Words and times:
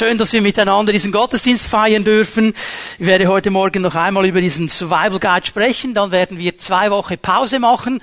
Schön, 0.00 0.16
dass 0.16 0.32
wir 0.32 0.40
miteinander 0.40 0.94
diesen 0.94 1.12
Gottesdienst 1.12 1.66
feiern 1.66 2.04
dürfen. 2.04 2.54
Ich 2.98 3.04
werde 3.04 3.26
heute 3.26 3.50
Morgen 3.50 3.82
noch 3.82 3.94
einmal 3.94 4.24
über 4.24 4.40
diesen 4.40 4.66
Survival 4.70 5.18
Guide 5.18 5.46
sprechen. 5.46 5.92
Dann 5.92 6.10
werden 6.10 6.38
wir 6.38 6.56
zwei 6.56 6.90
Wochen 6.90 7.18
Pause 7.18 7.58
machen. 7.58 8.00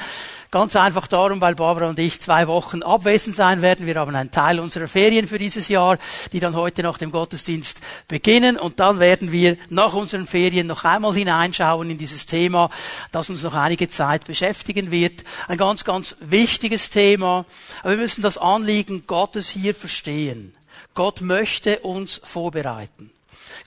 Ganz 0.51 0.75
einfach 0.75 1.07
darum, 1.07 1.41
weil 1.41 1.55
Barbara 1.55 1.89
und 1.89 1.97
ich 1.97 2.19
zwei 2.19 2.47
Wochen 2.47 2.83
abwesend 2.83 3.35
sein 3.35 3.63
werden. 3.63 3.87
Wir 3.87 3.95
haben 3.95 4.15
einen 4.15 4.29
Teil 4.29 4.59
unserer 4.59 4.87
Ferien 4.87 5.27
für 5.27 5.39
dieses 5.39 5.69
Jahr, 5.69 5.97
die 6.33 6.39
dann 6.39 6.55
heute 6.55 6.83
nach 6.83 6.99
dem 6.99 7.09
Gottesdienst 7.09 7.79
beginnen. 8.07 8.59
Und 8.59 8.79
dann 8.79 8.99
werden 8.99 9.31
wir 9.31 9.57
nach 9.69 9.95
unseren 9.95 10.27
Ferien 10.27 10.67
noch 10.67 10.83
einmal 10.83 11.15
hineinschauen 11.15 11.89
in 11.89 11.97
dieses 11.97 12.27
Thema, 12.27 12.69
das 13.11 13.31
uns 13.31 13.41
noch 13.41 13.55
einige 13.55 13.87
Zeit 13.87 14.25
beschäftigen 14.25 14.91
wird. 14.91 15.23
Ein 15.47 15.57
ganz, 15.57 15.83
ganz 15.83 16.15
wichtiges 16.19 16.91
Thema. 16.91 17.47
Aber 17.79 17.93
wir 17.93 17.97
müssen 17.97 18.21
das 18.21 18.37
Anliegen 18.37 19.07
Gottes 19.07 19.49
hier 19.49 19.73
verstehen. 19.73 20.56
Gott 20.97 21.21
möchte 21.21 21.81
uns 21.81 22.19
vorbereiten. 22.23 23.11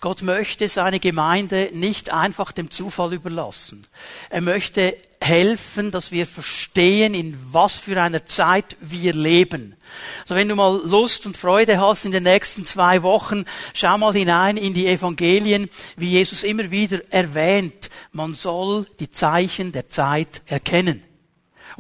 Gott 0.01 0.23
möchte 0.23 0.69
seine 0.69 0.99
Gemeinde 0.99 1.71
nicht 1.73 2.13
einfach 2.13 2.51
dem 2.51 2.73
Zufall 2.73 3.13
überlassen. 3.13 3.87
Er 4.31 4.41
möchte 4.41 4.97
helfen, 5.21 5.93
dass 5.93 6.11
wir 6.11 6.27
verstehen, 6.27 7.15
in 7.15 7.39
was 7.53 7.77
für 7.79 8.03
einer 8.03 8.27
Zeit 8.27 8.77
wir 8.81 9.13
leben. 9.13 9.77
Also 10.23 10.35
wenn 10.35 10.49
du 10.49 10.57
mal 10.57 10.83
Lust 10.85 11.25
und 11.25 11.37
Freude 11.37 11.81
hast 11.81 12.05
in 12.05 12.11
den 12.11 12.25
nächsten 12.25 12.67
zwei 12.67 13.05
Wochen, 13.05 13.45
schau 13.75 13.97
mal 13.97 14.13
hinein 14.13 14.57
in 14.57 14.75
die 14.75 14.89
Evangelien, 14.89 15.71
wie 15.97 16.09
Jesus 16.09 16.43
immer 16.43 16.73
wieder 16.73 17.01
erwähnt, 17.13 17.91
man 18.11 18.35
soll 18.35 18.87
die 18.99 19.13
Zeichen 19.13 19.71
der 19.71 19.87
Zeit 19.87 20.43
erkennen. 20.47 21.05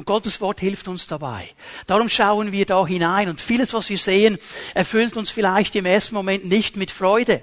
Und 0.00 0.06
Gottes 0.06 0.40
Wort 0.40 0.60
hilft 0.60 0.88
uns 0.88 1.08
dabei. 1.08 1.50
Darum 1.86 2.08
schauen 2.08 2.52
wir 2.52 2.64
da 2.64 2.86
hinein 2.86 3.28
und 3.28 3.38
vieles, 3.38 3.74
was 3.74 3.90
wir 3.90 3.98
sehen, 3.98 4.38
erfüllt 4.72 5.14
uns 5.18 5.28
vielleicht 5.28 5.76
im 5.76 5.84
ersten 5.84 6.14
Moment 6.14 6.46
nicht 6.46 6.78
mit 6.78 6.90
Freude. 6.90 7.42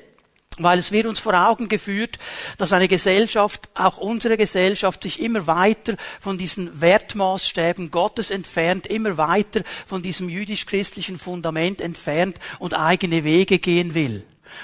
Weil 0.57 0.79
es 0.79 0.91
wird 0.91 1.05
uns 1.05 1.19
vor 1.19 1.35
Augen 1.35 1.69
geführt, 1.69 2.17
dass 2.57 2.73
eine 2.73 2.87
Gesellschaft, 2.87 3.69
auch 3.75 3.99
unsere 3.99 4.37
Gesellschaft, 4.37 5.03
sich 5.03 5.21
immer 5.21 5.45
weiter 5.45 5.97
von 6.19 6.39
diesen 6.39 6.81
Wertmaßstäben 6.81 7.91
Gottes 7.91 8.31
entfernt, 8.31 8.87
immer 8.87 9.19
weiter 9.19 9.61
von 9.85 10.01
diesem 10.01 10.27
jüdisch-christlichen 10.27 11.19
Fundament 11.19 11.79
entfernt 11.79 12.39
und 12.57 12.73
eigene 12.73 13.23
Wege 13.23 13.59
gehen 13.59 13.93
will. 13.93 14.23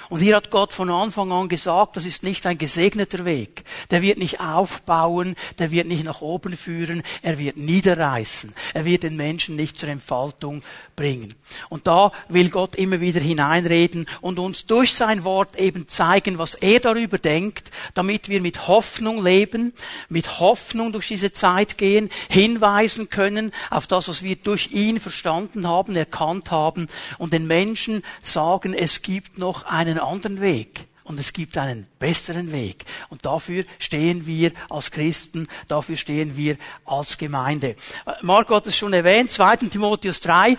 Und 0.10 0.20
hier 0.20 0.36
hat 0.36 0.50
Gott 0.50 0.74
von 0.74 0.90
Anfang 0.90 1.32
an 1.32 1.50
gesagt, 1.50 1.98
das 1.98 2.06
ist 2.06 2.24
nicht 2.24 2.46
ein 2.46 2.58
gesegneter 2.58 3.26
Weg. 3.26 3.64
Der 3.92 4.02
wird 4.02 4.18
nicht 4.18 4.40
aufbauen, 4.40 5.36
der 5.60 5.72
wird 5.72 5.88
nicht 5.88 6.04
nach 6.04 6.22
oben 6.22 6.56
führen, 6.58 7.04
er 7.22 7.38
wird 7.38 7.58
niederreißen. 7.58 8.54
Er 8.74 8.86
wird 8.86 9.04
den 9.04 9.16
Menschen 9.16 9.56
nicht 9.56 9.78
zur 9.78 9.90
Entfaltung 9.90 10.64
bringen. 10.96 11.34
Und 11.70 11.88
da 11.88 12.12
will 12.30 12.50
Gott 12.50 12.76
immer 12.76 13.00
wieder 13.00 13.20
hineinreden 13.20 14.08
und 14.22 14.40
uns 14.40 14.66
durch 14.66 14.94
sein 14.94 15.24
Wort 15.24 15.56
eben 15.58 15.88
zeigen, 15.88 16.38
was 16.38 16.56
er 16.56 16.80
darüber 16.80 17.18
denkt, 17.18 17.72
damit 17.94 18.30
wir 18.30 18.42
mit 18.42 18.68
Hoffnung 18.68 19.24
leben, 19.24 19.74
mit 20.10 20.40
Hoffnung 20.40 20.92
durch 20.92 21.08
diese 21.08 21.32
Zeit 21.34 21.78
gehen, 21.78 22.10
hinweisen 22.30 23.10
können 23.10 23.52
auf 23.70 23.88
das, 23.88 24.08
was 24.08 24.24
wir 24.24 24.36
durch 24.36 24.72
ihn 24.72 25.00
verstanden 25.00 25.68
haben, 25.68 25.96
erkannt 25.96 26.52
haben 26.52 26.88
und 27.18 27.34
den 27.34 27.48
Menschen 27.48 28.04
sagen, 28.22 28.74
es 28.74 29.02
gibt 29.02 29.38
noch 29.38 29.66
einen 29.74 30.00
anderen 30.00 30.40
Weg. 30.40 30.88
Und 31.06 31.20
es 31.20 31.34
gibt 31.34 31.58
einen 31.58 31.86
besseren 32.00 32.54
Weg. 32.54 32.86
Und 33.10 33.26
dafür 33.26 33.66
stehen 33.78 34.26
wir 34.26 34.54
als 34.70 34.90
Christen, 34.90 35.50
dafür 35.68 35.98
stehen 35.98 36.38
wir 36.38 36.56
als 36.86 37.18
Gemeinde. 37.18 37.76
Marco 38.22 38.56
hat 38.56 38.68
es 38.68 38.78
schon 38.78 38.94
erwähnt, 38.94 39.30
2. 39.30 39.58
Timotheus 39.58 40.22
3. 40.22 40.56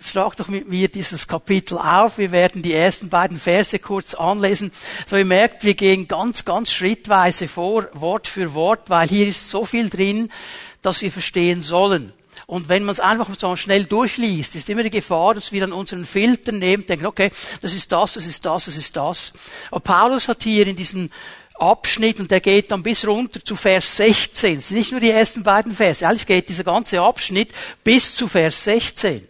Schlag 0.00 0.36
doch 0.36 0.46
mit 0.46 0.68
mir 0.68 0.86
dieses 0.86 1.26
Kapitel 1.26 1.78
auf. 1.78 2.18
Wir 2.18 2.30
werden 2.30 2.62
die 2.62 2.74
ersten 2.74 3.08
beiden 3.08 3.40
Verse 3.40 3.76
kurz 3.80 4.14
anlesen. 4.14 4.70
So 5.08 5.16
ihr 5.16 5.24
merkt, 5.24 5.64
wir 5.64 5.74
gehen 5.74 6.06
ganz, 6.06 6.44
ganz 6.44 6.70
schrittweise 6.70 7.48
vor, 7.48 7.88
Wort 7.94 8.28
für 8.28 8.54
Wort, 8.54 8.90
weil 8.90 9.08
hier 9.08 9.26
ist 9.26 9.50
so 9.50 9.64
viel 9.64 9.90
drin, 9.90 10.30
dass 10.80 11.02
wir 11.02 11.10
verstehen 11.10 11.60
sollen. 11.60 12.12
Und 12.48 12.70
wenn 12.70 12.82
man 12.84 12.94
es 12.94 13.00
einfach 13.00 13.28
so 13.38 13.56
schnell 13.56 13.84
durchliest, 13.84 14.54
ist 14.54 14.70
immer 14.70 14.82
die 14.82 14.88
Gefahr, 14.88 15.34
dass 15.34 15.52
wir 15.52 15.60
dann 15.60 15.72
unseren 15.74 16.06
Filter 16.06 16.50
nehmen, 16.50 16.86
denken, 16.86 17.04
okay, 17.04 17.30
das 17.60 17.74
ist 17.74 17.92
das, 17.92 18.14
das 18.14 18.24
ist 18.24 18.42
das, 18.46 18.64
das 18.64 18.74
ist 18.74 18.96
das. 18.96 19.34
Aber 19.70 19.80
Paulus 19.80 20.28
hat 20.28 20.44
hier 20.44 20.66
in 20.66 20.74
diesem 20.74 21.10
Abschnitt, 21.56 22.18
und 22.18 22.30
der 22.30 22.40
geht 22.40 22.70
dann 22.70 22.82
bis 22.82 23.06
runter 23.06 23.44
zu 23.44 23.54
Vers 23.54 23.98
16. 23.98 24.60
Es 24.60 24.68
sind 24.68 24.78
nicht 24.78 24.92
nur 24.92 25.00
die 25.00 25.10
ersten 25.10 25.42
beiden 25.42 25.76
Verse, 25.76 26.08
eigentlich 26.08 26.24
geht 26.24 26.48
dieser 26.48 26.64
ganze 26.64 27.02
Abschnitt 27.02 27.50
bis 27.84 28.14
zu 28.14 28.26
Vers 28.26 28.64
16. 28.64 29.28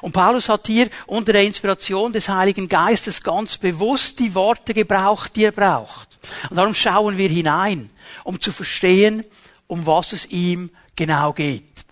Und 0.00 0.12
Paulus 0.12 0.48
hat 0.48 0.68
hier 0.68 0.90
unter 1.08 1.32
der 1.32 1.42
Inspiration 1.42 2.12
des 2.12 2.28
Heiligen 2.28 2.68
Geistes 2.68 3.20
ganz 3.20 3.58
bewusst 3.58 4.20
die 4.20 4.32
Worte 4.32 4.74
gebraucht, 4.74 5.34
die 5.34 5.46
er 5.46 5.52
braucht. 5.52 6.20
Und 6.50 6.56
darum 6.56 6.76
schauen 6.76 7.18
wir 7.18 7.28
hinein, 7.28 7.90
um 8.22 8.40
zu 8.40 8.52
verstehen, 8.52 9.24
um 9.66 9.84
was 9.86 10.12
es 10.12 10.26
ihm 10.26 10.70
genau 10.94 11.32
geht. 11.32 11.83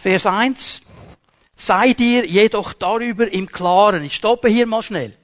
Vers 0.00 0.24
1. 0.24 0.80
Sei 1.58 1.92
dir 1.92 2.24
jedoch 2.24 2.72
darüber 2.72 3.30
im 3.30 3.46
Klaren. 3.46 4.02
Ich 4.02 4.14
stoppe 4.14 4.48
hier 4.48 4.64
mal 4.64 4.82
schnell. 4.82 5.14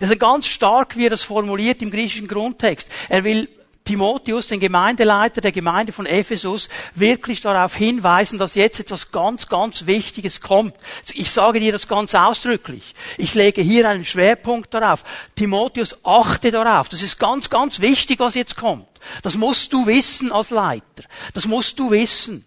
Es 0.00 0.10
ist 0.10 0.18
ganz 0.18 0.48
stark, 0.48 0.96
wie 0.96 1.06
er 1.06 1.10
das 1.10 1.22
formuliert 1.22 1.80
im 1.80 1.92
griechischen 1.92 2.26
Grundtext. 2.26 2.90
Er 3.08 3.22
will 3.22 3.48
Timotheus, 3.84 4.48
den 4.48 4.58
Gemeindeleiter 4.58 5.40
der 5.40 5.52
Gemeinde 5.52 5.92
von 5.92 6.06
Ephesus, 6.06 6.68
wirklich 6.96 7.40
darauf 7.40 7.76
hinweisen, 7.76 8.36
dass 8.36 8.56
jetzt 8.56 8.80
etwas 8.80 9.12
ganz, 9.12 9.46
ganz 9.46 9.86
Wichtiges 9.86 10.40
kommt. 10.40 10.74
Ich 11.14 11.30
sage 11.30 11.60
dir 11.60 11.70
das 11.70 11.86
ganz 11.86 12.12
ausdrücklich. 12.16 12.94
Ich 13.18 13.34
lege 13.34 13.62
hier 13.62 13.88
einen 13.88 14.04
Schwerpunkt 14.04 14.74
darauf. 14.74 15.04
Timotheus, 15.36 16.04
achte 16.04 16.50
darauf. 16.50 16.88
Das 16.88 17.00
ist 17.00 17.20
ganz, 17.20 17.48
ganz 17.48 17.78
wichtig, 17.78 18.18
was 18.18 18.34
jetzt 18.34 18.56
kommt. 18.56 18.88
Das 19.22 19.36
musst 19.36 19.72
du 19.72 19.86
wissen 19.86 20.32
als 20.32 20.50
Leiter. 20.50 21.04
Das 21.32 21.44
musst 21.44 21.78
du 21.78 21.92
wissen. 21.92 22.44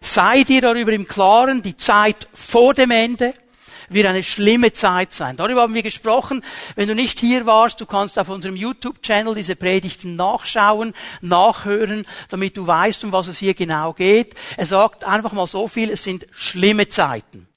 Sei 0.00 0.44
dir 0.44 0.60
darüber 0.60 0.92
im 0.92 1.06
Klaren, 1.06 1.62
die 1.62 1.76
Zeit 1.76 2.28
vor 2.32 2.74
dem 2.74 2.90
Ende 2.90 3.34
wird 3.90 4.06
eine 4.06 4.22
schlimme 4.22 4.72
Zeit 4.72 5.12
sein. 5.12 5.36
Darüber 5.36 5.62
haben 5.62 5.74
wir 5.74 5.82
gesprochen. 5.82 6.44
Wenn 6.74 6.88
du 6.88 6.94
nicht 6.94 7.18
hier 7.20 7.46
warst, 7.46 7.80
du 7.80 7.86
kannst 7.86 8.18
auf 8.18 8.28
unserem 8.28 8.56
YouTube-Channel 8.56 9.34
diese 9.34 9.56
Predigten 9.56 10.16
nachschauen, 10.16 10.94
nachhören, 11.20 12.06
damit 12.28 12.56
du 12.56 12.66
weißt, 12.66 13.04
um 13.04 13.12
was 13.12 13.28
es 13.28 13.38
hier 13.38 13.54
genau 13.54 13.92
geht. 13.92 14.34
Er 14.56 14.66
sagt 14.66 15.04
einfach 15.04 15.32
mal 15.32 15.46
so 15.46 15.68
viel, 15.68 15.90
es 15.90 16.04
sind 16.04 16.26
schlimme 16.32 16.88
Zeiten. 16.88 17.48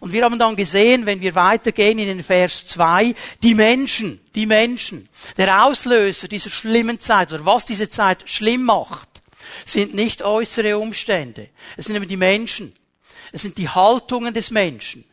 Und 0.00 0.12
wir 0.12 0.24
haben 0.24 0.38
dann 0.38 0.56
gesehen, 0.56 1.06
wenn 1.06 1.20
wir 1.20 1.34
weitergehen 1.34 1.98
in 1.98 2.06
den 2.06 2.22
Vers 2.22 2.66
2, 2.66 3.14
die 3.42 3.54
Menschen, 3.54 4.20
die 4.34 4.46
Menschen, 4.46 5.08
der 5.36 5.64
Auslöser 5.64 6.28
dieser 6.28 6.50
schlimmen 6.50 6.98
Zeit 7.00 7.32
oder 7.32 7.44
was 7.44 7.64
diese 7.64 7.88
Zeit 7.88 8.22
schlimm 8.24 8.64
macht, 8.64 9.11
sind 9.64 9.94
nicht 9.94 10.22
äußere 10.22 10.78
Umstände. 10.78 11.48
Es 11.76 11.86
sind 11.86 11.96
eben 11.96 12.08
die 12.08 12.16
Menschen. 12.16 12.74
Es 13.32 13.42
sind 13.42 13.58
die 13.58 13.68
Haltungen 13.68 14.34
des 14.34 14.50
Menschen. 14.50 15.04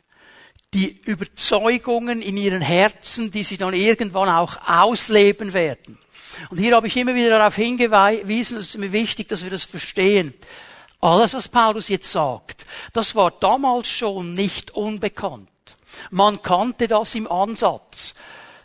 Die 0.73 0.99
Überzeugungen 1.05 2.21
in 2.21 2.37
ihren 2.37 2.61
Herzen, 2.61 3.31
die 3.31 3.43
sie 3.43 3.57
dann 3.57 3.73
irgendwann 3.73 4.29
auch 4.29 4.57
ausleben 4.67 5.53
werden. 5.53 5.97
Und 6.49 6.57
hier 6.59 6.75
habe 6.75 6.87
ich 6.87 6.95
immer 6.95 7.15
wieder 7.15 7.29
darauf 7.29 7.55
hingewiesen, 7.55 8.57
es 8.57 8.67
ist 8.67 8.77
mir 8.77 8.91
wichtig, 8.91 9.27
dass 9.27 9.43
wir 9.43 9.49
das 9.49 9.63
verstehen. 9.63 10.33
Alles, 11.01 11.33
was 11.33 11.47
Paulus 11.47 11.87
jetzt 11.87 12.11
sagt, 12.11 12.65
das 12.93 13.15
war 13.15 13.31
damals 13.31 13.87
schon 13.87 14.33
nicht 14.33 14.71
unbekannt. 14.71 15.49
Man 16.11 16.41
kannte 16.41 16.87
das 16.87 17.15
im 17.15 17.29
Ansatz. 17.29 18.13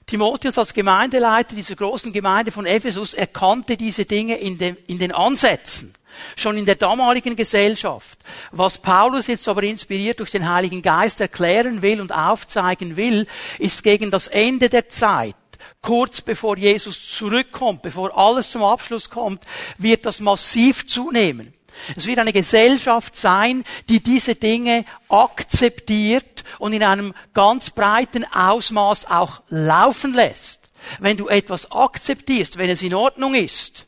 Timotheus 0.07 0.59
als 0.59 0.75
Gemeindeleiter 0.75 1.55
dieser 1.57 1.77
großen 1.77 2.13
Gemeinde 2.13 2.53
von 2.53 2.67
Ephesus 2.67 3.15
erkannte 3.15 3.77
diese 3.77 4.05
Dinge 4.05 4.39
in, 4.39 4.59
den, 4.59 4.77
in 4.87 4.99
den 4.99 5.13
Ansätzen. 5.13 5.93
Schon 6.37 6.57
in 6.57 6.65
der 6.65 6.77
damaligen 6.77 7.35
Gesellschaft. 7.35 8.19
Was 8.53 8.79
Paulus 8.79 9.27
jetzt 9.27 9.49
aber 9.49 9.65
inspiriert 9.65 10.21
durch 10.21 10.31
den 10.31 10.49
Heiligen 10.49 10.81
Geist 10.81 11.21
erklären 11.21 11.83
will 11.83 12.01
und 12.01 12.13
aufzeigen 12.13 12.97
will, 12.97 13.27
ist 13.59 13.83
gegen 13.83 14.11
das 14.11 14.29
Ende 14.29 14.69
der 14.69 14.89
Zeit 14.89 15.35
kurz 15.81 16.21
bevor 16.21 16.57
Jesus 16.57 17.17
zurückkommt, 17.17 17.83
bevor 17.83 18.17
alles 18.17 18.51
zum 18.51 18.63
Abschluss 18.63 19.11
kommt, 19.11 19.43
wird 19.79 20.07
das 20.07 20.21
massiv 20.21 20.87
zunehmen. 20.87 21.53
Es 21.97 22.07
wird 22.07 22.19
eine 22.19 22.33
Gesellschaft 22.33 23.17
sein, 23.17 23.65
die 23.89 24.03
diese 24.03 24.35
Dinge 24.35 24.85
akzeptiert 25.09 26.45
und 26.59 26.73
in 26.73 26.83
einem 26.83 27.15
ganz 27.33 27.71
breiten 27.71 28.25
Ausmaß 28.25 29.11
auch 29.11 29.43
laufen 29.49 30.15
lässt. 30.15 30.61
Wenn 31.01 31.17
du 31.17 31.29
etwas 31.29 31.71
akzeptierst, 31.73 32.59
wenn 32.59 32.71
es 32.71 32.83
in 32.83 32.95
Ordnung 32.95 33.35
ist, 33.35 33.87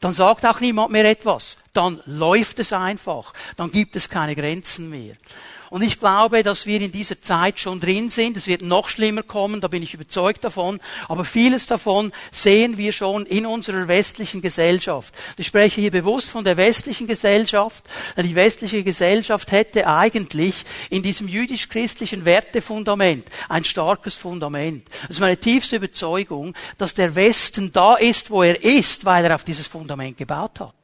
dann 0.00 0.12
sagt 0.12 0.46
auch 0.46 0.60
niemand 0.60 0.92
mehr 0.92 1.04
etwas. 1.04 1.56
Dann 1.72 2.02
läuft 2.06 2.58
es 2.58 2.72
einfach. 2.72 3.34
Dann 3.56 3.70
gibt 3.70 3.96
es 3.96 4.08
keine 4.08 4.34
Grenzen 4.34 4.88
mehr. 4.88 5.14
Und 5.70 5.82
ich 5.82 6.00
glaube, 6.00 6.42
dass 6.42 6.66
wir 6.66 6.80
in 6.80 6.90
dieser 6.90 7.22
Zeit 7.22 7.60
schon 7.60 7.78
drin 7.78 8.10
sind. 8.10 8.36
Es 8.36 8.48
wird 8.48 8.62
noch 8.62 8.88
schlimmer 8.88 9.22
kommen, 9.22 9.60
da 9.60 9.68
bin 9.68 9.84
ich 9.84 9.94
überzeugt 9.94 10.42
davon. 10.42 10.80
Aber 11.08 11.24
vieles 11.24 11.66
davon 11.66 12.12
sehen 12.32 12.76
wir 12.76 12.92
schon 12.92 13.24
in 13.24 13.46
unserer 13.46 13.86
westlichen 13.86 14.42
Gesellschaft. 14.42 15.14
Ich 15.36 15.46
spreche 15.46 15.80
hier 15.80 15.92
bewusst 15.92 16.30
von 16.30 16.42
der 16.42 16.56
westlichen 16.56 17.06
Gesellschaft. 17.06 17.84
Die 18.16 18.34
westliche 18.34 18.82
Gesellschaft 18.82 19.52
hätte 19.52 19.86
eigentlich 19.86 20.64
in 20.90 21.04
diesem 21.04 21.28
jüdisch-christlichen 21.28 22.24
Wertefundament 22.24 23.28
ein 23.48 23.62
starkes 23.62 24.16
Fundament. 24.16 24.88
Es 25.04 25.16
ist 25.16 25.20
meine 25.20 25.38
tiefste 25.38 25.76
Überzeugung, 25.76 26.52
dass 26.78 26.94
der 26.94 27.14
Westen 27.14 27.70
da 27.70 27.94
ist, 27.94 28.32
wo 28.32 28.42
er 28.42 28.62
ist, 28.64 29.04
weil 29.04 29.24
er 29.24 29.36
auf 29.36 29.44
dieses 29.44 29.68
Fundament 29.68 30.18
gebaut 30.18 30.58
hat 30.58 30.79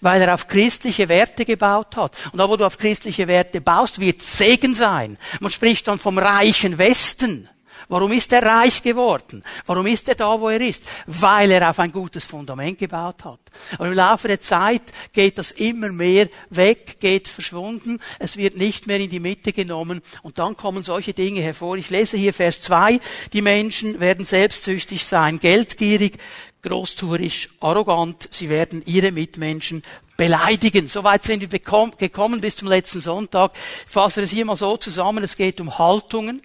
weil 0.00 0.22
er 0.22 0.34
auf 0.34 0.48
christliche 0.48 1.08
Werte 1.08 1.44
gebaut 1.44 1.96
hat. 1.96 2.16
Und 2.32 2.38
da, 2.38 2.48
wo 2.48 2.56
du 2.56 2.64
auf 2.64 2.78
christliche 2.78 3.26
Werte 3.28 3.60
baust, 3.60 4.00
wird 4.00 4.22
Segen 4.22 4.74
sein. 4.74 5.18
Man 5.40 5.50
spricht 5.50 5.88
dann 5.88 5.98
vom 5.98 6.18
reichen 6.18 6.78
Westen. 6.78 7.48
Warum 7.88 8.12
ist 8.12 8.32
er 8.32 8.42
reich 8.42 8.82
geworden? 8.82 9.44
Warum 9.64 9.86
ist 9.86 10.08
er 10.08 10.16
da, 10.16 10.40
wo 10.40 10.48
er 10.48 10.60
ist? 10.60 10.82
Weil 11.06 11.52
er 11.52 11.70
auf 11.70 11.78
ein 11.78 11.92
gutes 11.92 12.26
Fundament 12.26 12.78
gebaut 12.78 13.24
hat. 13.24 13.38
Aber 13.74 13.86
im 13.86 13.94
Laufe 13.94 14.26
der 14.26 14.40
Zeit 14.40 14.82
geht 15.12 15.38
das 15.38 15.52
immer 15.52 15.90
mehr 15.92 16.28
weg, 16.50 16.98
geht 16.98 17.28
verschwunden. 17.28 18.00
Es 18.18 18.36
wird 18.36 18.56
nicht 18.56 18.86
mehr 18.86 18.98
in 18.98 19.10
die 19.10 19.20
Mitte 19.20 19.52
genommen. 19.52 20.02
Und 20.22 20.38
dann 20.38 20.56
kommen 20.56 20.82
solche 20.82 21.14
Dinge 21.14 21.40
hervor. 21.42 21.76
Ich 21.76 21.90
lese 21.90 22.16
hier 22.16 22.34
Vers 22.34 22.60
2. 22.62 22.98
Die 23.32 23.42
Menschen 23.42 24.00
werden 24.00 24.24
selbstsüchtig 24.24 25.04
sein, 25.04 25.38
geldgierig, 25.38 26.18
großtuerisch, 26.62 27.50
arrogant. 27.60 28.28
Sie 28.32 28.48
werden 28.48 28.82
ihre 28.84 29.12
Mitmenschen 29.12 29.82
beleidigen. 30.16 30.88
Soweit 30.88 31.22
sind 31.22 31.40
wir 31.40 31.48
gekommen 31.48 32.40
bis 32.40 32.56
zum 32.56 32.66
letzten 32.68 33.00
Sonntag. 33.00 33.52
Ich 33.86 33.92
fasse 33.92 34.22
es 34.22 34.30
hier 34.30 34.44
mal 34.44 34.56
so 34.56 34.76
zusammen. 34.76 35.22
Es 35.22 35.36
geht 35.36 35.60
um 35.60 35.78
Haltungen. 35.78 36.42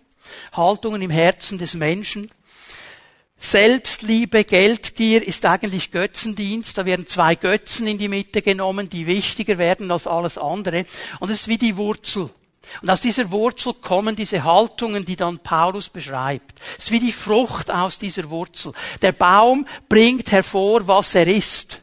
Haltungen 0.53 1.01
im 1.01 1.09
Herzen 1.09 1.57
des 1.57 1.73
Menschen. 1.73 2.31
Selbstliebe, 3.37 4.43
Geldgier 4.43 5.27
ist 5.27 5.45
eigentlich 5.45 5.91
Götzendienst. 5.91 6.77
Da 6.77 6.85
werden 6.85 7.07
zwei 7.07 7.35
Götzen 7.35 7.87
in 7.87 7.97
die 7.97 8.07
Mitte 8.07 8.43
genommen, 8.43 8.87
die 8.87 9.07
wichtiger 9.07 9.57
werden 9.57 9.89
als 9.91 10.05
alles 10.05 10.37
andere. 10.37 10.85
Und 11.19 11.31
es 11.31 11.41
ist 11.41 11.47
wie 11.47 11.57
die 11.57 11.75
Wurzel. 11.75 12.29
Und 12.81 12.89
aus 12.89 13.01
dieser 13.01 13.31
Wurzel 13.31 13.73
kommen 13.73 14.15
diese 14.15 14.43
Haltungen, 14.43 15.05
die 15.05 15.15
dann 15.15 15.39
Paulus 15.39 15.89
beschreibt. 15.89 16.59
Es 16.77 16.85
ist 16.85 16.91
wie 16.91 16.99
die 16.99 17.11
Frucht 17.11 17.71
aus 17.71 17.97
dieser 17.97 18.29
Wurzel. 18.29 18.73
Der 19.01 19.11
Baum 19.11 19.67
bringt 19.89 20.31
hervor, 20.31 20.87
was 20.87 21.15
er 21.15 21.27
ist, 21.27 21.81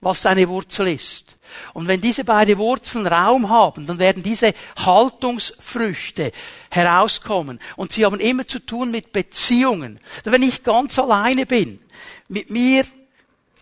was 0.00 0.22
seine 0.22 0.48
Wurzel 0.48 0.88
ist. 0.88 1.29
Und 1.72 1.88
wenn 1.88 2.00
diese 2.00 2.24
beiden 2.24 2.58
Wurzeln 2.58 3.06
Raum 3.06 3.48
haben, 3.48 3.86
dann 3.86 3.98
werden 3.98 4.22
diese 4.22 4.54
Haltungsfrüchte 4.76 6.32
herauskommen. 6.70 7.60
Und 7.76 7.92
sie 7.92 8.04
haben 8.04 8.20
immer 8.20 8.46
zu 8.46 8.58
tun 8.58 8.90
mit 8.90 9.12
Beziehungen. 9.12 10.00
Wenn 10.24 10.42
ich 10.42 10.62
ganz 10.62 10.98
alleine 10.98 11.46
bin, 11.46 11.80
mit 12.28 12.50
mir 12.50 12.84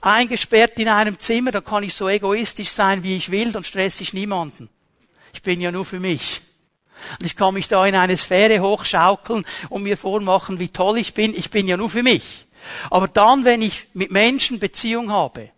eingesperrt 0.01 0.79
in 0.79 0.89
einem 0.89 1.19
Zimmer, 1.19 1.51
dann 1.51 1.65
kann 1.65 1.83
ich 1.83 1.95
so 1.95 2.09
egoistisch 2.09 2.71
sein, 2.71 3.03
wie 3.03 3.17
ich 3.17 3.31
will, 3.31 3.53
dann 3.53 3.65
stresse 3.65 4.03
ich 4.03 4.13
niemanden. 4.13 4.69
Ich 5.33 5.43
bin 5.43 5.61
ja 5.61 5.71
nur 5.71 5.85
für 5.85 6.01
mich. 6.01 6.41
Und 7.19 7.27
ich 7.27 7.37
kann 7.37 7.55
mich 7.55 7.69
da 7.69 7.87
in 7.87 7.95
eine 7.95 8.17
Sphäre 8.17 8.61
hochschaukeln 8.61 9.45
und 9.69 9.83
mir 9.83 9.97
vormachen, 9.97 10.59
wie 10.59 10.69
toll 10.69 10.99
ich 10.99 11.15
bin. 11.15 11.35
Ich 11.35 11.51
bin 11.51 11.69
ja 11.69 11.77
nur 11.77 11.91
für 11.91 12.03
mich. 12.03 12.47
Aber 12.91 13.09
dann, 13.09 13.45
wenn 13.45 13.63
ich 13.63 13.87
mit 13.95 14.11
Menschen 14.11 14.59
Beziehung 14.59 15.13
habe, 15.13 15.51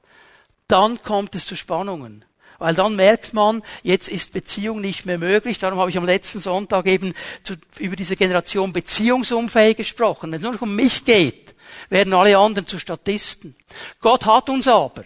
dann 0.71 1.03
kommt 1.03 1.35
es 1.35 1.47
zu 1.47 1.57
Spannungen. 1.57 2.25
Weil 2.59 2.75
dann 2.75 2.95
merkt 2.95 3.33
man, 3.33 3.63
jetzt 3.83 4.09
ist 4.09 4.35
Beziehung 4.35 4.83
nicht 4.83 5.07
mehr 5.07 5.17
möglich. 5.17 5.59
Darum 5.59 5.79
habe 5.79 5.89
ich 5.89 5.97
am 5.97 6.05
letzten 6.05 6.41
Sonntag 6.41 6.87
eben 6.87 7.15
zu, 7.43 7.55
über 7.79 7.97
diese 7.97 8.17
Generation 8.17 8.73
beziehungsunfähig 8.75 9.79
gesprochen. 9.79 10.31
Wenn 10.31 10.37
es 10.37 10.43
nur 10.43 10.53
noch 10.53 10.63
um 10.63 10.77
mich 10.77 11.07
geht, 11.07 11.55
werden 11.89 12.13
alle 12.13 12.37
anderen 12.37 12.67
zu 12.67 12.79
Statisten. 12.79 13.57
Gott 14.01 14.27
hat 14.27 14.51
uns 14.51 14.69
aber 14.69 15.05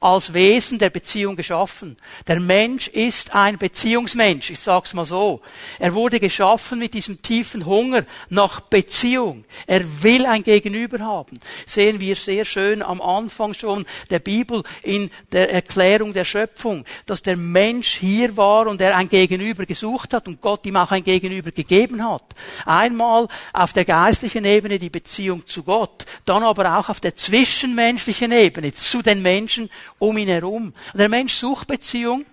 als 0.00 0.32
Wesen 0.32 0.78
der 0.78 0.90
Beziehung 0.90 1.34
geschaffen. 1.34 1.96
Der 2.28 2.38
Mensch 2.38 2.86
ist 2.86 3.34
ein 3.34 3.58
Beziehungsmensch, 3.58 4.50
ich 4.50 4.60
sag's 4.60 4.94
mal 4.94 5.04
so. 5.04 5.40
Er 5.80 5.92
wurde 5.92 6.20
geschaffen 6.20 6.78
mit 6.78 6.94
diesem 6.94 7.20
tiefen 7.20 7.66
Hunger 7.66 8.04
nach 8.28 8.60
Beziehung. 8.60 9.44
Er 9.66 9.82
will 10.04 10.24
ein 10.24 10.44
Gegenüber 10.44 11.00
haben. 11.00 11.40
Sehen 11.66 11.98
wir 11.98 12.14
sehr 12.14 12.44
schön 12.44 12.80
am 12.80 13.00
Anfang 13.00 13.54
schon 13.54 13.86
der 14.08 14.20
Bibel 14.20 14.62
in 14.84 15.10
der 15.32 15.52
Erklärung 15.52 16.12
der 16.12 16.24
Schöpfung, 16.24 16.84
dass 17.06 17.22
der 17.22 17.36
Mensch 17.36 17.96
hier 17.96 18.36
war 18.36 18.68
und 18.68 18.80
er 18.80 18.96
ein 18.96 19.08
Gegenüber 19.08 19.66
gesucht 19.66 20.14
hat 20.14 20.28
und 20.28 20.40
Gott 20.40 20.64
ihm 20.64 20.76
auch 20.76 20.92
ein 20.92 21.02
Gegenüber 21.02 21.50
gegeben 21.50 22.08
hat. 22.08 22.22
Einmal 22.66 23.26
auf 23.52 23.72
der 23.72 23.84
geistlichen 23.84 24.44
Ebene 24.44 24.78
die 24.78 24.90
Beziehung 24.90 25.44
zu 25.44 25.64
Gott, 25.64 26.06
dann 26.24 26.44
aber 26.44 26.78
auch 26.78 26.88
auf 26.88 27.00
der 27.00 27.16
zwischenmenschlichen 27.16 28.30
Ebene 28.30 28.72
zu 28.72 29.02
den 29.02 29.22
Menschen 29.22 29.68
um 29.98 30.16
ihn 30.18 30.28
herum. 30.28 30.74
Der 30.94 31.08
Mensch 31.08 31.34
sucht 31.34 31.68
Beziehung. 31.68 32.24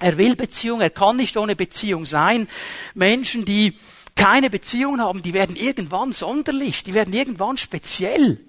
Er 0.00 0.16
will 0.16 0.36
Beziehung. 0.36 0.80
Er 0.80 0.90
kann 0.90 1.16
nicht 1.16 1.36
ohne 1.36 1.56
Beziehung 1.56 2.06
sein. 2.06 2.48
Menschen, 2.94 3.44
die 3.44 3.78
keine 4.14 4.50
Beziehung 4.50 5.00
haben, 5.00 5.22
die 5.22 5.34
werden 5.34 5.56
irgendwann 5.56 6.12
sonderlich. 6.12 6.82
Die 6.82 6.94
werden 6.94 7.14
irgendwann 7.14 7.56
speziell. 7.56 8.40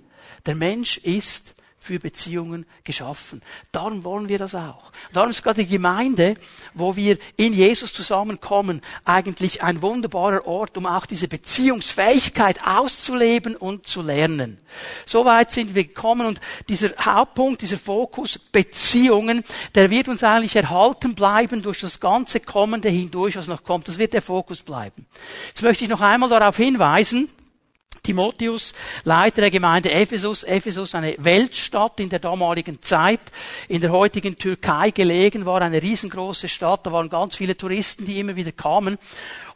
Der 0.46 0.56
Mensch 0.56 0.98
ist 0.98 1.54
für 1.90 1.98
Beziehungen 1.98 2.68
geschaffen. 2.84 3.42
Darum 3.72 4.04
wollen 4.04 4.30
wir 4.30 4.38
das 4.38 4.54
auch. 4.54 4.92
Darum 5.12 5.32
ist 5.32 5.42
gerade 5.42 5.64
die 5.64 5.72
Gemeinde, 5.72 6.36
wo 6.76 6.96
wir 6.96 7.18
in 7.36 7.52
Jesus 7.52 7.92
zusammenkommen, 7.94 8.84
eigentlich 9.06 9.64
ein 9.64 9.82
wunderbarer 9.82 10.46
Ort, 10.46 10.78
um 10.78 10.86
auch 10.86 11.08
diese 11.08 11.28
Beziehungsfähigkeit 11.28 12.60
auszuleben 12.64 13.56
und 13.56 13.88
zu 13.88 14.04
lernen. 14.04 14.60
Soweit 15.08 15.50
sind 15.50 15.74
wir 15.74 15.86
gekommen 15.86 16.28
und 16.28 16.40
dieser 16.68 16.92
Hauptpunkt, 17.00 17.64
dieser 17.64 17.80
Fokus 17.80 18.38
Beziehungen, 18.38 19.44
der 19.74 19.90
wird 19.90 20.10
uns 20.10 20.24
eigentlich 20.24 20.56
erhalten 20.56 21.16
bleiben 21.16 21.64
durch 21.64 21.80
das 21.80 22.00
ganze 22.00 22.40
Kommende 22.40 22.90
hindurch, 22.90 23.36
was 23.36 23.48
noch 23.48 23.64
kommt. 23.64 23.88
Das 23.88 23.98
wird 23.98 24.14
der 24.14 24.22
Fokus 24.22 24.62
bleiben. 24.62 25.08
Jetzt 25.48 25.64
möchte 25.64 25.86
ich 25.86 25.90
noch 25.90 26.02
einmal 26.02 26.30
darauf 26.30 26.56
hinweisen, 26.56 27.30
Timotheus, 28.10 28.74
Leiter 29.04 29.42
der 29.42 29.52
Gemeinde 29.52 29.92
Ephesus. 29.92 30.44
Ephesus, 30.44 30.96
eine 30.96 31.14
Weltstadt 31.20 32.00
in 32.00 32.10
der 32.10 32.18
damaligen 32.18 32.82
Zeit, 32.82 33.20
in 33.68 33.82
der 33.82 33.92
heutigen 33.92 34.36
Türkei 34.36 34.90
gelegen, 34.90 35.46
war 35.46 35.62
eine 35.62 35.80
riesengroße 35.80 36.50
Stadt. 36.50 36.88
Da 36.88 36.92
waren 36.92 37.08
ganz 37.10 37.36
viele 37.36 37.56
Touristen, 37.56 38.06
die 38.06 38.20
immer 38.20 38.36
wieder 38.36 38.52
kamen. 38.52 38.98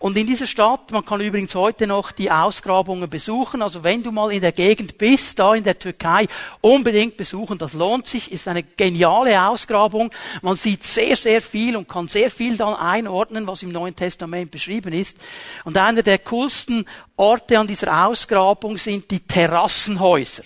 Und 0.04 0.18
in 0.18 0.28
dieser 0.28 0.48
Stadt, 0.48 0.92
man 0.92 1.06
kann 1.06 1.22
übrigens 1.22 1.56
heute 1.56 1.88
noch 1.88 2.12
die 2.12 2.30
Ausgrabungen 2.30 3.10
besuchen. 3.10 3.62
Also 3.62 3.86
wenn 3.86 4.04
du 4.04 4.12
mal 4.12 4.34
in 4.34 4.42
der 4.42 4.52
Gegend 4.52 4.98
bist, 4.98 5.40
da 5.40 5.56
in 5.56 5.64
der 5.64 5.80
Türkei, 5.80 6.28
unbedingt 6.60 7.16
besuchen. 7.16 7.58
Das 7.58 7.72
lohnt 7.72 8.06
sich, 8.08 8.30
ist 8.30 8.50
eine 8.50 8.64
geniale 8.64 9.42
Ausgrabung. 9.48 10.12
Man 10.42 10.58
sieht 10.58 10.84
sehr, 10.84 11.16
sehr 11.16 11.42
viel 11.42 11.78
und 11.78 11.88
kann 11.88 12.10
sehr 12.10 12.30
viel 12.30 12.58
dann 12.58 12.76
einordnen, 12.76 13.48
was 13.48 13.64
im 13.64 13.72
Neuen 13.72 13.96
Testament 13.96 14.52
beschrieben 14.52 14.92
ist. 14.92 15.16
Und 15.64 15.78
einer 15.78 16.04
der 16.04 16.20
coolsten 16.20 16.84
Orte 17.16 17.58
an 17.58 17.68
dieser 17.68 18.06
Ausgrabung 18.06 18.78
sind 18.78 19.10
die 19.10 19.22
Terrassenhäuser. 19.22 20.44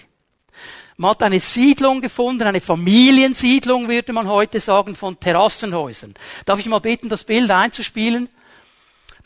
Man 0.98 1.10
hat 1.10 1.24
eine 1.24 1.40
Siedlung 1.40 2.02
gefunden, 2.02 2.44
eine 2.44 2.62
Familiensiedlung, 2.62 3.88
würde 3.88 4.14
man 4.14 4.28
heute 4.28 4.60
sagen, 4.60 4.96
von 4.96 5.20
Terrassenhäusern. 5.20 6.14
Darf 6.46 6.60
ich 6.60 6.68
mal 6.68 6.78
bitten, 6.78 7.10
das 7.10 7.24
Bild 7.24 7.50
einzuspielen? 7.50 8.30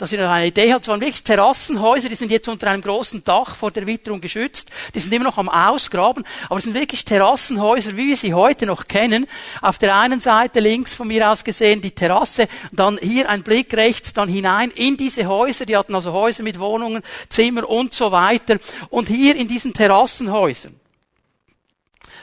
Dass 0.02 0.12
ihr 0.12 0.20
noch 0.20 0.32
eine 0.32 0.48
Idee 0.48 0.74
habt. 0.74 0.86
Es 0.86 0.88
waren 0.88 1.00
wirklich 1.00 1.22
Terrassenhäuser, 1.22 2.10
die 2.10 2.16
sind 2.16 2.32
jetzt 2.32 2.48
unter 2.48 2.72
einem 2.72 2.82
großen 2.82 3.24
Dach 3.24 3.54
vor 3.54 3.70
der 3.70 3.86
Witterung 3.86 4.20
geschützt. 4.20 4.72
Die 4.96 5.00
sind 5.00 5.14
immer 5.14 5.26
noch 5.26 5.38
am 5.38 5.48
Ausgraben. 5.48 6.26
Aber 6.50 6.58
es 6.58 6.64
sind 6.64 6.74
wirklich 6.74 7.06
Terrassenhäuser, 7.06 7.96
wie 7.96 8.08
wir 8.08 8.18
sie 8.18 8.34
heute 8.34 8.66
noch 8.66 8.88
kennen. 8.88 9.28
Auf 9.62 9.78
der 9.78 9.96
einen 9.96 10.20
Seite 10.20 10.60
links 10.60 10.96
von 10.96 11.08
mir 11.08 11.30
aus 11.30 11.44
gesehen 11.44 11.82
die 11.82 11.92
Terrasse, 11.92 12.48
dann 12.72 12.98
hier 13.00 13.30
ein 13.30 13.44
Blick 13.44 13.76
rechts, 13.76 14.12
dann 14.12 14.28
hinein 14.28 14.72
in 14.72 14.98
diese 14.98 15.28
Häuser. 15.28 15.68
Die 15.68 15.78
hatten 15.78 15.94
also 15.94 16.14
Häuser 16.14 16.42
mit 16.42 16.58
Wohnungen, 16.58 17.04
Zimmer 17.30 17.70
und 17.70 17.94
so 17.94 18.12
weiter. 18.12 18.58
Und 18.90 19.08
hier 19.08 19.36
in 19.36 19.48
diesen 19.48 19.72
Terrassenhäusern 19.72 20.80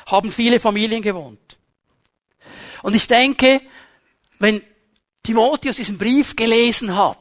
haben 0.06 0.32
viele 0.32 0.58
Familien 0.58 1.00
gewohnt. 1.00 1.56
Und 2.82 2.96
ich 2.96 3.06
denke, 3.06 3.60
wenn 4.40 4.62
Timotheus 5.22 5.76
diesen 5.76 5.96
Brief 5.96 6.34
gelesen 6.34 6.96
hat, 6.96 7.18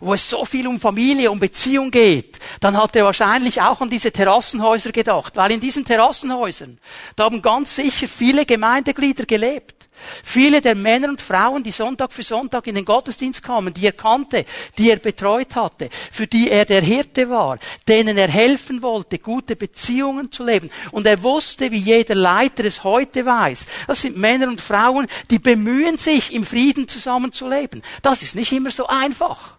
wo 0.00 0.14
es 0.14 0.28
so 0.28 0.44
viel 0.44 0.66
um 0.66 0.80
Familie, 0.80 1.30
um 1.30 1.38
Beziehung 1.38 1.90
geht, 1.90 2.38
dann 2.60 2.76
hat 2.76 2.96
er 2.96 3.04
wahrscheinlich 3.04 3.60
auch 3.60 3.80
an 3.80 3.90
diese 3.90 4.12
Terrassenhäuser 4.12 4.92
gedacht, 4.92 5.36
weil 5.36 5.52
in 5.52 5.60
diesen 5.60 5.84
Terrassenhäusern, 5.84 6.78
da 7.16 7.24
haben 7.24 7.42
ganz 7.42 7.76
sicher 7.76 8.08
viele 8.08 8.46
Gemeindeglieder 8.46 9.24
gelebt. 9.24 9.78
Viele 10.22 10.60
der 10.60 10.74
Männer 10.74 11.08
und 11.08 11.20
Frauen, 11.20 11.62
die 11.62 11.70
Sonntag 11.70 12.12
für 12.12 12.22
Sonntag 12.22 12.66
in 12.66 12.74
den 12.74 12.84
Gottesdienst 12.84 13.42
kamen, 13.42 13.74
die 13.74 13.86
er 13.86 13.92
kannte, 13.92 14.44
die 14.76 14.90
er 14.90 14.98
betreut 14.98 15.56
hatte, 15.56 15.90
für 16.10 16.26
die 16.26 16.50
er 16.50 16.64
der 16.64 16.82
Hirte 16.82 17.28
war, 17.30 17.58
denen 17.86 18.16
er 18.16 18.28
helfen 18.28 18.82
wollte, 18.82 19.18
gute 19.18 19.56
Beziehungen 19.56 20.30
zu 20.30 20.44
leben. 20.44 20.70
Und 20.92 21.06
er 21.06 21.22
wusste, 21.22 21.70
wie 21.70 21.78
jeder 21.78 22.14
Leiter 22.14 22.64
es 22.64 22.84
heute 22.84 23.24
weiß, 23.26 23.66
das 23.86 24.02
sind 24.02 24.16
Männer 24.16 24.48
und 24.48 24.60
Frauen, 24.60 25.06
die 25.30 25.38
bemühen 25.38 25.98
sich, 25.98 26.32
im 26.32 26.44
Frieden 26.44 26.88
zusammenzuleben. 26.88 27.82
Das 28.02 28.22
ist 28.22 28.34
nicht 28.34 28.52
immer 28.52 28.70
so 28.70 28.86
einfach. 28.86 29.57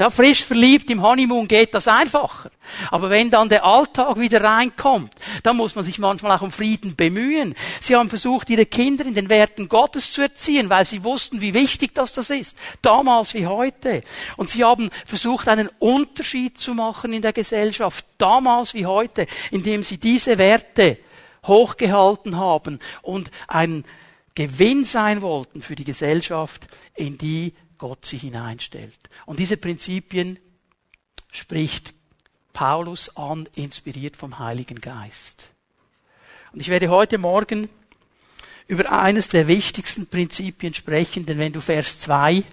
Ja, 0.00 0.08
frisch 0.08 0.46
verliebt 0.46 0.88
im 0.88 1.02
Honeymoon 1.02 1.46
geht 1.46 1.74
das 1.74 1.86
einfacher. 1.86 2.50
Aber 2.90 3.10
wenn 3.10 3.28
dann 3.28 3.50
der 3.50 3.66
Alltag 3.66 4.18
wieder 4.18 4.42
reinkommt, 4.42 5.12
dann 5.42 5.58
muss 5.58 5.74
man 5.74 5.84
sich 5.84 5.98
manchmal 5.98 6.38
auch 6.38 6.40
um 6.40 6.50
Frieden 6.50 6.96
bemühen. 6.96 7.54
Sie 7.82 7.94
haben 7.94 8.08
versucht, 8.08 8.48
ihre 8.48 8.64
Kinder 8.64 9.04
in 9.04 9.12
den 9.12 9.28
Werten 9.28 9.68
Gottes 9.68 10.10
zu 10.10 10.22
erziehen, 10.22 10.70
weil 10.70 10.86
sie 10.86 11.04
wussten, 11.04 11.42
wie 11.42 11.52
wichtig 11.52 11.94
das 11.94 12.14
das 12.14 12.30
ist. 12.30 12.56
Damals 12.80 13.34
wie 13.34 13.46
heute. 13.46 14.00
Und 14.38 14.48
sie 14.48 14.64
haben 14.64 14.88
versucht, 15.04 15.48
einen 15.48 15.68
Unterschied 15.78 16.58
zu 16.58 16.72
machen 16.72 17.12
in 17.12 17.20
der 17.20 17.34
Gesellschaft. 17.34 18.06
Damals 18.16 18.72
wie 18.72 18.86
heute, 18.86 19.26
indem 19.50 19.82
sie 19.82 19.98
diese 19.98 20.38
Werte 20.38 20.96
hochgehalten 21.46 22.38
haben 22.38 22.78
und 23.02 23.30
ein 23.48 23.84
Gewinn 24.34 24.86
sein 24.86 25.20
wollten 25.20 25.60
für 25.60 25.76
die 25.76 25.84
Gesellschaft, 25.84 26.68
in 26.96 27.18
die 27.18 27.52
Gott 27.80 28.04
sie 28.04 28.18
hineinstellt. 28.18 28.98
Und 29.24 29.38
diese 29.38 29.56
Prinzipien 29.56 30.38
spricht 31.32 31.94
Paulus 32.52 33.16
an, 33.16 33.48
inspiriert 33.54 34.18
vom 34.18 34.38
Heiligen 34.38 34.82
Geist. 34.82 35.48
Und 36.52 36.60
ich 36.60 36.68
werde 36.68 36.90
heute 36.90 37.16
Morgen 37.16 37.70
über 38.66 38.92
eines 38.92 39.28
der 39.28 39.48
wichtigsten 39.48 40.08
Prinzipien 40.08 40.74
sprechen, 40.74 41.24
denn 41.24 41.38
wenn 41.38 41.54
du 41.54 41.62
Vers 41.62 42.00
2 42.00 42.44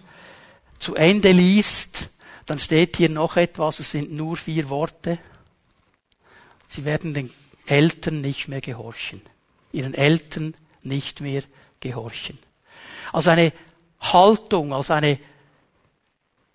zu 0.79 0.95
Ende 0.95 1.33
liest, 1.33 2.09
dann 2.45 2.57
steht 2.57 2.95
hier 2.95 3.09
noch 3.09 3.35
etwas, 3.35 3.81
es 3.81 3.91
sind 3.91 4.13
nur 4.13 4.37
vier 4.37 4.69
Worte. 4.69 5.19
Sie 6.69 6.85
werden 6.85 7.13
den 7.13 7.33
Eltern 7.65 8.21
nicht 8.21 8.47
mehr 8.47 8.61
gehorchen. 8.61 9.21
Ihren 9.73 9.93
Eltern 9.93 10.53
nicht 10.83 11.19
mehr 11.19 11.43
gehorchen. 11.81 12.39
Als 13.11 13.27
eine 13.27 13.51
Haltung, 13.99 14.73
als 14.73 14.91
eine 14.91 15.19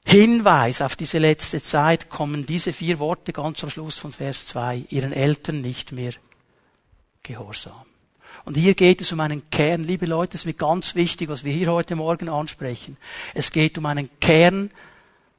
Hinweis 0.04 0.82
auf 0.82 0.96
diese 0.96 1.18
letzte 1.18 1.62
Zeit 1.62 2.08
kommen 2.08 2.44
diese 2.44 2.72
vier 2.72 2.98
Worte 2.98 3.32
ganz 3.32 3.62
am 3.62 3.70
Schluss 3.70 3.98
von 3.98 4.12
Vers 4.12 4.46
2. 4.48 4.86
Ihren 4.88 5.12
Eltern 5.12 5.60
nicht 5.60 5.92
mehr 5.92 6.12
gehorsam. 7.22 7.86
Und 8.44 8.56
hier 8.56 8.74
geht 8.74 9.00
es 9.00 9.12
um 9.12 9.20
einen 9.20 9.48
Kern, 9.50 9.84
liebe 9.84 10.06
Leute, 10.06 10.34
es 10.34 10.42
ist 10.42 10.46
mir 10.46 10.54
ganz 10.54 10.94
wichtig, 10.96 11.28
was 11.28 11.44
wir 11.44 11.52
hier 11.52 11.70
heute 11.70 11.94
Morgen 11.94 12.28
ansprechen. 12.28 12.96
Es 13.34 13.52
geht 13.52 13.78
um 13.78 13.86
einen 13.86 14.10
Kern 14.20 14.70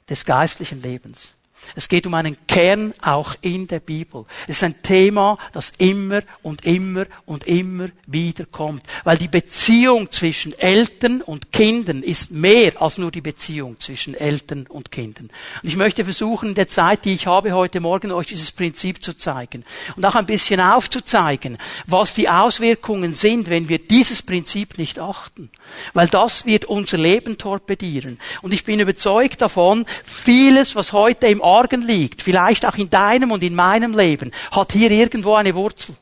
des 0.10 0.24
geistlichen 0.24 0.82
Lebens. 0.82 1.34
Es 1.76 1.88
geht 1.88 2.06
um 2.06 2.14
einen 2.14 2.38
Kern 2.48 2.94
auch 3.02 3.36
in 3.42 3.68
der 3.68 3.80
Bibel. 3.80 4.26
Es 4.48 4.58
ist 4.58 4.64
ein 4.64 4.82
Thema, 4.82 5.38
das 5.52 5.74
immer 5.78 6.22
und 6.42 6.66
immer 6.66 7.06
und 7.26 7.48
immer 7.48 7.88
wieder 8.06 8.46
kommt. 8.46 8.84
Weil 9.04 9.18
die 9.18 9.28
Beziehung 9.28 10.12
zwischen 10.12 10.58
Eltern 10.58 11.22
und 11.22 11.52
Kindern 11.52 12.04
ist 12.04 12.32
mehr 12.32 12.82
als 12.82 12.98
nur 12.98 13.12
die 13.12 13.22
Beziehung 13.22 13.80
zwischen 13.80 14.14
Eltern 14.14 14.68
und 14.68 14.92
Kindern. 14.92 15.30
Und 15.62 15.70
ich 15.70 15.76
möchte 15.76 16.04
versuchen, 16.04 16.50
in 16.50 16.56
der 16.56 16.68
Zeit, 16.68 17.06
die 17.06 17.14
ich 17.14 17.28
habe 17.28 17.54
heute 17.54 17.80
Morgen, 17.80 18.12
euch 18.12 18.28
dieses 18.28 18.52
Prinzip 18.52 19.04
zu 19.04 19.14
zeigen. 19.14 19.64
Und 19.96 20.06
auch 20.06 20.16
ein 20.16 20.26
bisschen 20.26 20.60
aufzuzeigen, 20.60 21.58
was 21.88 22.14
die 22.14 22.30
Auswirkungen 22.30 23.16
sind, 23.16 23.50
wenn 23.50 23.70
wir 23.70 23.80
dieses 23.80 24.22
Prinzip 24.22 24.78
nicht 24.78 25.00
achten. 25.00 25.50
Weil 25.94 26.08
das 26.08 26.46
wird 26.46 26.66
unser 26.66 26.98
Leben 26.98 27.38
torpedieren. 27.38 28.20
Und 28.42 28.54
ich 28.54 28.64
bin 28.64 28.80
überzeugt 28.80 29.42
davon, 29.42 29.86
vieles, 30.04 30.76
was 30.76 30.94
heute 30.94 31.28
im 31.28 31.42
Argen 31.54 31.82
liegt, 31.82 32.22
vielleicht 32.22 32.66
auch 32.66 32.76
in 32.76 32.90
deinem 32.90 33.32
und 33.32 33.44
in 33.44 33.56
meinem 33.56 33.98
Leben, 33.98 34.32
hat 34.52 34.74
hier 34.74 34.92
irgendwo 34.92 35.36
eine 35.36 35.56
Wurzel. 35.56 35.96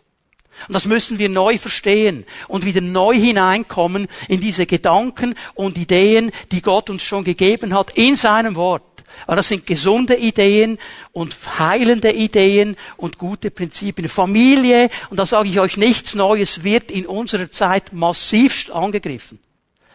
Und 0.68 0.74
das 0.74 0.86
müssen 0.86 1.18
wir 1.18 1.30
neu 1.30 1.58
verstehen 1.58 2.26
und 2.48 2.66
wieder 2.66 2.82
neu 2.82 3.16
hineinkommen 3.16 4.08
in 4.28 4.40
diese 4.40 4.66
Gedanken 4.66 5.36
und 5.56 5.78
Ideen, 5.78 6.32
die 6.52 6.62
Gott 6.62 6.90
uns 6.90 7.02
schon 7.02 7.24
gegeben 7.24 7.74
hat 7.74 7.92
in 7.96 8.16
seinem 8.16 8.56
Wort. 8.56 8.84
Aber 9.28 9.36
das 9.36 9.50
sind 9.50 9.66
gesunde 9.66 10.16
Ideen 10.16 10.78
und 11.12 11.36
heilende 11.60 12.12
Ideen 12.12 12.78
und 12.98 13.18
gute 13.18 13.52
Prinzipien. 13.52 14.08
Familie, 14.08 14.90
und 15.10 15.18
da 15.18 15.26
sage 15.26 15.50
ich 15.50 15.60
euch 15.60 15.78
nichts 15.78 16.16
Neues, 16.16 16.64
wird 16.64 16.92
in 16.92 17.06
unserer 17.06 17.52
Zeit 17.52 17.92
massivst 17.92 18.72
angegriffen. 18.72 19.40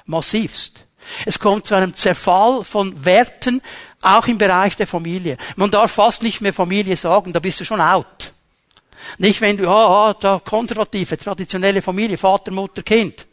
Massivst. 0.05 0.87
Es 1.25 1.39
kommt 1.39 1.67
zu 1.67 1.75
einem 1.75 1.95
Zerfall 1.95 2.65
von 2.65 3.05
Werten, 3.05 3.63
auch 4.07 4.27
im 4.27 4.39
Bereich 4.39 4.77
der 4.77 4.87
Familie. 4.87 5.37
Man 5.57 5.71
darf 5.71 5.93
fast 5.93 6.23
nicht 6.23 6.41
mehr 6.41 6.53
Familie 6.53 6.97
sagen, 6.97 7.33
da 7.33 7.41
bist 7.41 7.61
du 7.61 7.65
schon 7.65 7.81
out. 7.81 8.33
Nicht 9.19 9.41
wenn 9.41 9.57
du, 9.57 9.69
ah, 9.69 10.11
ah, 10.11 10.15
da 10.15 10.41
konservative, 10.45 11.19
traditionelle 11.19 11.83
Familie, 11.83 12.17
Vater, 12.17 12.51
Mutter, 12.53 12.83
Kind. 12.83 13.27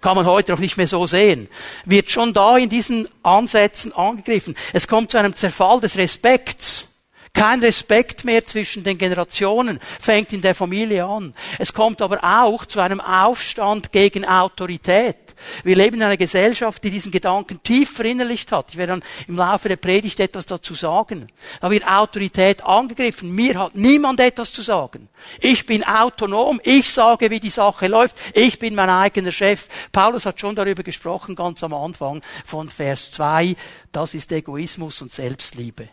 Kann 0.00 0.16
man 0.16 0.26
heute 0.26 0.52
auch 0.52 0.58
nicht 0.58 0.76
mehr 0.76 0.86
so 0.86 1.06
sehen. 1.06 1.48
Wird 1.86 2.10
schon 2.10 2.34
da 2.34 2.58
in 2.58 2.68
diesen 2.68 3.08
Ansätzen 3.22 3.92
angegriffen. 3.94 4.54
Es 4.72 4.86
kommt 4.86 5.10
zu 5.10 5.18
einem 5.18 5.34
Zerfall 5.34 5.80
des 5.80 5.96
Respekts. 5.96 6.86
Kein 7.32 7.60
Respekt 7.60 8.24
mehr 8.24 8.44
zwischen 8.44 8.84
den 8.84 8.98
Generationen 8.98 9.80
fängt 10.00 10.32
in 10.32 10.42
der 10.42 10.54
Familie 10.54 11.04
an. 11.04 11.34
Es 11.58 11.72
kommt 11.72 12.02
aber 12.02 12.22
auch 12.22 12.66
zu 12.66 12.80
einem 12.80 13.00
Aufstand 13.00 13.90
gegen 13.92 14.24
Autorität. 14.24 15.16
Wir 15.62 15.76
leben 15.76 15.96
in 15.96 16.02
einer 16.02 16.16
Gesellschaft, 16.16 16.82
die 16.84 16.90
diesen 16.90 17.12
Gedanken 17.12 17.62
tief 17.62 17.90
verinnerlicht 17.92 18.52
hat. 18.52 18.70
Ich 18.70 18.76
werde 18.76 18.92
dann 18.92 19.04
im 19.28 19.36
Laufe 19.36 19.68
der 19.68 19.76
Predigt 19.76 20.20
etwas 20.20 20.46
dazu 20.46 20.74
sagen. 20.74 21.26
Da 21.60 21.70
wird 21.70 21.86
Autorität 21.86 22.62
angegriffen. 22.64 23.34
Mir 23.34 23.58
hat 23.58 23.74
niemand 23.74 24.20
etwas 24.20 24.52
zu 24.52 24.62
sagen. 24.62 25.08
Ich 25.40 25.66
bin 25.66 25.84
autonom. 25.84 26.60
Ich 26.64 26.92
sage, 26.92 27.30
wie 27.30 27.40
die 27.40 27.50
Sache 27.50 27.86
läuft. 27.86 28.16
Ich 28.34 28.58
bin 28.58 28.74
mein 28.74 28.90
eigener 28.90 29.32
Chef. 29.32 29.68
Paulus 29.92 30.26
hat 30.26 30.40
schon 30.40 30.54
darüber 30.54 30.82
gesprochen, 30.82 31.34
ganz 31.34 31.62
am 31.62 31.74
Anfang 31.74 32.22
von 32.44 32.68
Vers 32.68 33.10
2. 33.12 33.56
Das 33.92 34.14
ist 34.14 34.32
Egoismus 34.32 35.02
und 35.02 35.12
Selbstliebe. 35.12 35.88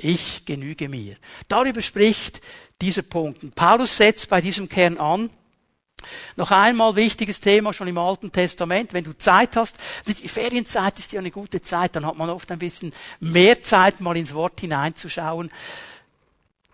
Ich 0.00 0.44
genüge 0.44 0.88
mir. 0.88 1.16
Darüber 1.48 1.82
spricht 1.82 2.40
dieser 2.80 3.02
Punkt. 3.02 3.54
Paulus 3.56 3.96
setzt 3.96 4.28
bei 4.28 4.40
diesem 4.40 4.68
Kern 4.68 4.96
an. 4.96 5.30
Noch 6.36 6.50
einmal 6.50 6.96
wichtiges 6.96 7.40
Thema 7.40 7.72
schon 7.72 7.88
im 7.88 7.98
Alten 7.98 8.32
Testament. 8.32 8.92
Wenn 8.92 9.04
du 9.04 9.16
Zeit 9.16 9.56
hast, 9.56 9.76
die 10.06 10.28
Ferienzeit 10.28 10.98
ist 10.98 11.12
ja 11.12 11.20
eine 11.20 11.30
gute 11.30 11.62
Zeit, 11.62 11.96
dann 11.96 12.06
hat 12.06 12.16
man 12.16 12.30
oft 12.30 12.50
ein 12.50 12.58
bisschen 12.58 12.92
mehr 13.20 13.62
Zeit, 13.62 14.00
mal 14.00 14.16
ins 14.16 14.34
Wort 14.34 14.60
hineinzuschauen. 14.60 15.50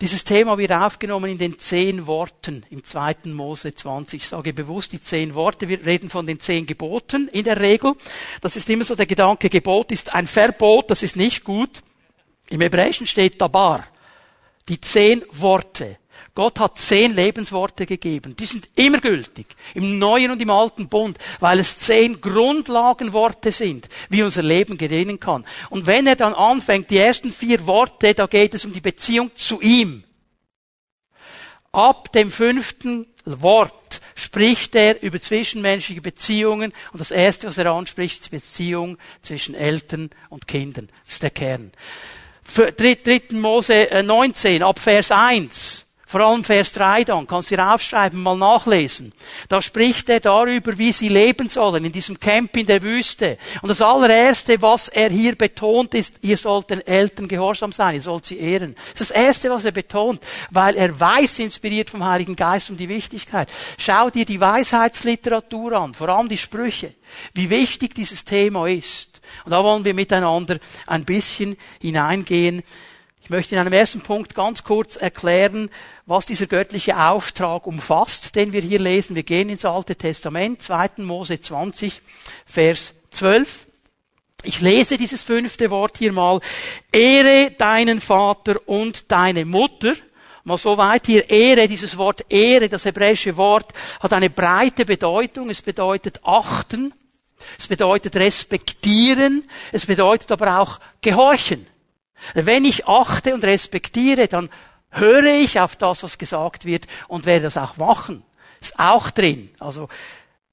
Dieses 0.01 0.25
Thema 0.25 0.59
wird 0.59 0.73
aufgenommen 0.73 1.31
in 1.31 1.39
den 1.39 1.59
zehn 1.59 2.07
Worten 2.07 2.67
im 2.69 2.85
zweiten 2.85 3.33
Mose 3.33 3.75
20. 3.75 4.23
Ich 4.23 4.29
sage 4.29 4.53
bewusst 4.53 4.93
die 4.93 5.01
zehn 5.01 5.35
Worte. 5.35 5.69
Wir 5.69 5.85
reden 5.87 6.11
von 6.11 6.27
den 6.27 6.41
zehn 6.41 6.67
Geboten 6.67 7.29
in 7.29 7.45
der 7.45 7.61
Regel. 7.61 7.95
Das 8.41 8.57
ist 8.57 8.69
immer 8.69 8.85
so 8.85 8.97
der 8.97 9.07
Gedanke, 9.07 9.49
Gebot 9.49 9.93
ist 9.93 10.13
ein 10.13 10.27
Verbot, 10.27 10.91
das 10.91 11.03
ist 11.05 11.17
nicht 11.17 11.45
gut. 11.45 11.83
Im 12.51 12.61
Hebräischen 12.61 13.07
steht 13.07 13.41
Dabar. 13.41 13.87
Die 14.69 14.81
zehn 14.81 15.25
Worte. 15.31 15.97
Gott 16.35 16.59
hat 16.59 16.79
zehn 16.81 17.15
Lebensworte 17.15 17.87
gegeben. 17.87 18.35
Die 18.37 18.47
sind 18.47 18.69
immer 18.75 18.99
gültig. 18.99 19.47
Im 19.75 19.99
Neuen 19.99 20.33
und 20.33 20.43
im 20.43 20.51
Alten 20.51 20.89
Bund. 20.89 21.17
Weil 21.39 21.61
es 21.61 21.79
zehn 21.79 22.21
Grundlagenworte 22.21 23.53
sind, 23.53 23.89
wie 24.09 24.23
unser 24.23 24.43
Leben 24.43 24.77
gedienen 24.77 25.21
kann. 25.21 25.47
Und 25.71 25.87
wenn 25.87 26.09
er 26.09 26.17
dann 26.17 26.35
anfängt, 26.35 26.91
die 26.91 26.99
ersten 26.99 27.33
vier 27.33 27.67
Worte, 27.67 28.15
da 28.15 28.27
geht 28.27 28.55
es 28.55 28.65
um 28.65 28.73
die 28.73 28.81
Beziehung 28.81 29.31
zu 29.37 29.61
ihm. 29.61 30.03
Ab 31.71 32.13
dem 32.13 32.31
fünften 32.33 33.07
Wort 33.25 34.01
spricht 34.17 34.75
er 34.75 35.03
über 35.03 35.21
zwischenmenschliche 35.21 36.01
Beziehungen 36.01 36.73
und 36.93 37.01
das 37.01 37.11
erste, 37.11 37.47
was 37.47 37.59
er 37.59 37.67
anspricht, 37.67 38.21
ist 38.21 38.27
die 38.27 38.37
Beziehung 38.37 38.99
zwischen 39.23 39.55
Eltern 39.55 40.11
und 40.31 40.47
Kindern. 40.47 40.89
Das 41.05 41.15
ist 41.15 41.23
der 41.23 41.31
Kern. 41.31 41.73
3. 42.55 43.23
Mose 43.31 43.89
19, 44.05 44.61
äh, 44.61 44.65
ab 44.65 44.79
Vers 44.79 45.11
1. 45.11 45.84
Vor 46.15 46.21
allem 46.21 46.45
Vers 46.45 46.71
3 46.71 47.03
dann, 47.03 47.27
kannst 47.27 47.51
du 47.51 47.57
dir 47.57 47.75
aufschreiben, 47.75 48.23
mal 48.23 48.37
nachlesen. 48.37 49.13
Da 49.49 49.61
spricht 49.61 50.09
er 50.09 50.21
darüber, 50.21 50.79
wie 50.79 50.93
sie 50.93 51.09
leben 51.09 51.49
sollen 51.49 51.85
in 51.85 51.91
diesem 51.91 52.21
Camp 52.21 52.57
in 52.57 52.67
der 52.67 52.85
Wüste. 52.85 53.37
Und 53.63 53.69
das 53.69 53.83
allererste, 53.83 54.63
was 54.63 54.87
er 54.87 55.11
hier 55.11 55.35
betont, 55.35 55.93
ist, 55.93 56.15
ihr 56.21 56.37
sollt 56.37 56.71
den 56.71 56.87
Eltern 56.87 57.27
gehorsam 57.27 57.73
sein, 57.73 57.97
ihr 57.97 58.01
sollt 58.01 58.27
sie 58.27 58.39
ehren. 58.39 58.77
Das 58.93 59.01
ist 59.01 59.11
das 59.11 59.11
erste, 59.11 59.51
was 59.51 59.65
er 59.65 59.73
betont, 59.73 60.23
weil 60.53 60.77
er 60.77 61.01
weiß, 61.01 61.41
inspiriert 61.41 61.91
vom 61.91 62.05
Heiligen 62.05 62.37
Geist, 62.37 62.71
um 62.71 62.77
die 62.77 62.89
Wichtigkeit. 62.89 63.49
Schau 63.77 64.09
dir 64.09 64.25
die 64.25 64.41
Weisheitsliteratur 64.41 65.73
an, 65.73 65.95
vor 65.95 66.11
allem 66.11 66.29
die 66.29 66.39
Sprüche, 66.39 66.95
wie 67.33 67.51
wichtig 67.51 67.93
dieses 67.93 68.25
Thema 68.25 68.69
ist. 68.69 69.21
Und 69.45 69.51
da 69.51 69.65
wollen 69.65 69.85
wir 69.85 69.95
miteinander 69.95 70.61
ein 70.87 71.05
bisschen 71.05 71.57
hineingehen. 71.81 72.63
Ich 73.25 73.31
möchte 73.31 73.55
in 73.55 73.61
einem 73.63 73.73
ersten 73.73 74.03
Punkt 74.03 74.35
ganz 74.35 74.65
kurz 74.65 74.97
erklären, 74.97 75.71
was 76.05 76.27
dieser 76.27 76.45
göttliche 76.45 76.99
Auftrag 76.99 77.67
umfasst, 77.67 78.37
den 78.37 78.53
wir 78.53 78.61
hier 78.61 78.79
lesen. 78.79 79.17
Wir 79.17 79.23
gehen 79.23 79.49
ins 79.49 79.65
Alte 79.65 79.97
Testament, 79.97 80.61
2. 80.61 80.91
Mose 80.99 81.41
20, 81.41 82.03
Vers 82.45 82.93
12. 83.13 83.67
Ich 84.43 84.61
lese 84.61 84.99
dieses 84.99 85.23
fünfte 85.23 85.71
Wort 85.71 85.97
hier 85.97 86.13
mal. 86.13 86.43
Ehre 86.93 87.53
deinen 87.53 87.99
Vater 88.03 88.57
und 88.67 89.11
deine 89.11 89.47
Mutter. 89.47 89.95
Mal 90.45 90.59
so 90.59 90.77
weit 90.77 91.07
hier 91.07 91.31
Ehre, 91.31 91.67
dieses 91.67 91.97
Wort 91.97 92.27
Ehre, 92.29 92.69
das 92.69 92.85
hebräische 92.85 93.39
Wort, 93.39 93.73
hat 94.01 94.13
eine 94.13 94.29
breite 94.29 94.85
Bedeutung. 94.85 95.49
Es 95.49 95.63
bedeutet 95.63 96.21
achten, 96.25 96.93
es 97.59 97.69
bedeutet 97.69 98.17
respektieren, 98.17 99.49
es 99.73 99.87
bedeutet 99.87 100.31
aber 100.31 100.61
auch 100.61 100.79
gehorchen. 101.01 101.67
Wenn 102.35 102.65
ich 102.65 102.87
achte 102.87 103.35
und 103.35 103.45
respektiere, 103.45 104.29
dann 104.29 104.49
höre 104.91 105.25
ich 105.25 105.61
auf 105.61 105.77
das, 105.77 106.03
was 106.03 106.19
gesagt 106.19 106.65
wird 106.65 106.87
und 107.09 107.27
werde 107.27 107.45
das 107.45 107.57
auch 107.57 107.77
machen. 107.77 108.23
Ist 108.61 108.79
auch 108.79 109.11
drin. 109.11 109.51
Also 109.59 109.89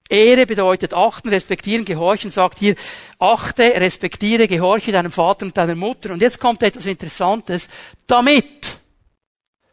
Ehre 0.10 0.46
bedeutet 0.46 0.94
achten, 0.94 1.30
respektieren, 1.30 1.86
gehorchen, 1.86 2.32
sagt 2.32 2.60
hier, 2.60 2.76
achte, 3.18 3.64
respektiere, 3.64 4.48
gehorche 4.48 4.92
deinem 4.92 5.12
Vater 5.12 5.46
und 5.46 5.58
deiner 5.58 5.76
Mutter. 5.76 6.12
Und 6.12 6.22
jetzt 6.22 6.40
kommt 6.40 6.62
etwas 6.64 6.86
Interessantes. 6.86 7.68
Damit. 8.08 8.78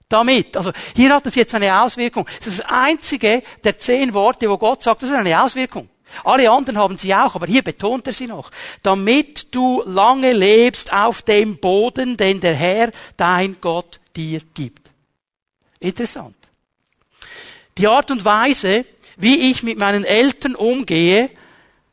Damit. 0.09 0.57
Also 0.57 0.73
hier 0.95 1.13
hat 1.13 1.27
es 1.27 1.35
jetzt 1.35 1.55
eine 1.55 1.83
Auswirkung. 1.83 2.27
Das 2.39 2.47
ist 2.47 2.61
das 2.61 2.67
einzige 2.71 3.43
der 3.65 3.79
zehn 3.79 4.15
Worte, 4.15 4.49
wo 4.49 4.57
Gott 4.57 4.83
sagt, 4.83 5.03
das 5.03 5.11
ist 5.11 5.17
eine 5.17 5.43
Auswirkung. 5.43 5.89
Alle 6.25 6.51
anderen 6.51 6.79
haben 6.79 6.99
sie 6.99 7.15
auch, 7.15 7.35
aber 7.35 7.47
hier 7.47 7.63
betont 7.63 8.07
er 8.07 8.13
sie 8.13 8.27
noch. 8.27 8.51
Damit 8.83 9.55
du 9.55 9.83
lange 9.87 10.33
lebst 10.33 10.93
auf 10.93 11.23
dem 11.23 11.59
Boden, 11.59 12.17
den 12.17 12.41
der 12.41 12.55
Herr, 12.55 12.91
dein 13.17 13.57
Gott, 13.61 14.01
dir 14.17 14.41
gibt. 14.55 14.91
Interessant. 15.81 16.37
Die 17.77 17.87
Art 17.87 18.11
und 18.11 18.25
Weise, 18.25 18.85
wie 19.17 19.51
ich 19.51 19.63
mit 19.63 19.79
meinen 19.79 20.05
Eltern 20.05 20.55
umgehe, 20.55 21.31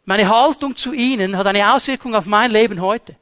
meine 0.06 0.30
Haltung 0.30 0.76
zu 0.76 0.94
ihnen 0.94 1.36
hat 1.38 1.48
eine 1.48 1.74
Auswirkung 1.74 2.16
auf 2.16 2.26
mein 2.26 2.52
Leben 2.52 2.82
heute. 2.82 3.16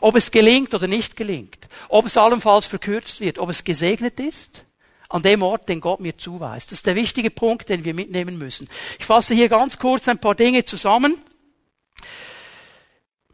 Ob 0.00 0.16
es 0.16 0.30
gelingt 0.30 0.74
oder 0.74 0.86
nicht 0.86 1.16
gelingt. 1.16 1.68
Ob 1.88 2.06
es 2.06 2.16
allenfalls 2.16 2.66
verkürzt 2.66 3.20
wird. 3.20 3.38
Ob 3.38 3.50
es 3.50 3.62
gesegnet 3.62 4.18
ist. 4.18 4.64
An 5.10 5.22
dem 5.22 5.42
Ort, 5.42 5.68
den 5.68 5.80
Gott 5.80 5.98
mir 6.00 6.16
zuweist. 6.16 6.70
Das 6.70 6.78
ist 6.78 6.86
der 6.86 6.94
wichtige 6.94 7.30
Punkt, 7.30 7.68
den 7.68 7.84
wir 7.84 7.94
mitnehmen 7.94 8.38
müssen. 8.38 8.68
Ich 8.98 9.04
fasse 9.04 9.34
hier 9.34 9.48
ganz 9.48 9.76
kurz 9.76 10.08
ein 10.08 10.18
paar 10.18 10.36
Dinge 10.36 10.64
zusammen. 10.64 11.20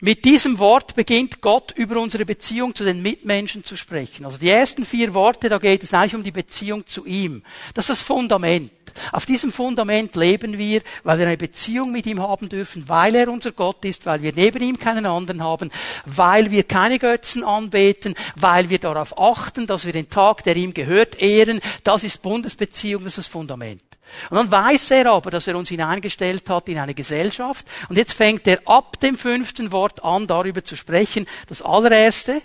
Mit 0.00 0.24
diesem 0.24 0.58
Wort 0.58 0.94
beginnt 0.94 1.40
Gott 1.42 1.72
über 1.72 2.00
unsere 2.00 2.24
Beziehung 2.24 2.74
zu 2.74 2.84
den 2.84 3.02
Mitmenschen 3.02 3.62
zu 3.62 3.76
sprechen. 3.76 4.24
Also 4.24 4.38
die 4.38 4.48
ersten 4.48 4.84
vier 4.84 5.12
Worte, 5.14 5.48
da 5.50 5.58
geht 5.58 5.82
es 5.82 5.94
eigentlich 5.94 6.14
um 6.14 6.22
die 6.22 6.32
Beziehung 6.32 6.86
zu 6.86 7.04
ihm. 7.06 7.42
Das 7.74 7.84
ist 7.84 8.00
das 8.00 8.02
Fundament. 8.02 8.70
Auf 9.12 9.26
diesem 9.26 9.52
Fundament 9.52 10.16
leben 10.16 10.58
wir, 10.58 10.82
weil 11.04 11.18
wir 11.18 11.26
eine 11.26 11.36
Beziehung 11.36 11.92
mit 11.92 12.06
ihm 12.06 12.20
haben 12.20 12.48
dürfen, 12.48 12.88
weil 12.88 13.14
er 13.14 13.28
unser 13.28 13.52
Gott 13.52 13.84
ist, 13.84 14.06
weil 14.06 14.22
wir 14.22 14.32
neben 14.34 14.62
ihm 14.62 14.78
keinen 14.78 15.06
anderen 15.06 15.42
haben, 15.42 15.70
weil 16.04 16.50
wir 16.50 16.64
keine 16.64 16.98
Götzen 16.98 17.44
anbeten, 17.44 18.14
weil 18.36 18.70
wir 18.70 18.78
darauf 18.78 19.18
achten, 19.18 19.66
dass 19.66 19.86
wir 19.86 19.92
den 19.92 20.10
Tag, 20.10 20.44
der 20.44 20.56
ihm 20.56 20.74
gehört, 20.74 21.18
ehren. 21.18 21.60
Das 21.84 22.04
ist 22.04 22.22
Bundesbeziehung, 22.22 23.04
das 23.04 23.12
ist 23.12 23.26
das 23.26 23.32
Fundament. 23.32 23.82
Und 24.30 24.36
dann 24.36 24.50
weiß 24.50 24.92
er 24.92 25.12
aber, 25.12 25.30
dass 25.30 25.46
er 25.46 25.56
uns 25.56 25.68
hineingestellt 25.68 26.48
hat 26.48 26.68
in 26.68 26.78
eine 26.78 26.94
Gesellschaft. 26.94 27.66
Und 27.88 27.96
jetzt 27.96 28.12
fängt 28.12 28.46
er 28.46 28.60
ab 28.66 29.00
dem 29.00 29.18
fünften 29.18 29.72
Wort 29.72 30.04
an, 30.04 30.26
darüber 30.26 30.64
zu 30.64 30.76
sprechen. 30.76 31.26
Das 31.48 31.62
allererste 31.62 32.42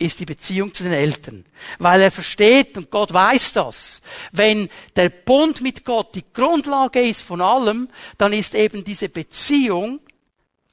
ist 0.00 0.18
die 0.18 0.24
Beziehung 0.24 0.72
zu 0.72 0.82
den 0.82 0.92
Eltern. 0.92 1.44
Weil 1.78 2.00
er 2.00 2.10
versteht, 2.10 2.76
und 2.78 2.90
Gott 2.90 3.12
weiß 3.12 3.52
das, 3.52 4.00
wenn 4.32 4.68
der 4.96 5.10
Bund 5.10 5.60
mit 5.60 5.84
Gott 5.84 6.14
die 6.14 6.24
Grundlage 6.32 7.00
ist 7.00 7.22
von 7.22 7.40
allem, 7.40 7.88
dann 8.16 8.32
ist 8.32 8.54
eben 8.54 8.82
diese 8.82 9.08
Beziehung 9.08 10.00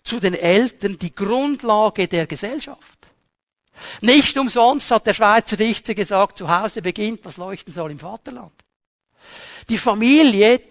zu 0.03 0.19
den 0.19 0.33
Eltern 0.33 0.97
die 0.97 1.13
Grundlage 1.13 2.07
der 2.07 2.25
Gesellschaft. 2.25 2.97
Nicht 4.01 4.37
umsonst 4.37 4.89
hat 4.91 5.05
der 5.05 5.13
Schweizer 5.13 5.57
Dichter 5.57 5.93
gesagt, 5.93 6.37
zu 6.37 6.49
Hause 6.49 6.81
beginnt, 6.81 7.19
was 7.23 7.37
leuchten 7.37 7.73
soll 7.73 7.91
im 7.91 7.99
Vaterland. 7.99 8.53
Die 9.69 9.77
Familie, 9.77 10.61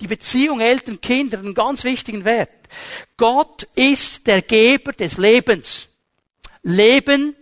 die 0.00 0.06
Beziehung 0.06 0.60
Eltern-Kind 0.60 1.34
einen 1.34 1.54
ganz 1.54 1.82
wichtigen 1.82 2.24
Wert. 2.24 2.50
Gott 3.16 3.64
ist 3.74 4.26
der 4.26 4.42
Geber 4.42 4.92
des 4.92 5.18
Lebens. 5.18 5.88
Leben 6.62 7.34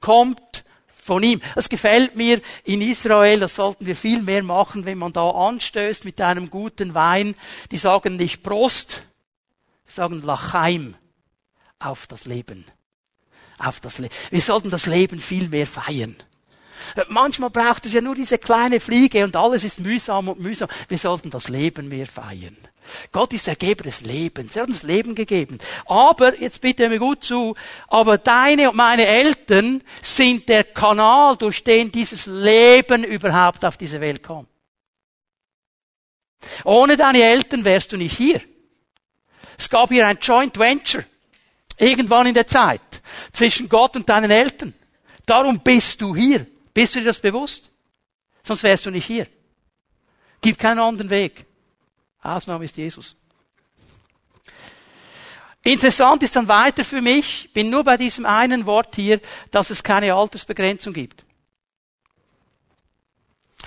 kommt 0.00 0.64
von 0.86 1.22
ihm. 1.22 1.40
Das 1.54 1.68
gefällt 1.68 2.16
mir 2.16 2.40
in 2.64 2.82
Israel, 2.82 3.40
das 3.40 3.56
sollten 3.56 3.86
wir 3.86 3.96
viel 3.96 4.22
mehr 4.22 4.42
machen, 4.42 4.84
wenn 4.84 4.98
man 4.98 5.12
da 5.12 5.28
anstößt 5.30 6.04
mit 6.04 6.20
einem 6.20 6.50
guten 6.50 6.94
Wein. 6.94 7.34
Die 7.70 7.78
sagen 7.78 8.16
nicht 8.16 8.42
Prost, 8.42 9.02
sagen 9.84 10.22
Lachaim 10.22 10.96
auf 11.78 12.06
das 12.06 12.26
Leben. 12.26 12.64
Auf 13.58 13.80
das 13.80 13.98
Leben. 13.98 14.14
Wir 14.30 14.40
sollten 14.40 14.70
das 14.70 14.86
Leben 14.86 15.20
viel 15.20 15.48
mehr 15.48 15.66
feiern. 15.66 16.16
Manchmal 17.08 17.50
braucht 17.50 17.84
es 17.86 17.92
ja 17.92 18.00
nur 18.00 18.14
diese 18.14 18.38
kleine 18.38 18.80
Fliege 18.80 19.24
und 19.24 19.36
alles 19.36 19.64
ist 19.64 19.80
mühsam 19.80 20.28
und 20.28 20.40
mühsam. 20.40 20.68
Wir 20.88 20.98
sollten 20.98 21.30
das 21.30 21.48
Leben 21.48 21.88
mehr 21.88 22.06
feiern. 22.06 22.56
Gott 23.12 23.32
ist 23.32 23.46
der 23.46 23.56
Geber 23.56 23.84
des 23.84 24.02
Lebens. 24.02 24.56
Er 24.56 24.62
hat 24.62 24.68
uns 24.68 24.82
Leben 24.82 25.14
gegeben. 25.14 25.58
Aber, 25.86 26.38
jetzt 26.40 26.60
bitte 26.60 26.88
mir 26.88 26.98
gut 26.98 27.24
zu, 27.24 27.54
aber 27.88 28.18
deine 28.18 28.70
und 28.70 28.76
meine 28.76 29.06
Eltern 29.06 29.82
sind 30.02 30.48
der 30.48 30.64
Kanal, 30.64 31.36
durch 31.36 31.64
den 31.64 31.92
dieses 31.92 32.26
Leben 32.26 33.04
überhaupt 33.04 33.64
auf 33.64 33.76
diese 33.76 34.00
Welt 34.00 34.22
kommt. 34.22 34.48
Ohne 36.64 36.96
deine 36.96 37.22
Eltern 37.22 37.64
wärst 37.64 37.92
du 37.92 37.96
nicht 37.96 38.16
hier. 38.16 38.40
Es 39.58 39.68
gab 39.68 39.90
hier 39.90 40.06
ein 40.06 40.18
Joint 40.20 40.58
Venture. 40.58 41.04
Irgendwann 41.76 42.26
in 42.26 42.34
der 42.34 42.46
Zeit. 42.46 42.80
Zwischen 43.32 43.68
Gott 43.68 43.96
und 43.96 44.08
deinen 44.08 44.30
Eltern. 44.30 44.74
Darum 45.26 45.60
bist 45.60 46.00
du 46.00 46.14
hier. 46.16 46.46
Bist 46.72 46.94
du 46.94 47.00
dir 47.00 47.06
das 47.06 47.20
bewusst? 47.20 47.70
Sonst 48.42 48.62
wärst 48.62 48.86
du 48.86 48.90
nicht 48.90 49.06
hier. 49.06 49.26
Gibt 50.40 50.58
keinen 50.58 50.78
anderen 50.78 51.10
Weg. 51.10 51.46
Ausnahme 52.22 52.64
ist 52.64 52.76
Jesus. 52.76 53.16
Interessant 55.62 56.22
ist 56.22 56.36
dann 56.36 56.48
weiter 56.48 56.84
für 56.84 57.02
mich, 57.02 57.50
bin 57.52 57.68
nur 57.68 57.84
bei 57.84 57.96
diesem 57.96 58.24
einen 58.24 58.64
Wort 58.64 58.96
hier, 58.96 59.20
dass 59.50 59.70
es 59.70 59.82
keine 59.82 60.14
Altersbegrenzung 60.14 60.92
gibt. 60.92 61.24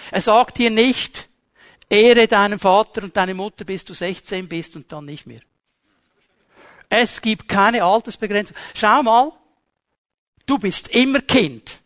Er 0.09 0.21
sagt 0.21 0.57
hier 0.57 0.71
nicht, 0.71 1.29
ehre 1.87 2.27
deinen 2.27 2.59
Vater 2.59 3.03
und 3.03 3.15
deine 3.15 3.35
Mutter, 3.35 3.63
bis 3.63 3.85
du 3.85 3.93
16 3.93 4.47
bist 4.47 4.75
und 4.75 4.91
dann 4.91 5.05
nicht 5.05 5.27
mehr. 5.27 5.41
Es 6.89 7.21
gibt 7.21 7.47
keine 7.47 7.83
Altersbegrenzung. 7.83 8.55
Schau 8.73 9.03
mal, 9.03 9.31
du 10.45 10.57
bist 10.57 10.89
immer 10.89 11.21
Kind. 11.21 11.79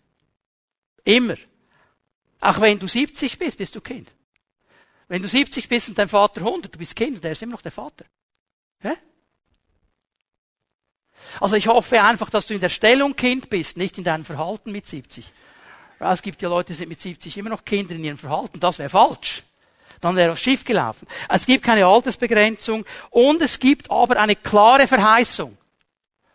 Immer. 1.03 1.36
Auch 2.41 2.62
wenn 2.62 2.80
du 2.80 2.88
70 2.88 3.38
bist, 3.38 3.58
bist 3.58 3.75
du 3.75 3.82
Kind. 3.82 4.12
Wenn 5.08 5.22
du 5.22 5.28
70 5.28 5.70
bist 5.70 5.89
und 5.89 5.98
dein 5.98 6.10
Vater 6.10 6.41
100, 6.41 6.74
du 6.74 6.80
bist 6.80 6.96
Kind, 6.96 7.24
der 7.24 7.32
ist 7.32 7.41
immer 7.41 7.54
noch 7.54 7.62
der 7.62 7.72
Vater. 7.72 8.06
Ja? 8.84 8.93
Also 11.39 11.56
ich 11.56 11.67
hoffe 11.67 12.02
einfach, 12.02 12.30
dass 12.30 12.48
du 12.48 12.54
in 12.54 12.60
der 12.60 12.70
Stellung 12.70 13.15
Kind 13.15 13.50
bist, 13.50 13.78
nicht 13.78 13.98
in 13.98 14.04
deinem 14.04 14.26
Verhalten 14.26 14.72
mit 14.72 14.88
70. 14.88 15.32
Es 16.00 16.22
gibt 16.22 16.41
ja 16.41 16.50
Leute, 16.50 16.74
die 16.74 16.78
sind 16.78 16.89
mit 16.89 17.02
70 17.02 17.38
immer 17.38 17.50
noch 17.50 17.65
Kinder 17.65 17.96
in 17.96 18.04
ihrem 18.04 18.17
Verhalten. 18.17 18.60
Das 18.60 18.80
wäre 18.80 18.89
falsch. 18.89 19.43
Dann 20.00 20.15
wäre 20.15 20.32
was 20.32 20.41
schief 20.41 20.63
gelaufen. 20.63 21.08
Es 21.28 21.46
gibt 21.46 21.63
keine 21.63 21.86
Altersbegrenzung 21.88 22.86
und 23.10 23.41
es 23.41 23.60
gibt 23.60 23.89
aber 23.89 24.20
eine 24.20 24.36
klare 24.36 24.88
Verheißung 24.88 25.58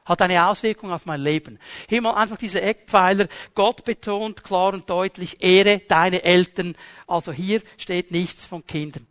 hat 0.05 0.23
eine 0.23 0.47
Auswirkung 0.47 0.93
auf 0.93 1.07
mein 1.07 1.21
Leben. 1.21 1.59
Hier 1.89 2.03
mal 2.03 2.15
einfach 2.15 2.37
diese 2.37 2.61
Eckpfeiler. 2.61 3.29
Gott 3.55 3.85
betont 3.85 4.43
klar 4.43 4.73
und 4.73 4.89
deutlich, 4.91 5.43
ehre 5.43 5.79
deine 5.79 6.23
Eltern. 6.23 6.75
Also 7.07 7.33
hier 7.33 7.63
steht 7.77 8.11
nichts 8.11 8.47
von 8.47 8.67
Kindern. 8.67 9.07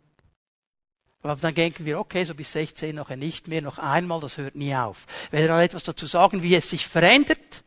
Aber 1.22 1.36
dann 1.36 1.54
denken 1.54 1.86
wir, 1.86 2.00
okay, 2.00 2.24
so 2.24 2.34
bis 2.34 2.52
16 2.52 2.96
nachher 2.96 3.16
nicht 3.16 3.46
mehr, 3.46 3.62
noch 3.62 3.78
einmal, 3.78 4.20
das 4.20 4.38
hört 4.38 4.56
nie 4.56 4.74
auf. 4.74 5.06
Ich 5.26 5.32
werde 5.32 5.52
noch 5.52 5.60
etwas 5.60 5.84
dazu 5.84 6.06
sagen, 6.06 6.42
wie 6.42 6.56
es 6.56 6.68
sich 6.68 6.88
verändert 6.88 7.62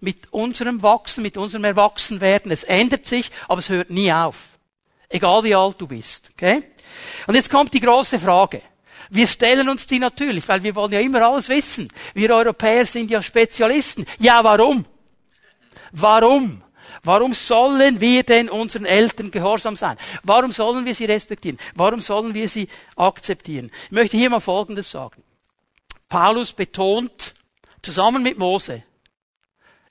mit 0.00 0.32
unserem 0.32 0.82
Wachsen, 0.82 1.22
mit 1.22 1.36
unserem 1.36 1.64
Erwachsenwerden. 1.64 2.50
Es 2.50 2.64
ändert 2.64 3.06
sich, 3.06 3.30
aber 3.48 3.60
es 3.60 3.68
hört 3.68 3.90
nie 3.90 4.12
auf. 4.12 4.58
Egal 5.08 5.44
wie 5.44 5.54
alt 5.54 5.80
du 5.80 5.86
bist. 5.86 6.30
Okay? 6.32 6.64
Und 7.28 7.36
jetzt 7.36 7.48
kommt 7.48 7.72
die 7.74 7.80
große 7.80 8.18
Frage. 8.18 8.60
Wir 9.10 9.26
stellen 9.26 9.68
uns 9.68 9.86
die 9.86 9.98
natürlich, 9.98 10.48
weil 10.48 10.62
wir 10.62 10.74
wollen 10.74 10.92
ja 10.92 11.00
immer 11.00 11.22
alles 11.22 11.48
wissen. 11.48 11.88
Wir 12.14 12.34
Europäer 12.34 12.86
sind 12.86 13.10
ja 13.10 13.22
Spezialisten. 13.22 14.06
Ja, 14.18 14.42
warum? 14.42 14.84
Warum? 15.92 16.62
Warum 17.02 17.34
sollen 17.34 18.00
wir 18.00 18.22
denn 18.24 18.48
unseren 18.48 18.84
Eltern 18.84 19.30
gehorsam 19.30 19.76
sein? 19.76 19.96
Warum 20.24 20.50
sollen 20.50 20.84
wir 20.84 20.94
sie 20.94 21.04
respektieren? 21.04 21.58
Warum 21.74 22.00
sollen 22.00 22.34
wir 22.34 22.48
sie 22.48 22.68
akzeptieren? 22.96 23.70
Ich 23.84 23.92
möchte 23.92 24.16
hier 24.16 24.30
mal 24.30 24.40
Folgendes 24.40 24.90
sagen. 24.90 25.22
Paulus 26.08 26.52
betont 26.52 27.34
zusammen 27.82 28.22
mit 28.22 28.38
Mose, 28.38 28.82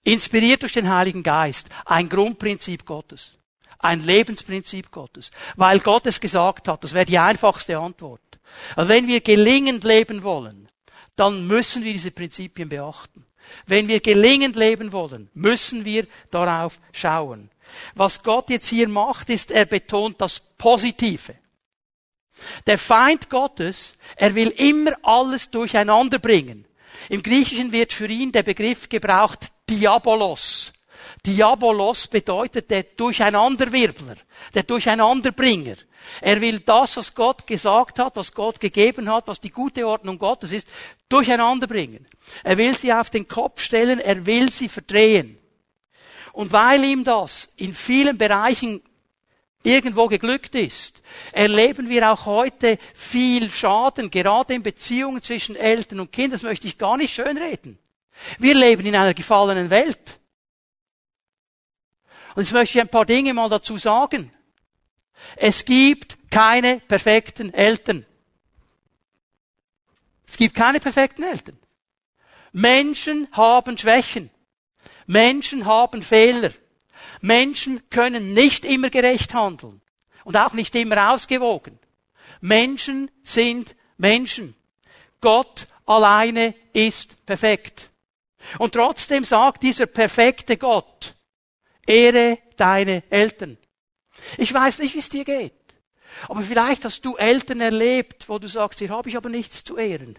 inspiriert 0.03 0.61
durch 0.61 0.73
den 0.73 0.93
Heiligen 0.93 1.23
Geist, 1.23 1.69
ein 1.85 2.09
Grundprinzip 2.09 2.85
Gottes, 2.85 3.37
ein 3.79 4.01
Lebensprinzip 4.01 4.91
Gottes, 4.91 5.31
weil 5.55 5.79
Gott 5.79 6.05
es 6.05 6.19
gesagt 6.19 6.67
hat. 6.67 6.83
Das 6.83 6.93
wäre 6.93 7.05
die 7.05 7.19
einfachste 7.19 7.77
Antwort. 7.77 8.21
Also 8.75 8.89
wenn 8.89 9.07
wir 9.07 9.21
gelingend 9.21 9.83
leben 9.83 10.23
wollen, 10.23 10.69
dann 11.15 11.47
müssen 11.47 11.83
wir 11.83 11.93
diese 11.93 12.11
Prinzipien 12.11 12.69
beachten. 12.69 13.25
Wenn 13.67 13.87
wir 13.87 13.99
gelingend 13.99 14.55
leben 14.55 14.91
wollen, 14.91 15.29
müssen 15.33 15.85
wir 15.85 16.07
darauf 16.31 16.79
schauen. 16.91 17.49
Was 17.93 18.23
Gott 18.23 18.49
jetzt 18.49 18.67
hier 18.67 18.87
macht, 18.87 19.29
ist, 19.29 19.51
er 19.51 19.65
betont 19.65 20.21
das 20.21 20.39
Positive. 20.57 21.35
Der 22.67 22.77
Feind 22.77 23.29
Gottes, 23.29 23.95
er 24.15 24.35
will 24.35 24.49
immer 24.49 24.93
alles 25.03 25.49
durcheinander 25.49 26.19
bringen. 26.19 26.65
Im 27.09 27.23
Griechischen 27.23 27.71
wird 27.71 27.93
für 27.93 28.07
ihn 28.07 28.31
der 28.31 28.43
Begriff 28.43 28.89
gebraucht 28.89 29.51
Diabolos. 29.69 30.73
Diabolos 31.25 32.07
bedeutet 32.07 32.69
der 32.69 32.83
Durcheinanderwirbler, 32.83 34.15
der 34.53 34.63
Durcheinanderbringer. 34.63 35.75
Er 36.21 36.39
will 36.39 36.59
das, 36.59 36.97
was 36.97 37.15
Gott 37.15 37.47
gesagt 37.47 37.99
hat, 37.99 38.15
was 38.15 38.31
Gott 38.31 38.59
gegeben 38.59 39.11
hat, 39.11 39.27
was 39.27 39.41
die 39.41 39.49
gute 39.49 39.87
Ordnung 39.87 40.19
Gottes 40.19 40.51
ist, 40.51 40.67
durcheinander 41.09 41.67
bringen. 41.67 42.05
Er 42.43 42.57
will 42.57 42.77
sie 42.77 42.93
auf 42.93 43.09
den 43.09 43.27
Kopf 43.27 43.61
stellen, 43.61 43.99
er 43.99 44.25
will 44.25 44.51
sie 44.51 44.69
verdrehen. 44.69 45.37
Und 46.33 46.51
weil 46.51 46.83
ihm 46.83 47.03
das 47.03 47.49
in 47.55 47.73
vielen 47.73 48.17
Bereichen 48.17 48.81
irgendwo 49.63 50.07
geglückt 50.07 50.53
ist, 50.53 51.01
erleben 51.31 51.89
wir 51.89 52.11
auch 52.11 52.25
heute 52.25 52.77
viel 52.93 53.49
Schaden, 53.49 54.11
gerade 54.11 54.53
in 54.53 54.61
Beziehungen 54.61 55.21
zwischen 55.21 55.55
Eltern 55.55 56.01
und 56.01 56.11
Kindern. 56.11 56.33
Das 56.33 56.43
möchte 56.43 56.67
ich 56.67 56.77
gar 56.77 56.97
nicht 56.97 57.13
schönreden. 57.13 57.79
Wir 58.37 58.53
leben 58.53 58.85
in 58.85 58.95
einer 58.95 59.13
gefallenen 59.13 59.69
Welt. 59.69 60.19
Und 62.35 62.43
jetzt 62.43 62.53
möchte 62.53 62.77
ich 62.77 62.81
ein 62.81 62.89
paar 62.89 63.05
Dinge 63.05 63.33
mal 63.33 63.49
dazu 63.49 63.77
sagen. 63.77 64.31
Es 65.37 65.65
gibt 65.65 66.17
keine 66.29 66.79
perfekten 66.81 67.53
Eltern. 67.53 68.05
Es 70.27 70.37
gibt 70.37 70.55
keine 70.55 70.79
perfekten 70.79 71.23
Eltern. 71.23 71.57
Menschen 72.51 73.27
haben 73.31 73.77
Schwächen. 73.77 74.29
Menschen 75.07 75.65
haben 75.65 76.03
Fehler. 76.03 76.51
Menschen 77.21 77.89
können 77.89 78.33
nicht 78.33 78.65
immer 78.65 78.89
gerecht 78.89 79.33
handeln 79.33 79.81
und 80.25 80.35
auch 80.35 80.53
nicht 80.53 80.75
immer 80.75 81.13
ausgewogen. 81.13 81.79
Menschen 82.41 83.09
sind 83.23 83.75
Menschen. 83.97 84.55
Gott 85.21 85.67
alleine 85.85 86.53
ist 86.73 87.25
perfekt. 87.25 87.89
Und 88.59 88.73
trotzdem 88.73 89.23
sagt 89.23 89.63
dieser 89.63 89.85
perfekte 89.85 90.57
Gott, 90.57 91.14
ehre 91.85 92.39
deine 92.57 93.03
Eltern. 93.09 93.57
Ich 94.37 94.53
weiß 94.53 94.79
nicht, 94.79 94.95
wie 94.95 94.99
es 94.99 95.09
dir 95.09 95.25
geht. 95.25 95.53
Aber 96.27 96.41
vielleicht 96.41 96.85
hast 96.85 97.01
du 97.01 97.15
Eltern 97.15 97.61
erlebt, 97.61 98.29
wo 98.29 98.39
du 98.39 98.47
sagst, 98.47 98.79
hier 98.79 98.89
habe 98.89 99.09
ich 99.09 99.17
aber 99.17 99.29
nichts 99.29 99.63
zu 99.63 99.77
ehren. 99.77 100.17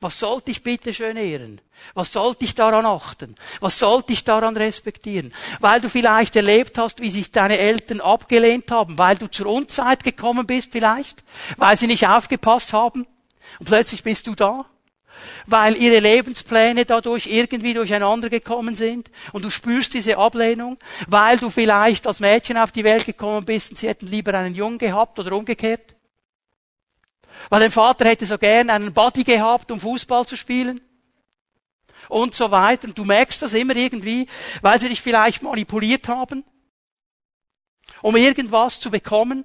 Was 0.00 0.18
sollte 0.18 0.50
ich 0.50 0.62
bitte 0.62 0.92
schön 0.92 1.16
ehren? 1.16 1.60
Was 1.94 2.12
sollte 2.12 2.44
ich 2.44 2.54
daran 2.54 2.84
achten? 2.84 3.34
Was 3.60 3.78
sollte 3.78 4.12
ich 4.12 4.24
daran 4.24 4.56
respektieren? 4.56 5.32
Weil 5.60 5.80
du 5.80 5.88
vielleicht 5.88 6.36
erlebt 6.36 6.76
hast, 6.76 7.00
wie 7.00 7.10
sich 7.10 7.32
deine 7.32 7.58
Eltern 7.58 8.02
abgelehnt 8.02 8.70
haben, 8.70 8.98
weil 8.98 9.16
du 9.16 9.30
zur 9.30 9.46
Unzeit 9.46 10.04
gekommen 10.04 10.46
bist 10.46 10.70
vielleicht, 10.70 11.24
weil 11.56 11.78
sie 11.78 11.86
nicht 11.86 12.06
aufgepasst 12.06 12.74
haben 12.74 13.06
und 13.58 13.66
plötzlich 13.66 14.02
bist 14.02 14.26
du 14.26 14.34
da 14.34 14.66
weil 15.46 15.76
ihre 15.76 16.00
Lebenspläne 16.00 16.84
dadurch 16.84 17.26
irgendwie 17.26 17.74
durcheinander 17.74 18.28
gekommen 18.28 18.76
sind 18.76 19.10
und 19.32 19.44
du 19.44 19.50
spürst 19.50 19.94
diese 19.94 20.18
Ablehnung, 20.18 20.78
weil 21.06 21.38
du 21.38 21.50
vielleicht 21.50 22.06
als 22.06 22.20
Mädchen 22.20 22.56
auf 22.56 22.72
die 22.72 22.84
Welt 22.84 23.06
gekommen 23.06 23.44
bist 23.44 23.70
und 23.70 23.76
sie 23.76 23.88
hätten 23.88 24.06
lieber 24.06 24.34
einen 24.34 24.54
Jungen 24.54 24.78
gehabt 24.78 25.18
oder 25.18 25.32
umgekehrt. 25.32 25.94
Weil 27.48 27.60
dein 27.60 27.70
Vater 27.70 28.06
hätte 28.06 28.26
so 28.26 28.38
gern 28.38 28.70
einen 28.70 28.92
Buddy 28.92 29.24
gehabt, 29.24 29.70
um 29.70 29.80
Fußball 29.80 30.26
zu 30.26 30.36
spielen. 30.36 30.80
Und 32.08 32.34
so 32.34 32.50
weiter. 32.50 32.88
Und 32.88 32.96
du 32.96 33.04
merkst 33.04 33.42
das 33.42 33.52
immer 33.52 33.74
irgendwie, 33.74 34.26
weil 34.62 34.80
sie 34.80 34.88
dich 34.88 35.02
vielleicht 35.02 35.42
manipuliert 35.42 36.08
haben, 36.08 36.44
um 38.00 38.16
irgendwas 38.16 38.78
zu 38.78 38.90
bekommen, 38.90 39.44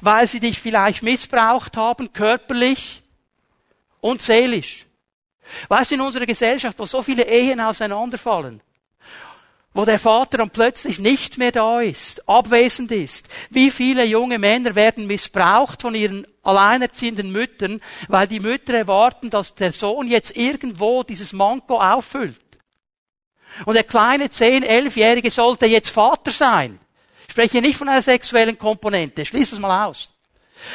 weil 0.00 0.26
sie 0.26 0.40
dich 0.40 0.60
vielleicht 0.60 1.02
missbraucht 1.02 1.76
haben, 1.76 2.12
körperlich 2.12 3.02
und 4.06 4.22
seelisch. 4.22 4.86
Weißt 5.68 5.90
du, 5.90 5.94
in 5.96 6.00
unserer 6.00 6.26
Gesellschaft, 6.26 6.78
wo 6.78 6.86
so 6.86 7.02
viele 7.02 7.26
Ehen 7.26 7.60
auseinanderfallen, 7.60 8.60
wo 9.74 9.84
der 9.84 9.98
Vater 9.98 10.38
dann 10.38 10.50
plötzlich 10.50 10.98
nicht 10.98 11.38
mehr 11.38 11.52
da 11.52 11.80
ist, 11.80 12.26
abwesend 12.28 12.90
ist. 12.90 13.28
Wie 13.50 13.70
viele 13.70 14.04
junge 14.04 14.38
Männer 14.38 14.74
werden 14.74 15.06
missbraucht 15.06 15.82
von 15.82 15.94
ihren 15.94 16.26
alleinerziehenden 16.42 17.30
Müttern, 17.30 17.80
weil 18.08 18.26
die 18.26 18.40
Mütter 18.40 18.74
erwarten, 18.74 19.28
dass 19.28 19.54
der 19.54 19.72
Sohn 19.72 20.08
jetzt 20.08 20.36
irgendwo 20.36 21.02
dieses 21.02 21.32
Manko 21.32 21.80
auffüllt. 21.80 22.40
Und 23.64 23.74
der 23.74 23.84
kleine 23.84 24.26
10-, 24.26 24.64
11-Jährige 24.64 25.30
sollte 25.30 25.66
jetzt 25.66 25.90
Vater 25.90 26.30
sein. 26.30 26.78
Ich 27.26 27.32
spreche 27.32 27.60
nicht 27.60 27.76
von 27.76 27.88
einer 27.88 28.02
sexuellen 28.02 28.58
Komponente. 28.58 29.24
Schließ 29.24 29.50
das 29.50 29.58
mal 29.58 29.86
aus. 29.86 30.15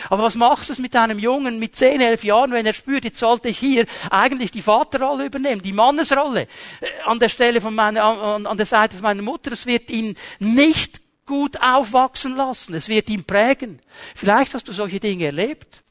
Aber 0.09 0.23
was 0.23 0.35
machst 0.35 0.69
du 0.69 0.81
mit 0.81 0.95
einem 0.95 1.19
Jungen 1.19 1.59
mit 1.59 1.75
10, 1.75 2.01
11 2.01 2.23
Jahren, 2.23 2.51
wenn 2.51 2.65
er 2.65 2.73
spürt, 2.73 3.03
jetzt 3.03 3.19
sollte 3.19 3.49
ich 3.49 3.59
hier 3.59 3.85
eigentlich 4.09 4.51
die 4.51 4.61
Vaterrolle 4.61 5.25
übernehmen, 5.25 5.61
die 5.61 5.73
Mannesrolle, 5.73 6.47
äh, 6.81 6.87
an 7.05 7.19
der 7.19 7.29
Stelle 7.29 7.61
von 7.61 7.75
meiner, 7.75 8.03
an, 8.03 8.45
an 8.45 8.57
der 8.57 8.65
Seite 8.65 8.95
von 8.95 9.03
meiner 9.03 9.21
Mutter, 9.21 9.51
es 9.51 9.65
wird 9.65 9.89
ihn 9.89 10.15
nicht 10.39 11.01
gut 11.25 11.61
aufwachsen 11.61 12.35
lassen, 12.35 12.73
es 12.73 12.89
wird 12.89 13.09
ihn 13.09 13.23
prägen. 13.23 13.81
Vielleicht 14.15 14.53
hast 14.53 14.67
du 14.67 14.73
solche 14.73 14.99
Dinge 14.99 15.25
erlebt. 15.25 15.83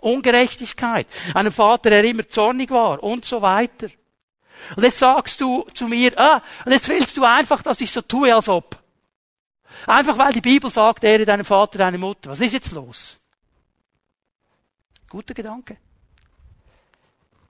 Ungerechtigkeit, 0.00 1.06
einem 1.34 1.52
Vater, 1.52 1.90
der 1.90 2.04
immer 2.04 2.28
zornig 2.28 2.70
war 2.70 3.02
und 3.02 3.24
so 3.24 3.42
weiter. 3.42 3.88
Und 4.76 4.84
jetzt 4.84 4.98
sagst 4.98 5.40
du 5.40 5.66
zu 5.74 5.88
mir, 5.88 6.12
ah, 6.18 6.42
und 6.64 6.72
jetzt 6.72 6.88
willst 6.88 7.16
du 7.16 7.24
einfach, 7.24 7.62
dass 7.62 7.80
ich 7.80 7.90
so 7.90 8.02
tue, 8.02 8.34
als 8.34 8.48
ob. 8.48 8.78
Einfach 9.86 10.18
weil 10.18 10.32
die 10.32 10.40
Bibel 10.40 10.70
sagt, 10.70 11.04
ehre 11.04 11.24
deinen 11.24 11.44
Vater, 11.44 11.78
deine 11.78 11.98
Mutter. 11.98 12.30
Was 12.30 12.40
ist 12.40 12.52
jetzt 12.52 12.72
los? 12.72 13.18
Guter 15.08 15.34
Gedanke. 15.34 15.76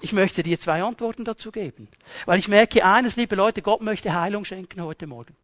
Ich 0.01 0.13
möchte 0.13 0.43
dir 0.43 0.61
zwei 0.61 0.83
Antworten 0.83 1.25
dazu 1.25 1.51
geben. 1.51 1.89
Weil 2.25 2.39
ich 2.39 2.49
merke 2.49 2.85
eines, 2.85 3.17
liebe 3.17 3.35
Leute, 3.35 3.63
Gott 3.63 3.81
möchte 3.81 4.15
Heilung 4.15 4.45
schenken 4.45 4.83
heute 4.83 5.07
Morgen. 5.07 5.35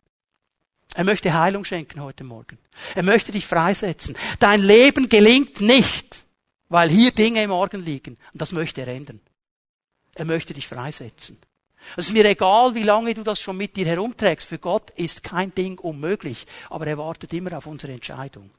Er 0.94 1.04
möchte 1.04 1.34
Heilung 1.34 1.64
schenken 1.64 2.00
heute 2.00 2.22
Morgen. 2.22 2.58
Er 2.94 3.02
möchte 3.02 3.32
dich 3.32 3.46
freisetzen. 3.46 4.16
Dein 4.38 4.60
Leben 4.62 5.08
gelingt 5.08 5.60
nicht, 5.60 6.24
weil 6.68 6.88
hier 6.88 7.10
Dinge 7.10 7.42
im 7.42 7.50
Morgen 7.50 7.84
liegen. 7.84 8.16
Und 8.32 8.40
das 8.40 8.52
möchte 8.52 8.82
er 8.82 8.88
ändern. 8.88 9.20
Er 10.14 10.24
möchte 10.24 10.54
dich 10.54 10.68
freisetzen. 10.68 11.36
Es 11.96 12.06
ist 12.06 12.12
mir 12.12 12.24
egal, 12.24 12.74
wie 12.74 12.82
lange 12.82 13.14
du 13.14 13.22
das 13.22 13.40
schon 13.40 13.56
mit 13.56 13.76
dir 13.76 13.86
herumträgst. 13.86 14.48
Für 14.48 14.58
Gott 14.58 14.90
ist 14.90 15.22
kein 15.22 15.54
Ding 15.54 15.78
unmöglich, 15.78 16.46
aber 16.70 16.86
er 16.86 16.98
wartet 16.98 17.32
immer 17.32 17.56
auf 17.56 17.66
unsere 17.66 17.92
Entscheidung. 17.92 18.50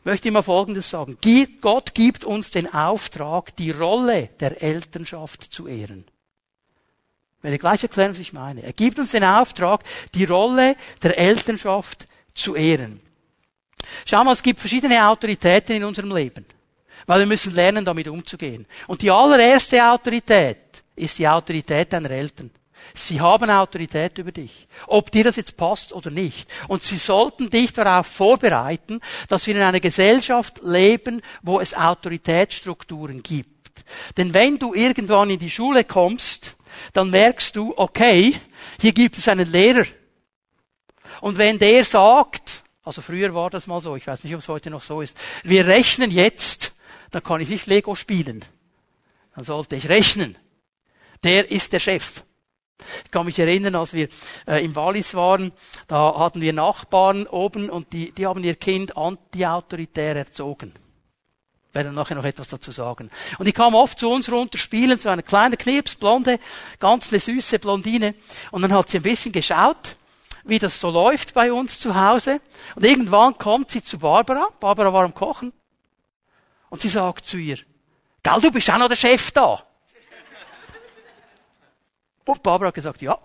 Ich 0.00 0.04
möchte 0.04 0.28
immer 0.28 0.42
Folgendes 0.42 0.90
sagen. 0.90 1.18
Gott 1.60 1.94
gibt 1.94 2.24
uns 2.24 2.50
den 2.50 2.72
Auftrag, 2.72 3.56
die 3.56 3.70
Rolle 3.70 4.28
der 4.40 4.62
Elternschaft 4.62 5.52
zu 5.52 5.66
ehren. 5.66 6.04
Ich 7.38 7.44
werde 7.44 7.58
gleich 7.58 7.82
erklären, 7.82 8.12
was 8.12 8.18
ich 8.18 8.32
meine. 8.32 8.62
Er 8.62 8.72
gibt 8.72 8.98
uns 8.98 9.12
den 9.12 9.24
Auftrag, 9.24 9.84
die 10.14 10.24
Rolle 10.24 10.76
der 11.02 11.18
Elternschaft 11.18 12.06
zu 12.34 12.54
ehren. 12.54 13.00
Schau 14.04 14.24
mal, 14.24 14.32
es 14.32 14.42
gibt 14.42 14.60
verschiedene 14.60 15.06
Autoritäten 15.06 15.76
in 15.76 15.84
unserem 15.84 16.14
Leben. 16.14 16.44
Weil 17.06 17.20
wir 17.20 17.26
müssen 17.26 17.54
lernen, 17.54 17.84
damit 17.84 18.08
umzugehen. 18.08 18.66
Und 18.88 19.02
die 19.02 19.10
allererste 19.10 19.84
Autorität 19.84 20.82
ist 20.96 21.18
die 21.18 21.28
Autorität 21.28 21.92
deiner 21.92 22.10
Eltern. 22.10 22.50
Sie 22.94 23.20
haben 23.20 23.50
Autorität 23.50 24.18
über 24.18 24.32
dich. 24.32 24.66
Ob 24.86 25.10
dir 25.10 25.24
das 25.24 25.36
jetzt 25.36 25.56
passt 25.56 25.92
oder 25.92 26.10
nicht. 26.10 26.50
Und 26.68 26.82
sie 26.82 26.96
sollten 26.96 27.50
dich 27.50 27.72
darauf 27.72 28.06
vorbereiten, 28.06 29.00
dass 29.28 29.46
wir 29.46 29.56
in 29.56 29.62
einer 29.62 29.80
Gesellschaft 29.80 30.60
leben, 30.62 31.22
wo 31.42 31.60
es 31.60 31.74
Autoritätsstrukturen 31.74 33.22
gibt. 33.22 33.50
Denn 34.16 34.34
wenn 34.34 34.58
du 34.58 34.74
irgendwann 34.74 35.30
in 35.30 35.38
die 35.38 35.50
Schule 35.50 35.84
kommst, 35.84 36.56
dann 36.92 37.10
merkst 37.10 37.56
du, 37.56 37.74
okay, 37.76 38.38
hier 38.80 38.92
gibt 38.92 39.18
es 39.18 39.28
einen 39.28 39.50
Lehrer. 39.50 39.86
Und 41.20 41.38
wenn 41.38 41.58
der 41.58 41.84
sagt, 41.84 42.62
also 42.82 43.02
früher 43.02 43.34
war 43.34 43.50
das 43.50 43.66
mal 43.66 43.80
so, 43.80 43.96
ich 43.96 44.06
weiß 44.06 44.24
nicht, 44.24 44.34
ob 44.34 44.40
es 44.40 44.48
heute 44.48 44.70
noch 44.70 44.82
so 44.82 45.00
ist, 45.00 45.16
wir 45.42 45.66
rechnen 45.66 46.10
jetzt, 46.10 46.74
dann 47.10 47.22
kann 47.22 47.40
ich 47.40 47.48
nicht 47.48 47.66
Lego 47.66 47.94
spielen. 47.94 48.44
Dann 49.34 49.44
sollte 49.44 49.76
ich 49.76 49.88
rechnen. 49.88 50.36
Der 51.22 51.50
ist 51.50 51.72
der 51.72 51.80
Chef. 51.80 52.22
Ich 53.04 53.10
kann 53.10 53.26
mich 53.26 53.38
erinnern, 53.38 53.74
als 53.74 53.92
wir 53.92 54.08
äh, 54.46 54.64
im 54.64 54.76
Wallis 54.76 55.14
waren, 55.14 55.52
da 55.88 56.18
hatten 56.18 56.40
wir 56.40 56.52
Nachbarn 56.52 57.26
oben 57.26 57.70
und 57.70 57.92
die, 57.92 58.12
die 58.12 58.26
haben 58.26 58.44
ihr 58.44 58.54
Kind 58.54 58.96
anti-autoritär 58.96 60.16
erzogen. 60.16 60.72
Ich 61.68 61.74
werde 61.74 61.92
nachher 61.92 62.14
noch 62.14 62.24
etwas 62.24 62.48
dazu 62.48 62.70
sagen. 62.70 63.10
Und 63.38 63.46
die 63.46 63.52
kam 63.52 63.74
oft 63.74 63.98
zu 63.98 64.10
uns 64.10 64.30
runter 64.30 64.58
spielen, 64.58 64.98
so 64.98 65.08
eine 65.08 65.22
kleine 65.22 65.56
Knirps, 65.56 65.96
blonde, 65.96 66.38
ganz 66.78 67.10
eine 67.10 67.20
süße 67.20 67.58
Blondine. 67.58 68.14
Und 68.50 68.62
dann 68.62 68.72
hat 68.72 68.88
sie 68.88 68.98
ein 68.98 69.02
bisschen 69.02 69.32
geschaut, 69.32 69.96
wie 70.44 70.58
das 70.58 70.80
so 70.80 70.90
läuft 70.90 71.34
bei 71.34 71.52
uns 71.52 71.78
zu 71.78 71.94
Hause. 71.94 72.40
Und 72.76 72.84
irgendwann 72.84 73.36
kommt 73.36 73.70
sie 73.70 73.82
zu 73.82 73.98
Barbara. 73.98 74.48
Barbara 74.58 74.92
war 74.92 75.04
am 75.04 75.14
Kochen. 75.14 75.52
Und 76.70 76.80
sie 76.80 76.88
sagt 76.88 77.26
zu 77.26 77.36
ihr, 77.36 77.58
Gell, 78.22 78.40
du 78.40 78.50
bist 78.50 78.68
auch 78.70 78.78
noch 78.78 78.88
der 78.88 78.96
Chef 78.96 79.30
da. 79.30 79.62
Und 82.26 82.42
Barbara 82.42 82.68
hat 82.68 82.74
gesagt, 82.74 83.00
ja. 83.00 83.18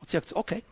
Und 0.00 0.10
sie 0.10 0.16
hat 0.16 0.24
gesagt, 0.24 0.38
okay. 0.38 0.64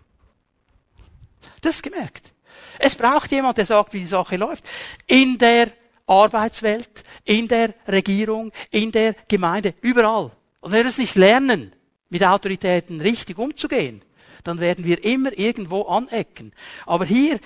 Das 1.61 1.77
ist 1.77 1.83
gemerkt. 1.83 2.33
Es 2.79 2.97
braucht 2.97 3.31
jemand, 3.31 3.59
der 3.59 3.67
sagt, 3.67 3.93
wie 3.93 4.01
die 4.01 4.07
Sache 4.07 4.37
läuft. 4.37 4.65
In 5.07 5.39
der 5.39 5.71
Arbeitswelt, 6.07 7.05
in 7.25 7.47
der 7.47 7.75
Regierung, 7.87 8.51
in 8.71 8.91
der 8.91 9.15
Gemeinde, 9.29 9.75
überall. 9.83 10.33
Und 10.61 10.73
wenn 10.73 10.85
wir 10.85 10.91
es 10.91 10.99
nicht 10.99 11.15
lernen, 11.15 11.73
mit 12.09 12.25
Autoritäten 12.25 13.01
richtig 13.01 13.39
umzugehen, 13.39 14.03
dann 14.43 14.59
werden 14.59 14.85
wir 14.85 15.05
immer 15.05 15.39
irgendwo 15.39 15.83
anecken. 15.83 16.53
Aber 16.87 17.05
hier 17.05 17.39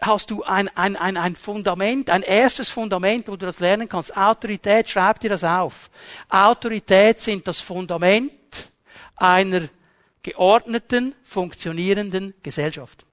hast 0.00 0.30
du 0.30 0.42
ein, 0.42 0.68
ein, 0.74 0.96
ein, 0.96 1.16
ein 1.16 1.36
Fundament, 1.36 2.08
ein 2.10 2.22
erstes 2.22 2.70
Fundament, 2.70 3.28
wo 3.28 3.36
du 3.36 3.46
das 3.46 3.60
lernen 3.60 3.88
kannst. 3.88 4.16
Autorität, 4.16 4.88
schreib 4.88 5.20
dir 5.20 5.30
das 5.30 5.44
auf. 5.44 5.90
Autorität 6.30 7.20
sind 7.20 7.46
das 7.46 7.60
Fundament 7.60 8.32
einer 9.20 9.68
geordneten, 10.22 11.14
funktionierenden 11.22 12.34
Gesellschaft. 12.42 13.06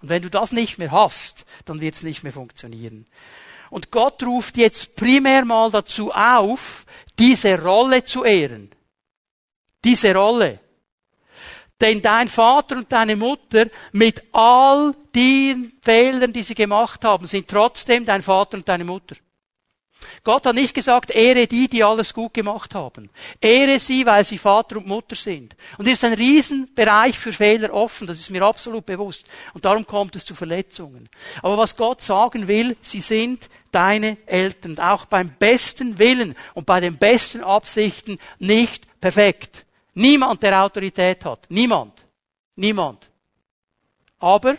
Und 0.00 0.08
wenn 0.08 0.22
du 0.22 0.30
das 0.30 0.52
nicht 0.52 0.78
mehr 0.78 0.90
hast, 0.90 1.46
dann 1.64 1.80
wird 1.80 1.94
es 1.94 2.02
nicht 2.02 2.22
mehr 2.22 2.32
funktionieren. 2.32 3.06
Und 3.70 3.90
Gott 3.90 4.22
ruft 4.22 4.56
jetzt 4.56 4.96
primär 4.96 5.44
mal 5.44 5.70
dazu 5.70 6.12
auf, 6.12 6.86
diese 7.18 7.60
Rolle 7.60 8.04
zu 8.04 8.24
ehren. 8.24 8.70
Diese 9.82 10.14
Rolle. 10.14 10.60
Denn 11.80 12.00
dein 12.00 12.28
Vater 12.28 12.76
und 12.76 12.92
deine 12.92 13.16
Mutter 13.16 13.66
mit 13.92 14.22
all 14.32 14.94
den 15.14 15.72
Fehlern, 15.82 16.32
die 16.32 16.42
sie 16.42 16.54
gemacht 16.54 17.04
haben, 17.04 17.26
sind 17.26 17.48
trotzdem 17.48 18.06
dein 18.06 18.22
Vater 18.22 18.56
und 18.56 18.68
deine 18.68 18.84
Mutter. 18.84 19.16
Gott 20.22 20.46
hat 20.46 20.54
nicht 20.54 20.74
gesagt, 20.74 21.10
ehre 21.10 21.46
die, 21.46 21.68
die 21.68 21.84
alles 21.84 22.14
gut 22.14 22.34
gemacht 22.34 22.74
haben. 22.74 23.10
Ehre 23.40 23.80
sie, 23.80 24.06
weil 24.06 24.24
sie 24.24 24.38
Vater 24.38 24.76
und 24.76 24.86
Mutter 24.86 25.16
sind. 25.16 25.56
Und 25.78 25.84
hier 25.84 25.94
ist 25.94 26.04
ein 26.04 26.12
Riesenbereich 26.12 27.18
für 27.18 27.32
Fehler 27.32 27.72
offen, 27.72 28.06
das 28.06 28.20
ist 28.20 28.30
mir 28.30 28.42
absolut 28.42 28.86
bewusst. 28.86 29.28
Und 29.52 29.64
darum 29.64 29.86
kommt 29.86 30.16
es 30.16 30.24
zu 30.24 30.34
Verletzungen. 30.34 31.08
Aber 31.42 31.58
was 31.58 31.76
Gott 31.76 32.02
sagen 32.02 32.48
will, 32.48 32.76
sie 32.80 33.00
sind 33.00 33.48
deine 33.70 34.16
Eltern. 34.26 34.78
auch 34.78 35.06
beim 35.06 35.34
besten 35.38 35.98
Willen 35.98 36.34
und 36.54 36.66
bei 36.66 36.80
den 36.80 36.96
besten 36.96 37.42
Absichten 37.42 38.18
nicht 38.38 38.86
perfekt. 39.00 39.66
Niemand, 39.94 40.42
der 40.42 40.62
Autorität 40.62 41.24
hat. 41.24 41.46
Niemand. 41.48 42.04
Niemand. 42.56 43.10
Aber 44.18 44.56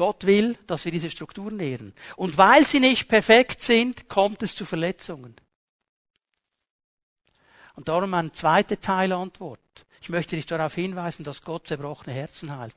Gott 0.00 0.24
will, 0.24 0.56
dass 0.66 0.86
wir 0.86 0.92
diese 0.92 1.10
Strukturen 1.10 1.58
nähren. 1.58 1.92
Und 2.16 2.38
weil 2.38 2.66
sie 2.66 2.80
nicht 2.80 3.06
perfekt 3.06 3.60
sind, 3.60 4.08
kommt 4.08 4.42
es 4.42 4.54
zu 4.54 4.64
Verletzungen. 4.64 5.36
Und 7.74 7.88
darum 7.88 8.14
eine 8.14 8.32
zweite 8.32 8.80
Teilantwort. 8.80 9.60
Ich 10.00 10.08
möchte 10.08 10.36
dich 10.36 10.46
darauf 10.46 10.74
hinweisen, 10.74 11.22
dass 11.22 11.42
Gott 11.42 11.68
zerbrochene 11.68 12.14
Herzen 12.16 12.56
heilt. 12.56 12.74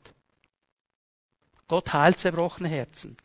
Gott 1.69 1.93
heilt 1.93 2.19
zerbrochene 2.19 2.67
Herzen. 2.67 3.15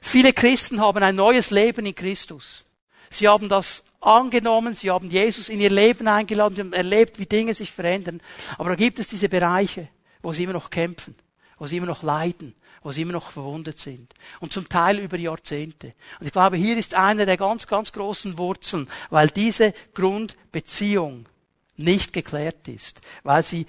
Viele 0.00 0.32
Christen 0.32 0.80
haben 0.80 1.02
ein 1.02 1.16
neues 1.16 1.50
Leben 1.50 1.86
in 1.86 1.96
Christus. 1.96 2.64
Sie 3.10 3.26
haben 3.26 3.48
das 3.48 3.82
angenommen, 3.98 4.76
sie 4.76 4.92
haben 4.92 5.10
Jesus 5.10 5.48
in 5.48 5.60
ihr 5.60 5.70
Leben 5.70 6.06
eingeladen, 6.06 6.54
sie 6.54 6.60
haben 6.60 6.72
erlebt, 6.72 7.18
wie 7.18 7.26
Dinge 7.26 7.54
sich 7.54 7.72
verändern. 7.72 8.22
Aber 8.58 8.68
da 8.68 8.76
gibt 8.76 9.00
es 9.00 9.08
diese 9.08 9.28
Bereiche, 9.28 9.88
wo 10.22 10.32
sie 10.32 10.44
immer 10.44 10.52
noch 10.52 10.70
kämpfen, 10.70 11.16
wo 11.60 11.66
sie 11.66 11.76
immer 11.76 11.86
noch 11.86 12.02
leiden, 12.02 12.54
wo 12.82 12.90
sie 12.90 13.02
immer 13.02 13.12
noch 13.12 13.30
verwundet 13.30 13.78
sind. 13.78 14.14
Und 14.40 14.50
zum 14.50 14.68
Teil 14.68 14.98
über 14.98 15.18
Jahrzehnte. 15.18 15.92
Und 16.18 16.26
ich 16.26 16.32
glaube, 16.32 16.56
hier 16.56 16.76
ist 16.78 16.94
eine 16.94 17.26
der 17.26 17.36
ganz, 17.36 17.66
ganz 17.66 17.92
großen 17.92 18.38
Wurzeln, 18.38 18.88
weil 19.10 19.28
diese 19.28 19.74
Grundbeziehung 19.92 21.28
nicht 21.76 22.14
geklärt 22.14 22.66
ist, 22.66 23.02
weil 23.24 23.42
sie 23.42 23.66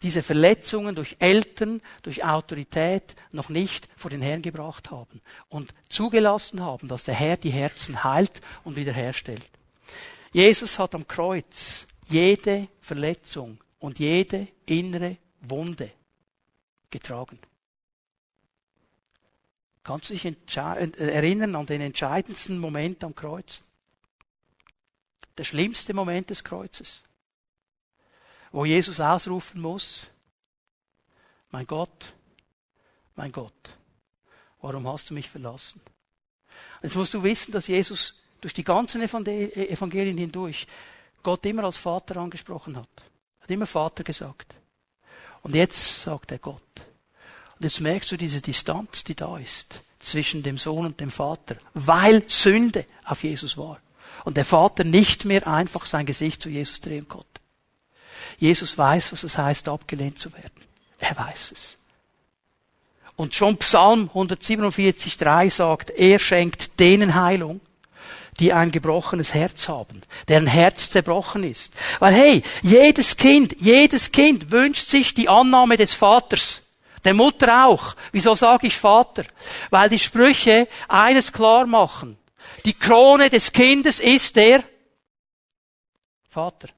diese 0.00 0.22
Verletzungen 0.22 0.94
durch 0.94 1.16
Eltern, 1.18 1.82
durch 2.02 2.24
Autorität 2.24 3.16
noch 3.32 3.48
nicht 3.48 3.88
vor 3.96 4.10
den 4.10 4.22
Herrn 4.22 4.42
gebracht 4.42 4.92
haben 4.92 5.20
und 5.48 5.74
zugelassen 5.88 6.60
haben, 6.60 6.86
dass 6.86 7.02
der 7.02 7.14
Herr 7.14 7.36
die 7.36 7.50
Herzen 7.50 8.04
heilt 8.04 8.40
und 8.62 8.76
wiederherstellt. 8.76 9.50
Jesus 10.32 10.78
hat 10.78 10.94
am 10.94 11.08
Kreuz 11.08 11.88
jede 12.08 12.68
Verletzung 12.80 13.58
und 13.80 13.98
jede 13.98 14.46
innere 14.66 15.16
Wunde 15.40 15.90
getragen. 16.90 17.38
Kannst 19.82 20.08
du 20.08 20.14
dich 20.14 20.24
erinnern 20.24 21.56
an 21.56 21.66
den 21.66 21.80
entscheidendsten 21.82 22.58
Moment 22.58 23.04
am 23.04 23.14
Kreuz? 23.14 23.60
Der 25.36 25.44
schlimmste 25.44 25.92
Moment 25.92 26.30
des 26.30 26.42
Kreuzes. 26.44 27.02
Wo 28.50 28.64
Jesus 28.64 29.00
ausrufen 29.00 29.60
muss, 29.60 30.06
mein 31.50 31.66
Gott, 31.66 32.14
mein 33.16 33.32
Gott, 33.32 33.52
warum 34.60 34.88
hast 34.88 35.10
du 35.10 35.14
mich 35.14 35.28
verlassen? 35.28 35.80
Jetzt 36.82 36.96
musst 36.96 37.12
du 37.12 37.22
wissen, 37.22 37.52
dass 37.52 37.66
Jesus 37.66 38.22
durch 38.40 38.54
die 38.54 38.64
ganzen 38.64 39.02
Evangelien 39.02 40.16
hindurch 40.16 40.66
Gott 41.22 41.44
immer 41.46 41.64
als 41.64 41.78
Vater 41.78 42.16
angesprochen 42.16 42.76
hat. 42.76 42.88
Hat 43.40 43.50
immer 43.50 43.66
Vater 43.66 44.04
gesagt. 44.04 44.54
Und 45.44 45.54
jetzt 45.54 46.02
sagt 46.02 46.32
er 46.32 46.38
Gott. 46.38 46.62
Und 47.56 47.64
jetzt 47.64 47.80
merkst 47.80 48.10
du 48.10 48.16
diese 48.16 48.40
Distanz, 48.40 49.04
die 49.04 49.14
da 49.14 49.38
ist 49.38 49.82
zwischen 50.00 50.42
dem 50.42 50.58
Sohn 50.58 50.86
und 50.86 51.00
dem 51.00 51.10
Vater, 51.10 51.56
weil 51.74 52.24
Sünde 52.28 52.86
auf 53.04 53.22
Jesus 53.22 53.56
war. 53.56 53.78
Und 54.24 54.36
der 54.36 54.46
Vater 54.46 54.84
nicht 54.84 55.26
mehr 55.26 55.46
einfach 55.46 55.86
sein 55.86 56.06
Gesicht 56.06 56.42
zu 56.42 56.48
Jesus 56.48 56.80
drehen 56.80 57.06
konnte. 57.08 57.28
Jesus 58.38 58.76
weiß, 58.76 59.12
was 59.12 59.22
es 59.22 59.36
heißt, 59.36 59.68
abgelehnt 59.68 60.18
zu 60.18 60.32
werden. 60.32 60.62
Er 60.98 61.16
weiß 61.16 61.52
es. 61.52 61.76
Und 63.16 63.34
schon 63.34 63.58
Psalm 63.58 64.10
147,3 64.14 65.50
sagt, 65.50 65.90
er 65.90 66.18
schenkt 66.18 66.80
denen 66.80 67.14
Heilung, 67.14 67.60
die 68.40 68.52
ein 68.52 68.70
gebrochenes 68.70 69.34
Herz 69.34 69.68
haben, 69.68 70.02
deren 70.28 70.46
Herz 70.46 70.90
zerbrochen 70.90 71.44
ist. 71.44 71.72
Weil 71.98 72.14
hey, 72.14 72.42
jedes 72.62 73.16
Kind, 73.16 73.56
jedes 73.60 74.12
Kind 74.12 74.50
wünscht 74.50 74.88
sich 74.88 75.14
die 75.14 75.28
Annahme 75.28 75.76
des 75.76 75.94
Vaters. 75.94 76.62
Der 77.04 77.14
Mutter 77.14 77.66
auch. 77.66 77.94
Wieso 78.12 78.34
sage 78.34 78.66
ich 78.66 78.76
Vater? 78.76 79.24
Weil 79.70 79.88
die 79.88 79.98
Sprüche 79.98 80.68
eines 80.88 81.32
klar 81.32 81.66
machen. 81.66 82.18
Die 82.64 82.72
Krone 82.72 83.28
des 83.28 83.52
Kindes 83.52 84.00
ist 84.00 84.36
der 84.36 84.64
Vater. 86.28 86.68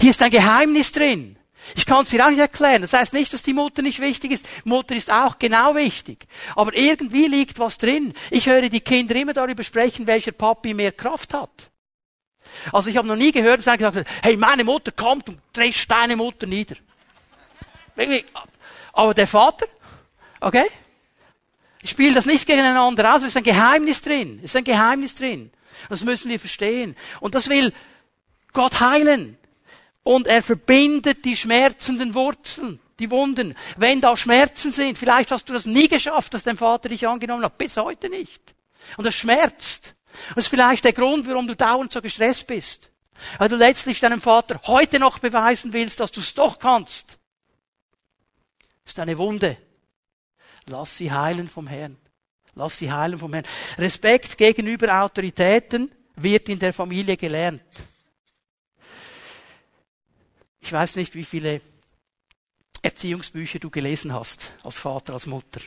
Hier 0.00 0.10
ist 0.10 0.22
ein 0.22 0.30
Geheimnis 0.30 0.90
drin. 0.92 1.38
Ich 1.74 1.86
kann 1.86 2.02
es 2.02 2.10
dir 2.10 2.24
auch 2.24 2.30
nicht 2.30 2.38
erklären. 2.38 2.82
Das 2.82 2.92
heißt 2.92 3.12
nicht, 3.12 3.32
dass 3.32 3.42
die 3.42 3.52
Mutter 3.52 3.82
nicht 3.82 4.00
wichtig 4.00 4.32
ist. 4.32 4.46
Mutter 4.64 4.94
ist 4.94 5.10
auch 5.10 5.38
genau 5.38 5.74
wichtig. 5.74 6.26
Aber 6.56 6.74
irgendwie 6.74 7.26
liegt 7.26 7.58
was 7.58 7.78
drin. 7.78 8.14
Ich 8.30 8.46
höre 8.46 8.68
die 8.68 8.80
Kinder 8.80 9.14
immer 9.14 9.32
darüber 9.32 9.62
sprechen, 9.62 10.06
welcher 10.06 10.32
Papi 10.32 10.74
mehr 10.74 10.92
Kraft 10.92 11.34
hat. 11.34 11.70
Also 12.72 12.90
ich 12.90 12.96
habe 12.96 13.08
noch 13.08 13.16
nie 13.16 13.32
gehört, 13.32 13.60
dass 13.60 13.68
einer 13.68 13.78
gesagt 13.78 13.96
hat, 13.96 14.06
hey, 14.22 14.36
meine 14.36 14.64
Mutter 14.64 14.92
kommt 14.92 15.28
und 15.28 15.40
drescht 15.52 15.90
deine 15.90 16.16
Mutter 16.16 16.46
nieder. 16.46 16.76
Aber 18.92 19.14
der 19.14 19.26
Vater, 19.26 19.66
okay? 20.40 20.66
Ich 21.82 21.90
spiele 21.90 22.14
das 22.14 22.26
nicht 22.26 22.46
gegeneinander 22.46 23.14
aus, 23.14 23.22
es 23.22 23.28
ist 23.28 23.36
ein 23.36 23.42
Geheimnis 23.42 24.02
drin. 24.02 24.38
Es 24.38 24.50
ist 24.50 24.56
ein 24.56 24.64
Geheimnis 24.64 25.14
drin. 25.14 25.50
Das 25.88 26.04
müssen 26.04 26.30
wir 26.30 26.38
verstehen. 26.38 26.96
Und 27.20 27.34
das 27.34 27.48
will 27.48 27.72
Gott 28.52 28.80
heilen. 28.80 29.36
Und 30.02 30.26
er 30.26 30.42
verbindet 30.42 31.24
die 31.24 31.36
schmerzenden 31.36 32.14
Wurzeln, 32.14 32.80
die 32.98 33.10
Wunden. 33.10 33.54
Wenn 33.76 34.00
da 34.00 34.16
Schmerzen 34.16 34.72
sind, 34.72 34.98
vielleicht 34.98 35.30
hast 35.30 35.48
du 35.48 35.52
das 35.52 35.66
nie 35.66 35.88
geschafft, 35.88 36.34
dass 36.34 36.42
dein 36.42 36.56
Vater 36.56 36.88
dich 36.88 37.06
angenommen 37.06 37.44
hat, 37.44 37.58
bis 37.58 37.76
heute 37.76 38.08
nicht. 38.08 38.54
Und 38.96 39.04
das 39.04 39.14
schmerzt. 39.14 39.94
Das 40.34 40.44
ist 40.44 40.48
vielleicht 40.48 40.84
der 40.84 40.92
Grund, 40.92 41.26
warum 41.28 41.46
du 41.46 41.54
dauernd 41.54 41.92
so 41.92 42.02
gestresst 42.02 42.46
bist. 42.46 42.90
Weil 43.38 43.48
du 43.48 43.56
letztlich 43.56 44.00
deinem 44.00 44.20
Vater 44.20 44.60
heute 44.66 44.98
noch 44.98 45.20
beweisen 45.20 45.72
willst, 45.72 46.00
dass 46.00 46.10
du 46.10 46.20
es 46.20 46.34
doch 46.34 46.58
kannst. 46.58 47.18
Das 48.84 48.94
ist 48.94 48.98
eine 48.98 49.16
Wunde. 49.16 49.56
Lass 50.66 50.96
sie 50.96 51.12
heilen 51.12 51.48
vom 51.48 51.68
Herrn. 51.68 51.96
Lass 52.54 52.78
sie 52.78 52.90
heilen 52.90 53.18
vom 53.18 53.32
Herrn. 53.32 53.46
Respekt 53.78 54.36
gegenüber 54.36 55.02
Autoritäten 55.02 55.92
wird 56.16 56.48
in 56.48 56.58
der 56.58 56.72
Familie 56.72 57.16
gelernt. 57.16 57.62
Ich 60.62 60.72
weiß 60.72 60.96
nicht, 60.96 61.14
wie 61.14 61.24
viele 61.24 61.60
Erziehungsbücher 62.80 63.58
du 63.58 63.68
gelesen 63.68 64.12
hast, 64.12 64.52
als 64.62 64.78
Vater, 64.78 65.12
als 65.12 65.26
Mutter. 65.26 65.60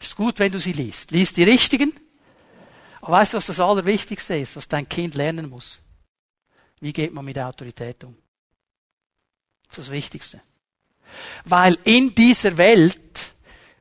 Ist 0.00 0.16
gut, 0.16 0.38
wenn 0.38 0.52
du 0.52 0.58
sie 0.58 0.72
liest. 0.72 1.10
Lies 1.10 1.32
die 1.32 1.44
richtigen. 1.44 1.92
Aber 3.00 3.12
weißt 3.12 3.34
du, 3.34 3.36
was 3.36 3.46
das 3.46 3.60
Allerwichtigste 3.60 4.36
ist, 4.36 4.56
was 4.56 4.66
dein 4.66 4.88
Kind 4.88 5.14
lernen 5.14 5.48
muss? 5.48 5.82
Wie 6.80 6.92
geht 6.92 7.12
man 7.12 7.24
mit 7.24 7.38
Autorität 7.38 8.02
um? 8.04 8.16
Das 9.68 9.78
ist 9.78 9.88
das 9.88 9.94
Wichtigste. 9.94 10.40
Weil 11.44 11.78
in 11.84 12.14
dieser 12.14 12.56
Welt 12.56 12.98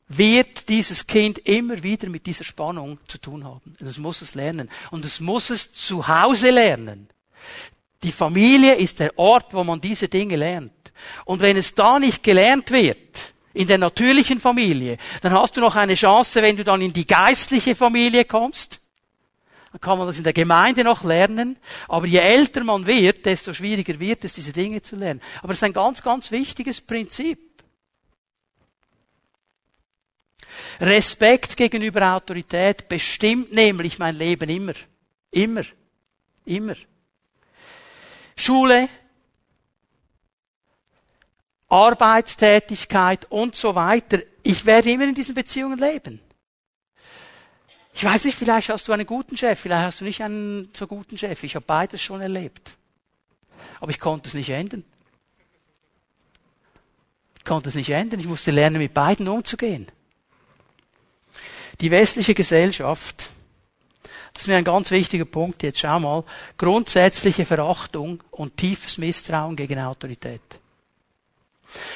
wird 0.08 0.70
dieses 0.70 1.08
Kind 1.08 1.40
immer 1.40 1.82
wieder 1.82 2.10
mit 2.10 2.26
dieser 2.26 2.44
Spannung 2.44 3.00
zu 3.08 3.18
tun 3.18 3.44
haben. 3.46 3.76
Und 3.80 3.88
es 3.88 3.98
muss 3.98 4.22
es 4.22 4.36
lernen. 4.36 4.70
Und 4.92 5.06
es 5.06 5.20
muss 5.20 5.50
es 5.50 5.74
zu 5.74 6.08
Hause 6.08 6.52
lernen. 6.52 7.10
Die 8.04 8.12
Familie 8.12 8.76
ist 8.76 9.00
der 9.00 9.18
Ort, 9.18 9.54
wo 9.54 9.64
man 9.64 9.80
diese 9.80 10.10
Dinge 10.10 10.36
lernt. 10.36 10.72
Und 11.26 11.42
wenn 11.42 11.58
es 11.58 11.74
da 11.74 12.00
nicht 12.00 12.22
gelernt 12.22 12.70
wird, 12.72 13.34
in 13.54 13.68
der 13.68 13.78
natürlichen 13.78 14.40
Familie, 14.40 14.98
dann 15.22 15.32
hast 15.34 15.56
du 15.56 15.62
noch 15.62 15.76
eine 15.76 15.96
Chance, 15.96 16.42
wenn 16.42 16.58
du 16.58 16.64
dann 16.64 16.82
in 16.82 16.92
die 16.92 17.08
geistliche 17.08 17.76
Familie 17.76 18.26
kommst. 18.26 18.82
Dann 19.72 19.82
kann 19.82 19.98
man 19.98 20.08
das 20.08 20.18
in 20.18 20.24
der 20.24 20.34
Gemeinde 20.34 20.84
noch 20.84 21.04
lernen. 21.04 21.58
Aber 21.88 22.06
je 22.06 22.20
älter 22.20 22.64
man 22.64 22.86
wird, 22.86 23.26
desto 23.26 23.54
schwieriger 23.54 24.00
wird 24.00 24.26
es, 24.26 24.34
diese 24.34 24.52
Dinge 24.52 24.82
zu 24.82 24.96
lernen. 24.96 25.22
Aber 25.42 25.54
es 25.54 25.60
ist 25.60 25.64
ein 25.64 25.74
ganz, 25.74 26.02
ganz 26.02 26.32
wichtiges 26.32 26.82
Prinzip. 26.82 27.40
Respekt 30.80 31.58
gegenüber 31.58 32.16
Autorität 32.16 32.88
bestimmt 32.88 33.52
nämlich 33.54 33.98
mein 33.98 34.16
Leben 34.16 34.50
immer. 34.50 34.74
Immer. 35.32 35.64
Immer. 36.46 36.76
Schule, 38.36 38.90
Arbeitstätigkeit 41.70 43.26
und 43.32 43.56
so 43.56 43.76
weiter. 43.76 44.20
Ich 44.44 44.66
werde 44.66 44.92
immer 44.92 45.06
in 45.06 45.16
diesen 45.16 45.36
Beziehungen 45.36 45.80
leben. 45.80 46.20
Ich 47.96 48.04
weiß 48.04 48.26
nicht, 48.26 48.38
vielleicht 48.38 48.70
hast 48.70 48.88
du 48.88 48.92
einen 48.92 49.06
guten 49.06 49.38
Chef, 49.38 49.60
vielleicht 49.60 49.86
hast 49.86 50.02
du 50.02 50.06
nicht 50.06 50.22
einen 50.22 50.70
so 50.74 50.88
guten 50.88 51.18
Chef. 51.18 51.44
Ich 51.44 51.56
habe 51.56 51.66
beides 51.66 52.02
schon 52.02 52.22
erlebt. 52.22 52.76
Aber 53.80 53.92
ich 53.92 54.00
konnte 54.00 54.28
es 54.28 54.34
nicht 54.34 54.50
ändern. 54.50 54.84
Ich 57.38 57.44
konnte 57.44 57.70
es 57.70 57.76
nicht 57.76 57.90
ändern. 57.90 58.20
Ich 58.20 58.26
musste 58.26 58.52
lernen, 58.52 58.78
mit 58.78 58.94
beiden 58.94 59.28
umzugehen. 59.28 59.88
Die 61.82 61.92
westliche 61.92 62.34
Gesellschaft, 62.34 63.30
das 64.34 64.44
ist 64.44 64.48
mir 64.48 64.56
ein 64.56 64.64
ganz 64.64 64.90
wichtiger 64.92 65.26
Punkt 65.26 65.62
jetzt, 65.64 65.80
schau 65.80 66.00
mal, 66.00 66.24
grundsätzliche 66.58 67.46
Verachtung 67.46 68.24
und 68.32 68.58
tiefes 68.58 68.98
Misstrauen 68.98 69.56
gegen 69.56 69.80
Autorität. 69.80 70.42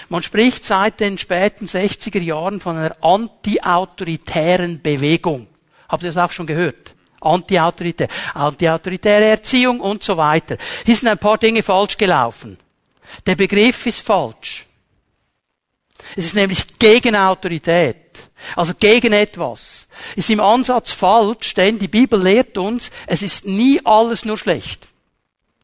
Man 0.10 0.24
spricht 0.24 0.64
seit 0.64 1.00
den 1.00 1.18
späten 1.18 1.66
60er 1.66 2.22
Jahren 2.22 2.60
von 2.60 2.78
einer 2.78 2.96
anti-autoritären 3.02 4.82
Bewegung. 4.82 5.48
Habt 5.90 6.04
ihr 6.04 6.10
das 6.10 6.18
auch 6.18 6.32
schon 6.32 6.48
gehört? 6.48 6.96
Anti-autoritär, 7.22 8.08
anti-autoritäre 8.34 9.26
Erziehung 9.26 9.80
und 9.80 10.04
so 10.04 10.18
weiter. 10.18 10.58
Hier 10.86 10.96
sind 10.96 11.08
ein 11.08 11.18
paar 11.18 11.38
Dinge 11.38 11.64
falsch 11.64 11.98
gelaufen. 11.98 12.58
Der 13.26 13.36
Begriff 13.36 13.86
ist 13.86 14.02
falsch. 14.02 14.67
Es 16.16 16.26
ist 16.26 16.36
nämlich 16.36 16.78
gegen 16.80 17.16
Autorität. 17.16 17.96
Also 18.56 18.74
gegen 18.74 19.14
etwas. 19.14 19.88
Ist 20.16 20.30
im 20.30 20.40
Ansatz 20.40 20.92
falsch, 20.92 21.54
denn 21.54 21.80
die 21.80 21.88
Bibel 21.88 22.22
lehrt 22.22 22.58
uns, 22.58 22.92
es 23.08 23.22
ist 23.22 23.46
nie 23.46 23.82
alles 23.84 24.26
nur 24.26 24.38
schlecht. 24.38 24.88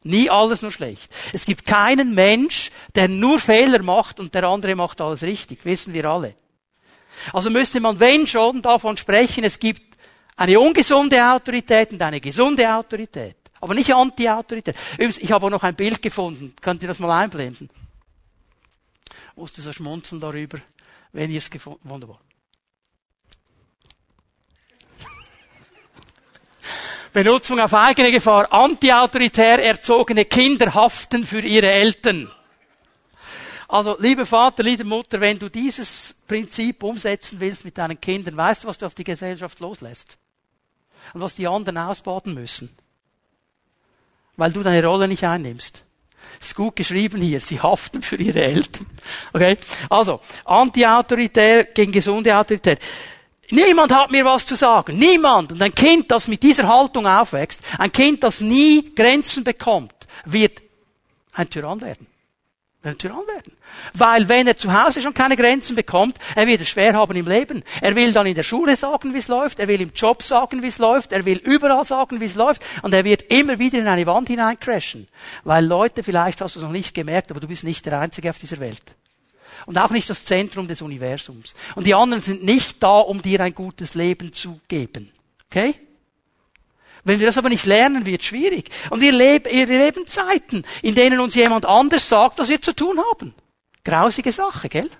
Nie 0.02 0.28
alles 0.28 0.60
nur 0.60 0.70
schlecht. 0.70 1.10
Es 1.32 1.46
gibt 1.46 1.64
keinen 1.64 2.14
Mensch, 2.14 2.70
der 2.94 3.08
nur 3.08 3.38
Fehler 3.38 3.82
macht 3.82 4.20
und 4.20 4.34
der 4.34 4.44
andere 4.44 4.74
macht 4.74 5.00
alles 5.00 5.22
richtig. 5.22 5.64
Wissen 5.64 5.94
wir 5.94 6.04
alle. 6.04 6.34
Also 7.32 7.48
müsste 7.48 7.80
man, 7.80 7.98
wenn 8.00 8.26
schon, 8.26 8.60
davon 8.60 8.96
sprechen, 8.96 9.44
es 9.44 9.58
gibt 9.58 9.96
eine 10.36 10.58
ungesunde 10.60 11.24
Autorität 11.24 11.92
und 11.92 12.02
eine 12.02 12.20
gesunde 12.20 12.70
Autorität. 12.74 13.36
Aber 13.60 13.72
nicht 13.72 13.94
Anti-Autorität. 13.94 14.76
Übrigens, 14.94 15.16
ich 15.18 15.32
habe 15.32 15.46
auch 15.46 15.50
noch 15.50 15.62
ein 15.62 15.74
Bild 15.74 16.02
gefunden. 16.02 16.54
Könnt 16.60 16.82
ihr 16.82 16.88
das 16.88 16.98
mal 16.98 17.22
einblenden? 17.22 17.70
Musste 19.36 19.60
so 19.60 19.72
schmunzeln 19.72 20.20
darüber, 20.20 20.58
wenn 21.12 21.30
ihr 21.30 21.38
es 21.38 21.50
gefunden 21.50 21.88
Wunderbar. 21.88 22.20
Benutzung 27.12 27.60
auf 27.60 27.74
eigene 27.74 28.12
Gefahr. 28.12 28.52
Antiautoritär 28.52 29.64
erzogene 29.64 30.24
Kinder 30.24 30.74
haften 30.74 31.24
für 31.24 31.40
ihre 31.40 31.70
Eltern. 31.70 32.30
Also, 33.68 33.96
liebe 33.98 34.24
Vater, 34.24 34.62
liebe 34.62 34.84
Mutter, 34.84 35.20
wenn 35.20 35.38
du 35.38 35.48
dieses 35.48 36.14
Prinzip 36.28 36.82
umsetzen 36.82 37.40
willst 37.40 37.64
mit 37.64 37.76
deinen 37.76 38.00
Kindern, 38.00 38.36
weißt 38.36 38.62
du, 38.62 38.68
was 38.68 38.78
du 38.78 38.86
auf 38.86 38.94
die 38.94 39.02
Gesellschaft 39.02 39.58
loslässt? 39.58 40.16
Und 41.12 41.20
was 41.20 41.34
die 41.34 41.48
anderen 41.48 41.78
ausbaden 41.78 42.34
müssen? 42.34 42.76
Weil 44.36 44.52
du 44.52 44.62
deine 44.62 44.86
Rolle 44.86 45.08
nicht 45.08 45.24
einnimmst. 45.24 45.82
Ist 46.46 46.54
gut 46.54 46.76
geschrieben 46.76 47.20
hier. 47.20 47.40
Sie 47.40 47.60
haften 47.60 48.02
für 48.02 48.16
ihre 48.16 48.42
Eltern. 48.42 48.86
Okay? 49.32 49.58
Also, 49.88 50.20
anti-autoritär 50.44 51.64
gegen 51.64 51.92
gesunde 51.92 52.36
Autorität. 52.36 52.78
Niemand 53.50 53.92
hat 53.92 54.10
mir 54.10 54.24
was 54.24 54.46
zu 54.46 54.54
sagen. 54.54 54.96
Niemand. 54.98 55.52
Und 55.52 55.62
ein 55.62 55.74
Kind, 55.74 56.10
das 56.10 56.28
mit 56.28 56.42
dieser 56.42 56.66
Haltung 56.66 57.06
aufwächst, 57.06 57.60
ein 57.78 57.92
Kind, 57.92 58.22
das 58.22 58.40
nie 58.40 58.94
Grenzen 58.94 59.44
bekommt, 59.44 59.94
wird 60.24 60.62
ein 61.34 61.50
Tyrann 61.50 61.80
werden. 61.80 62.06
Ein 62.84 62.98
Tyrann 62.98 63.26
werden. 63.26 63.52
Weil 63.94 64.28
wenn 64.28 64.46
er 64.46 64.58
zu 64.58 64.72
Hause 64.72 65.00
schon 65.00 65.14
keine 65.14 65.36
Grenzen 65.36 65.74
bekommt, 65.74 66.18
er 66.34 66.46
wird 66.46 66.60
es 66.60 66.68
schwer 66.68 66.92
haben 66.92 67.16
im 67.16 67.26
Leben. 67.26 67.64
Er 67.80 67.96
will 67.96 68.12
dann 68.12 68.26
in 68.26 68.34
der 68.34 68.42
Schule 68.42 68.76
sagen, 68.76 69.14
wie 69.14 69.18
es 69.18 69.28
läuft, 69.28 69.58
er 69.58 69.68
will 69.68 69.80
im 69.80 69.92
Job 69.94 70.22
sagen, 70.22 70.62
wie 70.62 70.66
es 70.66 70.76
läuft, 70.76 71.12
er 71.12 71.24
will 71.24 71.38
überall 71.38 71.86
sagen, 71.86 72.20
wie 72.20 72.26
es 72.26 72.34
läuft, 72.34 72.62
und 72.82 72.92
er 72.92 73.04
wird 73.04 73.22
immer 73.30 73.58
wieder 73.58 73.78
in 73.78 73.88
eine 73.88 74.06
Wand 74.06 74.28
hineincrashen. 74.28 75.08
Weil 75.44 75.64
Leute, 75.64 76.02
vielleicht 76.02 76.42
hast 76.42 76.56
du 76.56 76.60
es 76.60 76.64
noch 76.64 76.72
nicht 76.72 76.94
gemerkt, 76.94 77.30
aber 77.30 77.40
du 77.40 77.48
bist 77.48 77.64
nicht 77.64 77.86
der 77.86 77.98
Einzige 77.98 78.28
auf 78.28 78.38
dieser 78.38 78.60
Welt 78.60 78.82
und 79.66 79.78
auch 79.78 79.90
nicht 79.90 80.10
das 80.10 80.24
Zentrum 80.24 80.68
des 80.68 80.82
Universums. 80.82 81.54
Und 81.74 81.86
die 81.86 81.94
anderen 81.94 82.22
sind 82.22 82.44
nicht 82.44 82.82
da, 82.82 82.98
um 82.98 83.22
dir 83.22 83.40
ein 83.40 83.54
gutes 83.54 83.94
Leben 83.94 84.32
zu 84.32 84.60
geben. 84.68 85.10
Okay? 85.50 85.74
Wenn 87.04 87.20
wir 87.20 87.26
das 87.26 87.36
aber 87.36 87.50
nicht 87.50 87.66
lernen, 87.66 88.06
wird 88.06 88.22
es 88.22 88.26
schwierig. 88.26 88.70
Und 88.88 89.00
wir 89.00 89.12
leben, 89.12 90.06
Zeiten, 90.06 90.64
in 90.82 90.94
denen 90.94 91.20
uns 91.20 91.34
jemand 91.34 91.66
anders 91.66 92.08
sagt, 92.08 92.38
was 92.38 92.48
wir 92.48 92.60
zu 92.60 92.74
tun 92.74 92.98
haben. 93.10 93.34
Grausige 93.84 94.32
Sache, 94.32 94.70
gell? 94.70 94.90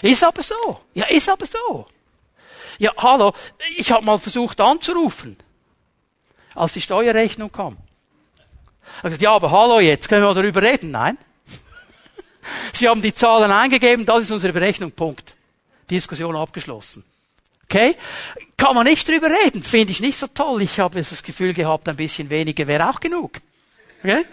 Ist 0.00 0.24
aber 0.24 0.42
so. 0.42 0.80
Ja, 0.94 1.06
ist 1.06 1.28
aber 1.28 1.44
so. 1.44 1.86
Ja, 2.78 2.92
hallo, 2.96 3.32
ich 3.76 3.92
habe 3.92 4.04
mal 4.04 4.18
versucht 4.18 4.60
anzurufen, 4.60 5.36
als 6.54 6.72
die 6.72 6.80
Steuerrechnung 6.80 7.52
kam. 7.52 7.76
Ich 8.96 9.02
gesagt, 9.02 9.22
ja, 9.22 9.32
aber 9.32 9.50
hallo, 9.50 9.80
jetzt 9.80 10.08
können 10.08 10.24
wir 10.24 10.34
darüber 10.34 10.62
reden. 10.62 10.90
Nein. 10.90 11.18
Sie 12.72 12.88
haben 12.88 13.02
die 13.02 13.14
Zahlen 13.14 13.50
eingegeben, 13.50 14.04
das 14.06 14.24
ist 14.24 14.30
unsere 14.30 14.52
Berechnung, 14.52 14.90
Punkt. 14.90 15.36
Diskussion 15.90 16.34
abgeschlossen. 16.34 17.04
Okay? 17.64 17.96
Kann 18.56 18.74
man 18.74 18.86
nicht 18.86 19.08
drüber 19.08 19.28
reden, 19.44 19.62
finde 19.62 19.92
ich 19.92 20.00
nicht 20.00 20.18
so 20.18 20.26
toll. 20.26 20.62
Ich 20.62 20.78
habe 20.78 20.98
das 20.98 21.22
Gefühl 21.22 21.54
gehabt, 21.54 21.88
ein 21.88 21.96
bisschen 21.96 22.30
weniger 22.30 22.66
wäre 22.66 22.88
auch 22.88 23.00
genug. 23.00 23.40
Okay? 24.02 24.24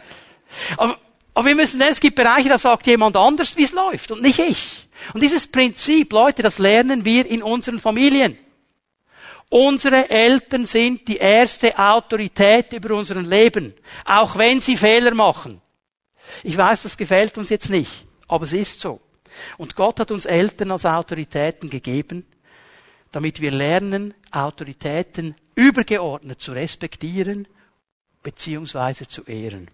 Aber, 0.77 0.97
aber 1.33 1.47
wir 1.47 1.55
müssen, 1.55 1.81
es 1.81 1.99
gibt 1.99 2.15
Bereiche, 2.15 2.49
da 2.49 2.59
sagt 2.59 2.87
jemand 2.87 3.17
anders, 3.17 3.55
wie 3.57 3.63
es 3.63 3.71
läuft 3.71 4.11
und 4.11 4.21
nicht 4.21 4.39
ich. 4.39 4.87
Und 5.13 5.23
dieses 5.23 5.47
Prinzip, 5.47 6.13
Leute, 6.13 6.43
das 6.43 6.59
lernen 6.59 7.05
wir 7.05 7.25
in 7.25 7.41
unseren 7.41 7.79
Familien. 7.79 8.37
Unsere 9.49 10.09
Eltern 10.09 10.65
sind 10.65 11.07
die 11.07 11.17
erste 11.17 11.77
Autorität 11.77 12.71
über 12.71 12.95
unser 12.95 13.15
Leben, 13.15 13.73
auch 14.05 14.37
wenn 14.37 14.61
sie 14.61 14.77
Fehler 14.77 15.13
machen. 15.13 15.61
Ich 16.43 16.55
weiß, 16.55 16.83
das 16.83 16.95
gefällt 16.95 17.37
uns 17.37 17.49
jetzt 17.49 17.69
nicht, 17.69 17.91
aber 18.27 18.45
es 18.45 18.53
ist 18.53 18.79
so. 18.79 19.01
Und 19.57 19.75
Gott 19.75 19.99
hat 19.99 20.11
uns 20.11 20.25
Eltern 20.25 20.71
als 20.71 20.85
Autoritäten 20.85 21.69
gegeben, 21.69 22.25
damit 23.11 23.41
wir 23.41 23.51
lernen, 23.51 24.13
Autoritäten 24.31 25.35
übergeordnet 25.55 26.41
zu 26.41 26.53
respektieren 26.53 27.47
beziehungsweise 28.23 29.07
zu 29.07 29.23
ehren. 29.25 29.69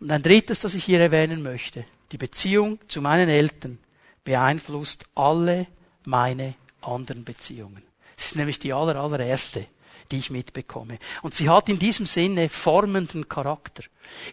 Und 0.00 0.10
ein 0.10 0.22
drittes, 0.22 0.60
das 0.60 0.74
ich 0.74 0.84
hier 0.84 1.00
erwähnen 1.00 1.42
möchte, 1.42 1.84
die 2.12 2.18
Beziehung 2.18 2.78
zu 2.88 3.02
meinen 3.02 3.28
Eltern 3.28 3.78
beeinflusst 4.24 5.06
alle 5.14 5.66
meine 6.04 6.54
anderen 6.80 7.24
Beziehungen. 7.24 7.82
Es 8.16 8.26
ist 8.26 8.36
nämlich 8.36 8.58
die 8.58 8.72
aller, 8.72 8.96
allererste 8.96 9.66
die 10.10 10.18
ich 10.18 10.30
mitbekomme. 10.30 10.98
Und 11.22 11.34
sie 11.34 11.48
hat 11.48 11.68
in 11.68 11.78
diesem 11.78 12.06
Sinne 12.06 12.48
formenden 12.48 13.28
Charakter. 13.28 13.82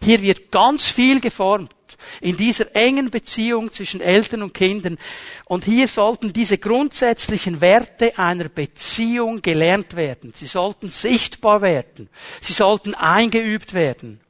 Hier 0.02 0.20
wird 0.22 0.50
ganz 0.50 0.86
viel 0.86 1.20
geformt 1.20 1.74
in 2.20 2.36
dieser 2.36 2.74
engen 2.74 3.10
Beziehung 3.10 3.72
zwischen 3.72 4.00
Eltern 4.00 4.42
und 4.42 4.54
Kindern. 4.54 4.98
Und 5.44 5.64
hier 5.64 5.88
sollten 5.88 6.32
diese 6.32 6.58
grundsätzlichen 6.58 7.60
Werte 7.60 8.18
einer 8.18 8.48
Beziehung 8.48 9.42
gelernt 9.42 9.96
werden. 9.96 10.32
Sie 10.34 10.46
sollten 10.46 10.90
sichtbar 10.90 11.62
werden. 11.62 12.08
Sie 12.40 12.52
sollten 12.52 12.94
eingeübt 12.94 13.74
werden. 13.74 14.20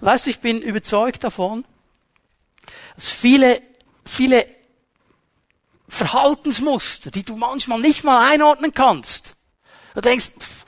Weißt 0.00 0.26
du, 0.26 0.30
ich 0.30 0.40
bin 0.40 0.60
überzeugt 0.60 1.24
davon, 1.24 1.64
dass 2.94 3.10
viele, 3.10 3.62
viele 4.04 4.46
Verhaltensmuster, 5.88 7.10
die 7.10 7.22
du 7.22 7.36
manchmal 7.36 7.80
nicht 7.80 8.02
mal 8.02 8.30
einordnen 8.30 8.72
kannst, 8.74 9.34
du 9.94 10.00
denkst, 10.00 10.30
pff, 10.38 10.61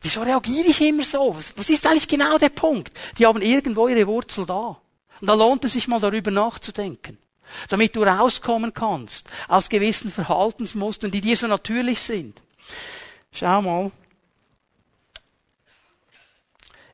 Wieso 0.00 0.22
reagiere 0.22 0.68
ich 0.68 0.80
immer 0.80 1.02
so? 1.02 1.34
Was, 1.34 1.56
was 1.56 1.70
ist 1.70 1.86
eigentlich 1.86 2.08
genau 2.08 2.38
der 2.38 2.50
Punkt? 2.50 2.92
Die 3.18 3.26
haben 3.26 3.42
irgendwo 3.42 3.88
ihre 3.88 4.06
Wurzel 4.06 4.46
da. 4.46 4.80
Und 5.20 5.26
da 5.26 5.34
lohnt 5.34 5.64
es 5.64 5.72
sich 5.72 5.88
mal 5.88 6.00
darüber 6.00 6.30
nachzudenken. 6.30 7.18
Damit 7.68 7.96
du 7.96 8.02
rauskommen 8.02 8.74
kannst 8.74 9.30
aus 9.48 9.68
gewissen 9.68 10.10
Verhaltensmustern, 10.10 11.10
die 11.10 11.20
dir 11.20 11.36
so 11.36 11.46
natürlich 11.46 12.00
sind. 12.00 12.40
Schau 13.32 13.62
mal. 13.62 13.90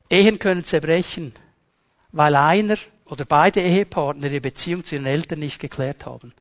Ehen 0.09 0.39
können 0.39 0.63
zerbrechen, 0.63 1.33
weil 2.11 2.35
einer 2.35 2.77
oder 3.05 3.25
beide 3.25 3.61
Ehepartner 3.61 4.27
ihre 4.27 4.41
Beziehung 4.41 4.83
zu 4.83 4.95
ihren 4.95 5.05
Eltern 5.05 5.39
nicht 5.39 5.59
geklärt 5.59 6.05
haben. 6.05 6.33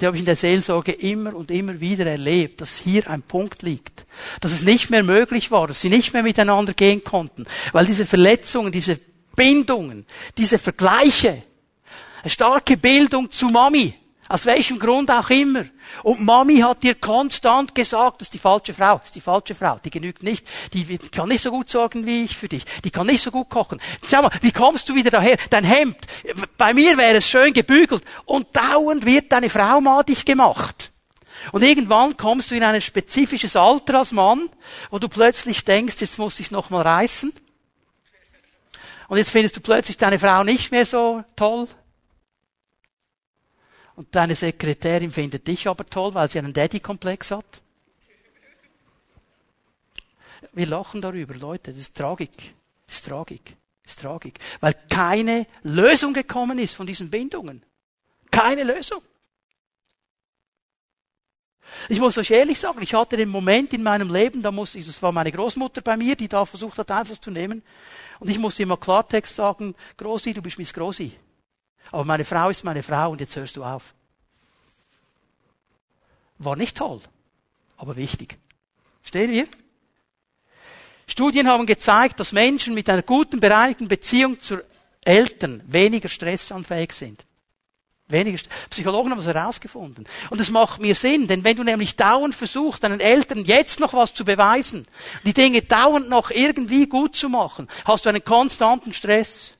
Die 0.00 0.06
habe 0.06 0.16
ich 0.16 0.20
in 0.20 0.26
der 0.26 0.36
Seelsorge 0.36 0.92
immer 0.92 1.34
und 1.34 1.50
immer 1.50 1.80
wieder 1.80 2.06
erlebt, 2.06 2.60
dass 2.60 2.78
hier 2.78 3.08
ein 3.08 3.22
Punkt 3.22 3.62
liegt. 3.62 4.06
Dass 4.40 4.52
es 4.52 4.62
nicht 4.62 4.90
mehr 4.90 5.04
möglich 5.04 5.50
war, 5.50 5.68
dass 5.68 5.80
sie 5.80 5.88
nicht 5.88 6.12
mehr 6.12 6.22
miteinander 6.22 6.72
gehen 6.72 7.04
konnten. 7.04 7.44
Weil 7.72 7.86
diese 7.86 8.04
Verletzungen, 8.04 8.72
diese 8.72 8.98
Bindungen, 9.36 10.04
diese 10.36 10.58
Vergleiche, 10.58 11.42
eine 12.22 12.30
starke 12.30 12.76
Bildung 12.76 13.30
zu 13.30 13.46
Mami, 13.46 13.94
aus 14.28 14.46
welchem 14.46 14.78
Grund 14.78 15.10
auch 15.10 15.28
immer. 15.30 15.64
Und 16.02 16.22
Mami 16.22 16.58
hat 16.58 16.82
dir 16.82 16.94
konstant 16.94 17.74
gesagt, 17.74 18.20
das 18.20 18.28
ist 18.28 18.34
die 18.34 18.38
falsche 18.38 18.72
Frau, 18.72 18.96
das 18.96 19.06
ist 19.06 19.16
die 19.16 19.20
falsche 19.20 19.54
Frau, 19.54 19.78
die 19.84 19.90
genügt 19.90 20.22
nicht, 20.22 20.46
die 20.72 20.98
kann 20.98 21.28
nicht 21.28 21.42
so 21.42 21.50
gut 21.50 21.68
sorgen 21.68 22.06
wie 22.06 22.24
ich 22.24 22.36
für 22.36 22.48
dich, 22.48 22.64
die 22.82 22.90
kann 22.90 23.06
nicht 23.06 23.22
so 23.22 23.30
gut 23.30 23.50
kochen. 23.50 23.80
Schau 24.08 24.22
mal, 24.22 24.30
wie 24.40 24.52
kommst 24.52 24.88
du 24.88 24.94
wieder 24.94 25.10
daher? 25.10 25.36
Dein 25.50 25.64
Hemd, 25.64 25.98
bei 26.56 26.72
mir 26.72 26.96
wäre 26.96 27.18
es 27.18 27.28
schön 27.28 27.52
gebügelt 27.52 28.02
und 28.24 28.48
dauernd 28.56 29.04
wird 29.04 29.30
deine 29.30 29.50
Frau 29.50 29.80
madig 29.80 30.24
gemacht. 30.24 30.90
Und 31.52 31.62
irgendwann 31.62 32.16
kommst 32.16 32.50
du 32.50 32.54
in 32.54 32.62
ein 32.62 32.80
spezifisches 32.80 33.56
Alter 33.56 33.98
als 33.98 34.12
Mann, 34.12 34.48
wo 34.90 34.98
du 34.98 35.08
plötzlich 35.08 35.64
denkst, 35.64 36.00
jetzt 36.00 36.18
muss 36.18 36.40
ich 36.40 36.46
es 36.46 36.50
nochmal 36.50 36.82
reißen. 36.82 37.32
Und 39.08 39.18
jetzt 39.18 39.30
findest 39.30 39.56
du 39.56 39.60
plötzlich 39.60 39.98
deine 39.98 40.18
Frau 40.18 40.44
nicht 40.44 40.72
mehr 40.72 40.86
so 40.86 41.22
toll 41.36 41.68
und 43.96 44.14
deine 44.14 44.34
Sekretärin 44.34 45.12
findet 45.12 45.46
dich 45.46 45.68
aber 45.68 45.86
toll, 45.86 46.14
weil 46.14 46.28
sie 46.28 46.38
einen 46.38 46.52
Daddy-Komplex 46.52 47.30
hat. 47.30 47.62
Wir 50.52 50.66
lachen 50.66 51.00
darüber, 51.00 51.34
Leute. 51.34 51.72
Das 51.72 51.80
ist 51.80 51.96
Tragik. 51.96 52.54
Das 52.86 52.96
ist 52.96 53.06
Tragik. 53.06 53.56
Das 53.82 53.92
ist 53.92 54.00
Tragik. 54.00 54.38
Weil 54.60 54.74
keine 54.88 55.46
Lösung 55.62 56.12
gekommen 56.12 56.58
ist 56.58 56.74
von 56.74 56.86
diesen 56.86 57.10
Bindungen. 57.10 57.62
Keine 58.30 58.64
Lösung. 58.64 59.02
Ich 61.88 61.98
muss 61.98 62.16
euch 62.18 62.30
ehrlich 62.30 62.58
sagen, 62.60 62.82
ich 62.82 62.94
hatte 62.94 63.16
den 63.16 63.28
Moment 63.28 63.72
in 63.72 63.82
meinem 63.82 64.12
Leben, 64.12 64.42
da 64.42 64.50
musste 64.50 64.78
ich, 64.78 64.86
das 64.86 65.02
war 65.02 65.12
meine 65.12 65.32
Großmutter 65.32 65.80
bei 65.80 65.96
mir, 65.96 66.14
die 66.14 66.28
da 66.28 66.44
versucht 66.44 66.78
hat, 66.78 66.90
Einfluss 66.90 67.20
zu 67.20 67.30
nehmen. 67.30 67.62
Und 68.20 68.30
ich 68.30 68.38
musste 68.38 68.62
immer 68.62 68.76
Klartext 68.76 69.34
sagen, 69.34 69.74
Grosi, 69.96 70.34
du 70.34 70.42
bist 70.42 70.58
Miss 70.58 70.72
Grosi. 70.72 71.12
Aber 71.90 72.04
meine 72.04 72.24
Frau 72.24 72.48
ist 72.50 72.64
meine 72.64 72.82
Frau 72.82 73.10
und 73.10 73.20
jetzt 73.20 73.36
hörst 73.36 73.56
du 73.56 73.64
auf. 73.64 73.94
War 76.38 76.56
nicht 76.56 76.76
toll, 76.76 77.00
aber 77.76 77.96
wichtig. 77.96 78.38
Stehen 79.02 79.30
wir? 79.30 79.46
Studien 81.06 81.48
haben 81.48 81.66
gezeigt, 81.66 82.18
dass 82.18 82.32
Menschen 82.32 82.74
mit 82.74 82.88
einer 82.88 83.02
guten, 83.02 83.38
bereinigten 83.40 83.88
Beziehung 83.88 84.40
zu 84.40 84.62
Eltern 85.02 85.62
weniger 85.66 86.08
stressanfähig 86.08 86.92
sind. 86.92 87.24
Weniger 88.06 88.42
Psychologen 88.68 89.10
haben 89.10 89.18
es 89.18 89.26
herausgefunden. 89.26 90.06
Und 90.28 90.40
es 90.40 90.50
macht 90.50 90.80
mir 90.80 90.94
Sinn, 90.94 91.26
denn 91.26 91.42
wenn 91.42 91.56
du 91.56 91.64
nämlich 91.64 91.96
dauernd 91.96 92.34
versuchst, 92.34 92.82
deinen 92.82 93.00
Eltern 93.00 93.44
jetzt 93.44 93.80
noch 93.80 93.94
was 93.94 94.12
zu 94.12 94.26
beweisen, 94.26 94.86
die 95.24 95.32
Dinge 95.32 95.62
dauernd 95.62 96.10
noch 96.10 96.30
irgendwie 96.30 96.86
gut 96.86 97.16
zu 97.16 97.30
machen, 97.30 97.68
hast 97.86 98.04
du 98.04 98.10
einen 98.10 98.22
konstanten 98.22 98.92
Stress. 98.92 99.53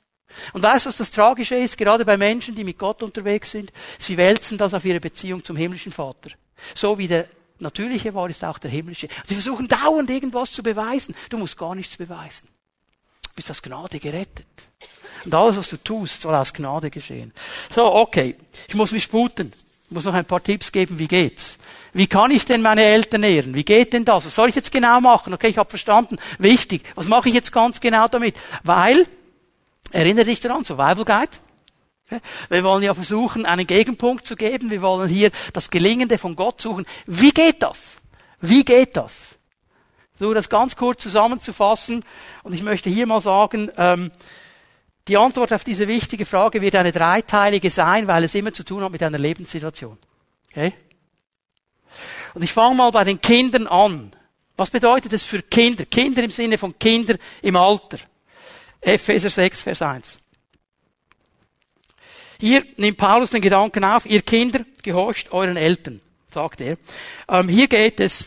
Und 0.53 0.62
weißt 0.62 0.85
du, 0.85 0.89
was 0.89 0.97
das 0.97 1.11
Tragische 1.11 1.57
ist? 1.57 1.76
Gerade 1.76 2.05
bei 2.05 2.16
Menschen, 2.16 2.55
die 2.55 2.64
mit 2.64 2.78
Gott 2.78 3.03
unterwegs 3.03 3.51
sind, 3.51 3.72
sie 3.99 4.16
wälzen 4.16 4.59
das 4.59 4.74
auf 4.74 4.85
ihre 4.85 5.01
Beziehung 5.01 5.45
zum 5.45 5.57
himmlischen 5.57 5.93
Vater. 5.93 6.30
So 6.74 6.99
wie 6.99 7.09
der 7.09 7.26
natürliche 7.59 8.14
war, 8.14 8.28
ist 8.28 8.45
auch 8.45 8.59
der 8.59 8.70
himmlische. 8.70 9.09
Sie 9.26 9.35
versuchen 9.35 9.68
dauernd 9.68 10.11
irgendwas 10.11 10.53
zu 10.53 10.62
beweisen. 10.62 11.14
Du 11.28 11.39
musst 11.39 11.57
gar 11.57 11.74
nichts 11.74 11.97
beweisen. 11.97 12.49
Du 13.22 13.30
bist 13.37 13.51
aus 13.51 13.62
Gnade 13.62 13.99
gerettet. 13.99 14.47
Und 15.24 15.35
alles, 15.35 15.57
was 15.57 15.68
du 15.68 15.76
tust, 15.78 16.20
soll 16.20 16.35
aus 16.35 16.53
Gnade 16.53 16.91
geschehen. 16.91 17.32
So, 17.74 17.85
okay. 17.95 18.37
Ich 18.68 18.74
muss 18.74 18.93
mich 18.93 19.05
sputen. 19.05 19.53
Ich 19.87 19.91
muss 19.91 20.05
noch 20.05 20.14
ein 20.14 20.24
paar 20.24 20.43
Tipps 20.43 20.72
geben, 20.72 20.99
wie 20.99 21.09
geht's? 21.09 21.59
Wie 21.93 22.07
kann 22.09 22.30
ich 22.30 22.45
denn 22.45 22.62
meine 22.62 22.82
Eltern 22.82 23.22
ehren? 23.22 23.55
Wie 23.55 23.64
geht 23.64 23.93
denn 23.93 24.05
das? 24.05 24.26
Was 24.26 24.35
soll 24.35 24.49
ich 24.49 24.57
jetzt 24.57 24.72
genau 24.72 25.01
machen? 25.01 25.32
Okay, 25.32 25.49
ich 25.49 25.59
habe 25.59 25.70
verstanden. 25.70 26.16
Wichtig. 26.39 26.82
Was 26.97 27.07
mache 27.07 27.28
ich 27.28 27.35
jetzt 27.35 27.53
ganz 27.53 27.80
genau 27.80 28.09
damit? 28.09 28.35
Weil 28.64 29.07
Erinnere 29.95 30.25
dich 30.25 30.41
daran, 30.41 30.65
Survival 30.65 31.05
Guide. 31.05 32.21
Wir 32.49 32.65
wollen 32.65 32.83
ja 32.83 32.95
versuchen, 32.95 33.47
einen 33.47 33.65
Gegenpunkt 33.65 34.27
zu 34.27 34.35
geben. 34.35 34.73
Wir 34.73 34.83
wollen 34.83 35.09
hier 35.09 35.31
das 35.53 35.71
Gelingende 35.71 36.19
von 36.19 36.35
Gott 36.35 36.61
suchen. 36.61 36.85
Wie 37.07 37.31
geht 37.31 37.63
das? 37.63 37.97
Wie 38.41 38.65
geht 38.65 38.97
das? 38.97 39.37
So, 40.19 40.35
das 40.35 40.49
ganz 40.49 40.75
kurz 40.75 41.01
zusammenzufassen. 41.01 42.05
Und 42.43 42.53
ich 42.53 42.65
möchte 42.65 42.91
hier 42.91 43.07
mal 43.07 43.21
sagen, 43.21 43.71
ähm, 43.77 44.11
die 45.07 45.17
Antwort 45.17 45.53
auf 45.53 45.63
diese 45.63 45.87
wichtige 45.87 46.27
Frage 46.27 46.61
wird 46.61 46.75
eine 46.75 46.91
dreiteilige 46.91 47.71
sein, 47.71 48.09
weil 48.09 48.25
es 48.25 48.35
immer 48.35 48.53
zu 48.53 48.65
tun 48.65 48.83
hat 48.83 48.91
mit 48.91 49.03
einer 49.03 49.19
Lebenssituation. 49.19 49.97
Okay? 50.51 50.75
Und 52.35 52.43
ich 52.43 52.53
fange 52.53 52.75
mal 52.75 52.91
bei 52.91 53.05
den 53.05 53.21
Kindern 53.21 53.69
an. 53.69 54.11
Was 54.57 54.71
bedeutet 54.71 55.13
es 55.13 55.25
für 55.25 55.41
Kinder? 55.41 55.85
Kinder 55.85 56.25
im 56.25 56.33
Sinne 56.33 56.59
von 56.59 56.77
Kinder 56.81 57.15
im 57.43 57.55
Alter. 57.55 57.99
Epheser 58.85 59.30
6, 59.30 59.62
Vers 59.62 59.82
1. 59.82 60.18
Hier 62.39 62.64
nimmt 62.76 62.99
Paulus 62.99 63.30
den 63.30 63.41
Gedanken 63.41 63.85
auf, 63.85 64.07
ihr 64.07 64.22
Kinder, 64.22 64.61
gehorcht 64.82 65.32
euren 65.32 65.57
Eltern, 65.57 66.01
sagt 66.26 66.61
er. 66.61 66.76
Ähm, 67.28 67.49
hier 67.49 67.68
geht 67.68 68.01
es 68.01 68.26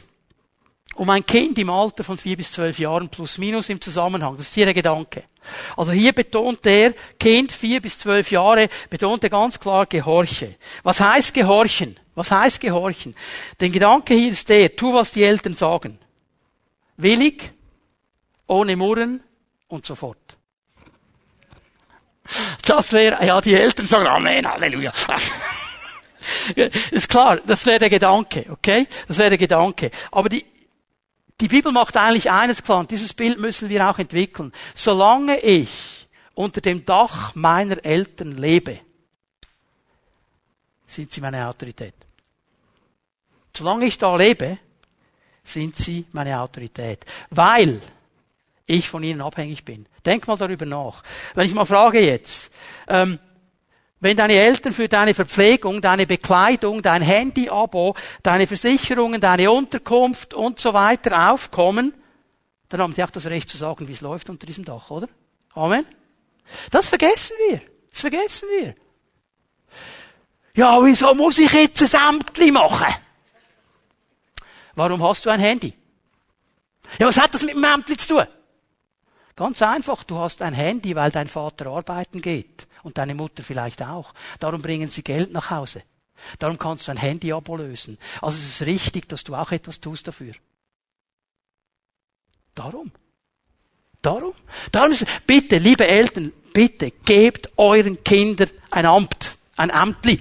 um 0.96 1.10
ein 1.10 1.26
Kind 1.26 1.58
im 1.60 1.70
Alter 1.70 2.04
von 2.04 2.18
vier 2.18 2.36
bis 2.38 2.52
zwölf 2.52 2.80
Jahren 2.80 3.10
plus 3.10 3.38
minus 3.38 3.70
im 3.70 3.80
Zusammenhang. 3.80 4.36
Das 4.38 4.48
ist 4.48 4.56
hier 4.56 4.66
der 4.66 4.74
Gedanke. 4.74 5.24
Also 5.76 5.92
hier 5.92 6.14
betont 6.14 6.66
er, 6.66 6.94
Kind 7.20 7.52
vier 7.52 7.82
bis 7.82 8.00
zwölf 8.00 8.32
Jahre, 8.32 8.70
betont 8.90 9.24
er 9.24 9.30
ganz 9.30 9.60
klar, 9.60 9.86
gehorche. 9.86 10.56
Was 10.84 11.00
heißt 11.00 11.34
gehorchen? 11.34 12.00
Was 12.16 12.32
heißt 12.32 12.60
gehorchen? 12.60 13.16
Der 13.60 13.70
Gedanke 13.70 14.16
hier 14.16 14.32
ist 14.32 14.50
der, 14.50 14.76
tu, 14.76 14.94
was 14.94 15.12
die 15.12 15.24
Eltern 15.24 15.56
sagen. 15.56 16.00
Willig, 16.98 17.52
ohne 18.48 18.76
Murren 18.76 19.22
und 19.68 19.86
so 19.86 19.94
fort. 19.94 20.37
Das 22.66 22.92
wäre, 22.92 23.26
ja, 23.26 23.40
die 23.42 23.54
Eltern 23.54 23.86
sagen 23.86 24.08
Amen, 24.08 24.46
Halleluja. 24.48 24.92
ist 26.92 27.10
klar, 27.10 27.38
das 27.46 27.66
wäre 27.66 27.80
der 27.80 27.90
Gedanke, 27.90 28.46
okay? 28.50 28.88
Das 29.08 29.18
wäre 29.18 29.30
der 29.30 29.38
Gedanke. 29.38 29.92
Aber 30.12 30.30
die, 30.30 30.46
die 31.40 31.48
Bibel 31.48 31.72
macht 31.72 31.96
eigentlich 31.98 32.32
eines 32.32 32.64
klar, 32.64 32.80
und 32.80 32.92
dieses 32.92 33.14
Bild 33.14 33.40
müssen 33.40 33.70
wir 33.70 33.90
auch 33.90 34.00
entwickeln. 34.00 34.52
Solange 34.74 35.40
ich 35.40 36.08
unter 36.34 36.62
dem 36.62 36.86
Dach 36.86 37.34
meiner 37.36 37.84
Eltern 37.84 38.32
lebe, 38.32 38.80
sind 40.86 41.12
sie 41.12 41.22
meine 41.22 41.48
Autorität. 41.48 41.96
Solange 43.56 43.86
ich 43.86 43.98
da 43.98 44.16
lebe, 44.16 44.60
sind 45.44 45.76
sie 45.76 46.06
meine 46.12 46.40
Autorität. 46.40 47.06
Weil 47.30 47.82
ich 48.68 48.90
von 48.90 49.02
ihnen 49.02 49.22
abhängig 49.22 49.66
bin. 49.66 49.88
Denk 50.06 50.28
mal 50.28 50.38
darüber 50.38 50.66
nach. 50.66 51.02
Wenn 51.34 51.48
ich 51.48 51.54
mal 51.56 51.66
frage 51.66 52.00
jetzt, 52.00 52.52
ähm, 52.88 53.18
wenn 54.00 54.16
deine 54.16 54.34
Eltern 54.34 54.74
für 54.74 54.88
deine 54.88 55.16
Verpflegung, 55.16 55.82
deine 55.82 56.06
Bekleidung, 56.06 56.84
dein 56.84 57.02
Handy-Abo, 57.02 57.96
deine 58.22 58.46
Versicherungen, 58.46 59.20
deine 59.20 59.50
Unterkunft 59.50 60.36
und 60.36 60.60
so 60.60 60.74
weiter 60.74 61.32
aufkommen, 61.32 61.94
dann 62.70 62.82
haben 62.82 62.94
sie 62.94 63.04
auch 63.04 63.10
das 63.10 63.26
Recht 63.26 63.50
zu 63.50 63.58
sagen, 63.58 63.88
wie 63.88 63.94
es 63.94 64.02
läuft 64.02 64.30
unter 64.30 64.46
diesem 64.46 64.66
Dach, 64.66 64.92
oder? 64.92 65.08
Amen. 65.56 65.86
Das 66.70 66.90
vergessen 66.90 67.36
wir. 67.50 67.62
Das 67.90 68.02
vergessen 68.02 68.48
wir. 68.60 68.76
Ja, 70.54 70.84
wieso 70.84 71.14
muss 71.16 71.38
ich 71.38 71.52
jetzt 71.52 71.96
ein 71.96 72.16
Ämtli 72.16 72.52
machen? 72.52 72.94
Warum 74.76 75.02
hast 75.02 75.26
du 75.26 75.30
ein 75.30 75.40
Handy? 75.40 75.74
Ja, 77.00 77.08
was 77.08 77.18
hat 77.18 77.34
das 77.34 77.44
mit 77.44 77.56
dem 77.56 77.64
Ämtli 77.64 77.98
zu 77.98 78.16
tun? 78.16 78.28
Ganz 79.38 79.62
einfach, 79.62 80.04
du 80.04 80.18
hast 80.18 80.42
ein 80.42 80.56
Handy, 80.56 80.96
weil 80.96 81.12
dein 81.12 81.28
Vater 81.28 81.68
arbeiten 81.68 82.24
geht 82.24 82.68
und 82.82 82.98
deine 82.98 83.14
Mutter 83.14 83.44
vielleicht 83.44 83.84
auch. 83.84 84.16
Darum 84.40 84.64
bringen 84.64 84.90
sie 84.90 85.04
Geld 85.04 85.32
nach 85.32 85.52
Hause. 85.52 85.84
Darum 86.40 86.58
kannst 86.58 86.88
du 86.88 86.92
ein 86.92 86.98
Handy-Abo 86.98 87.56
lösen. 87.56 88.00
Also 88.20 88.40
es 88.40 88.48
ist 88.48 88.62
richtig, 88.64 89.08
dass 89.08 89.24
du 89.24 89.36
auch 89.36 89.52
etwas 89.52 89.80
tust 89.80 90.08
dafür. 90.08 90.34
Darum. 92.56 92.92
Darum. 94.02 94.34
Darum 94.72 94.92
ist, 94.92 95.06
bitte, 95.28 95.60
liebe 95.60 95.86
Eltern, 95.86 96.34
bitte, 96.52 96.90
gebt 96.90 97.52
euren 97.58 98.04
Kindern 98.04 98.50
ein 98.72 98.88
Amt, 98.88 99.38
ein 99.56 99.70
Amtli. 99.70 100.20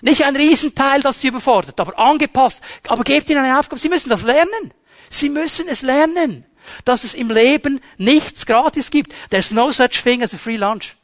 Nicht 0.00 0.24
ein 0.24 0.34
Riesenteil, 0.34 1.02
das 1.02 1.20
sie 1.20 1.28
überfordert, 1.28 1.78
aber 1.78 1.96
angepasst. 1.96 2.60
Aber 2.88 3.04
gebt 3.04 3.30
ihnen 3.30 3.44
eine 3.44 3.60
Aufgabe. 3.60 3.80
Sie 3.80 3.88
müssen 3.88 4.08
das 4.08 4.24
lernen. 4.24 4.74
Sie 5.08 5.28
müssen 5.28 5.68
es 5.68 5.82
lernen 5.82 6.44
dass 6.84 7.04
es 7.04 7.14
im 7.14 7.30
Leben 7.30 7.80
nichts 7.98 8.46
gratis 8.46 8.90
gibt. 8.90 9.14
There's 9.30 9.50
no 9.50 9.72
such 9.72 10.02
thing 10.02 10.22
as 10.22 10.34
a 10.34 10.36
free 10.36 10.56
lunch. 10.56 10.94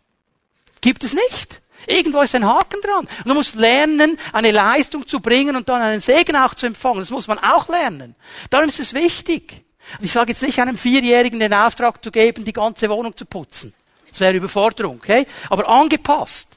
Gibt 0.80 1.04
es 1.04 1.12
nicht. 1.12 1.60
Irgendwo 1.86 2.20
ist 2.20 2.34
ein 2.34 2.46
Haken 2.46 2.80
dran. 2.82 3.08
Und 3.24 3.26
du 3.28 3.34
musst 3.34 3.54
lernen, 3.54 4.18
eine 4.32 4.50
Leistung 4.50 5.06
zu 5.06 5.20
bringen 5.20 5.56
und 5.56 5.68
dann 5.68 5.82
einen 5.82 6.00
Segen 6.00 6.36
auch 6.36 6.54
zu 6.54 6.66
empfangen. 6.66 7.00
Das 7.00 7.10
muss 7.10 7.26
man 7.26 7.38
auch 7.38 7.68
lernen. 7.68 8.14
Darum 8.50 8.68
ist 8.68 8.80
es 8.80 8.94
wichtig. 8.94 9.64
Und 9.98 10.04
ich 10.04 10.12
sage 10.12 10.32
jetzt 10.32 10.42
nicht 10.42 10.60
einem 10.60 10.76
Vierjährigen 10.76 11.40
den 11.40 11.54
Auftrag 11.54 12.02
zu 12.04 12.10
geben, 12.10 12.44
die 12.44 12.52
ganze 12.52 12.88
Wohnung 12.90 13.16
zu 13.16 13.24
putzen. 13.24 13.74
Das 14.10 14.20
wäre 14.20 14.36
Überforderung, 14.36 14.96
okay? 14.96 15.26
Aber 15.48 15.68
angepasst. 15.68 16.48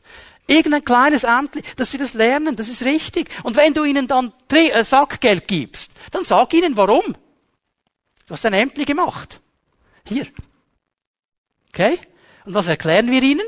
Irgendein 0.45 0.84
kleines 0.84 1.24
Amt, 1.24 1.56
dass 1.78 1.91
sie 1.91 1.97
das 1.97 2.14
lernen, 2.14 2.56
das 2.56 2.68
ist 2.68 2.84
richtig. 2.84 3.30
Und 3.43 3.56
wenn 3.56 3.74
du 3.74 3.86
ihnen 3.86 4.08
dann 4.08 4.34
äh, 4.51 4.84
Sackgeld 4.84 5.47
gibst, 5.47 5.91
dann 6.12 6.26
sag 6.26 6.54
ihnen 6.54 6.76
warum. 6.76 7.16
Du 8.26 8.34
hast 8.34 8.45
ein 8.45 8.53
Ämtli 8.53 8.86
gemacht. 8.86 9.41
Hier. 10.05 10.28
Okay? 11.69 11.99
Und 12.45 12.53
was 12.53 12.67
erklären 12.67 13.09
wir 13.11 13.21
ihnen? 13.21 13.45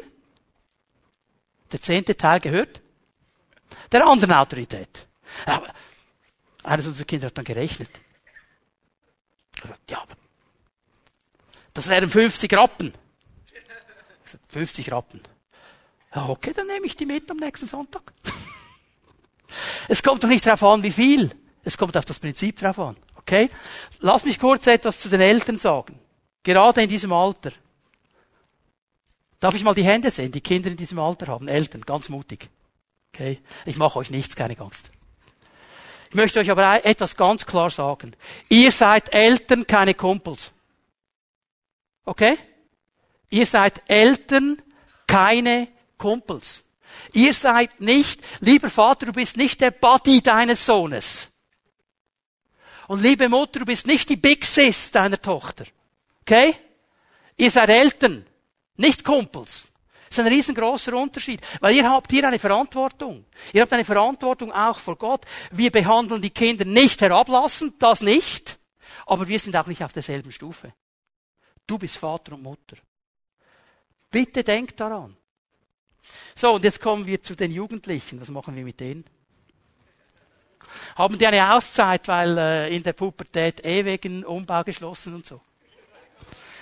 Der 1.71 1.81
zehnte 1.81 2.15
Teil 2.15 2.39
gehört 2.39 2.81
der 3.91 4.05
anderen 4.05 4.33
Autorität. 4.33 5.07
Aber 5.45 5.73
eines 6.63 6.87
unserer 6.87 7.05
Kinder 7.05 7.27
hat 7.27 7.37
dann 7.37 7.45
gerechnet. 7.45 7.89
Ja, 9.89 10.03
das 11.73 11.87
wären 11.87 12.09
50 12.09 12.53
Rappen. 12.53 12.93
50 14.49 14.91
Rappen. 14.91 15.21
Ja, 16.13 16.27
okay, 16.29 16.53
dann 16.53 16.67
nehme 16.67 16.85
ich 16.85 16.95
die 16.95 17.05
mit 17.05 17.29
am 17.29 17.37
nächsten 17.37 17.67
Sonntag. 17.67 18.13
es 19.87 20.01
kommt 20.01 20.23
doch 20.23 20.29
nicht 20.29 20.45
darauf 20.45 20.63
an, 20.63 20.83
wie 20.83 20.91
viel. 20.91 21.31
Es 21.63 21.77
kommt 21.77 21.97
auf 21.97 22.05
das 22.05 22.19
Prinzip 22.19 22.57
drauf 22.57 22.79
an. 22.79 22.97
Okay? 23.25 23.49
Lass 23.99 24.23
mich 24.23 24.39
kurz 24.39 24.67
etwas 24.67 24.99
zu 24.99 25.09
den 25.09 25.21
Eltern 25.21 25.57
sagen. 25.57 25.99
Gerade 26.43 26.83
in 26.83 26.89
diesem 26.89 27.11
Alter. 27.11 27.51
Darf 29.39 29.55
ich 29.55 29.63
mal 29.63 29.73
die 29.73 29.83
Hände 29.83 30.11
sehen, 30.11 30.31
die 30.31 30.41
Kinder 30.41 30.69
in 30.69 30.77
diesem 30.77 30.99
Alter 30.99 31.27
haben? 31.27 31.47
Eltern, 31.47 31.81
ganz 31.81 32.07
mutig. 32.09 32.49
Okay? 33.13 33.39
Ich 33.65 33.77
mache 33.77 33.97
euch 33.97 34.11
nichts, 34.11 34.35
keine 34.35 34.57
Angst. 34.59 34.91
Ich 36.09 36.15
möchte 36.15 36.39
euch 36.39 36.51
aber 36.51 36.85
etwas 36.85 37.17
ganz 37.17 37.45
klar 37.45 37.71
sagen. 37.71 38.15
Ihr 38.47 38.71
seid 38.71 39.13
Eltern, 39.13 39.65
keine 39.65 39.95
Kumpels. 39.95 40.51
Okay? 42.05 42.37
Ihr 43.31 43.47
seid 43.47 43.81
Eltern, 43.87 44.61
keine 45.07 45.67
Kumpels. 45.97 46.63
Ihr 47.11 47.33
seid 47.33 47.81
nicht, 47.81 48.21
lieber 48.39 48.69
Vater, 48.69 49.07
du 49.07 49.13
bist 49.13 49.35
nicht 49.35 49.61
der 49.61 49.71
Buddy 49.71 50.21
deines 50.21 50.65
Sohnes. 50.65 51.27
Und 52.87 53.01
liebe 53.01 53.29
Mutter, 53.29 53.59
du 53.59 53.65
bist 53.65 53.87
nicht 53.87 54.09
die 54.09 54.15
Big 54.15 54.45
Sis 54.45 54.91
deiner 54.91 55.21
Tochter. 55.21 55.65
Okay? 56.21 56.55
Ihr 57.37 57.51
seid 57.51 57.69
Eltern, 57.69 58.25
nicht 58.77 59.03
Kumpels. 59.03 59.67
Das 60.07 60.19
ist 60.19 60.25
ein 60.25 60.31
riesengroßer 60.31 60.93
Unterschied, 60.93 61.41
weil 61.59 61.75
ihr 61.75 61.89
habt 61.89 62.11
hier 62.11 62.27
eine 62.27 62.39
Verantwortung. 62.39 63.25
Ihr 63.51 63.61
habt 63.63 63.73
eine 63.73 63.83
Verantwortung 63.83 64.51
auch 64.51 64.79
vor 64.79 64.95
Gott. 64.97 65.25
Wir 65.51 65.71
behandeln 65.71 66.21
die 66.21 66.29
Kinder 66.29 66.63
nicht 66.63 67.01
herablassend, 67.01 67.81
das 67.81 68.01
nicht, 68.01 68.57
aber 69.05 69.27
wir 69.27 69.39
sind 69.39 69.55
auch 69.57 69.67
nicht 69.67 69.83
auf 69.83 69.91
derselben 69.91 70.31
Stufe. 70.31 70.73
Du 71.67 71.77
bist 71.77 71.97
Vater 71.97 72.33
und 72.33 72.43
Mutter. 72.43 72.77
Bitte 74.09 74.43
denkt 74.43 74.79
daran. 74.79 75.17
So, 76.35 76.53
und 76.53 76.63
jetzt 76.63 76.79
kommen 76.79 77.05
wir 77.07 77.21
zu 77.21 77.35
den 77.35 77.51
Jugendlichen. 77.51 78.21
Was 78.21 78.29
machen 78.29 78.55
wir 78.55 78.63
mit 78.63 78.79
denen? 78.79 79.03
Haben 80.95 81.17
die 81.17 81.27
eine 81.27 81.53
Auszeit, 81.53 82.07
weil 82.07 82.37
äh, 82.37 82.75
in 82.75 82.83
der 82.83 82.93
Pubertät 82.93 83.63
eh 83.65 83.85
wegen 83.85 84.23
Umbau 84.23 84.63
geschlossen 84.63 85.15
und 85.15 85.25
so? 85.25 85.41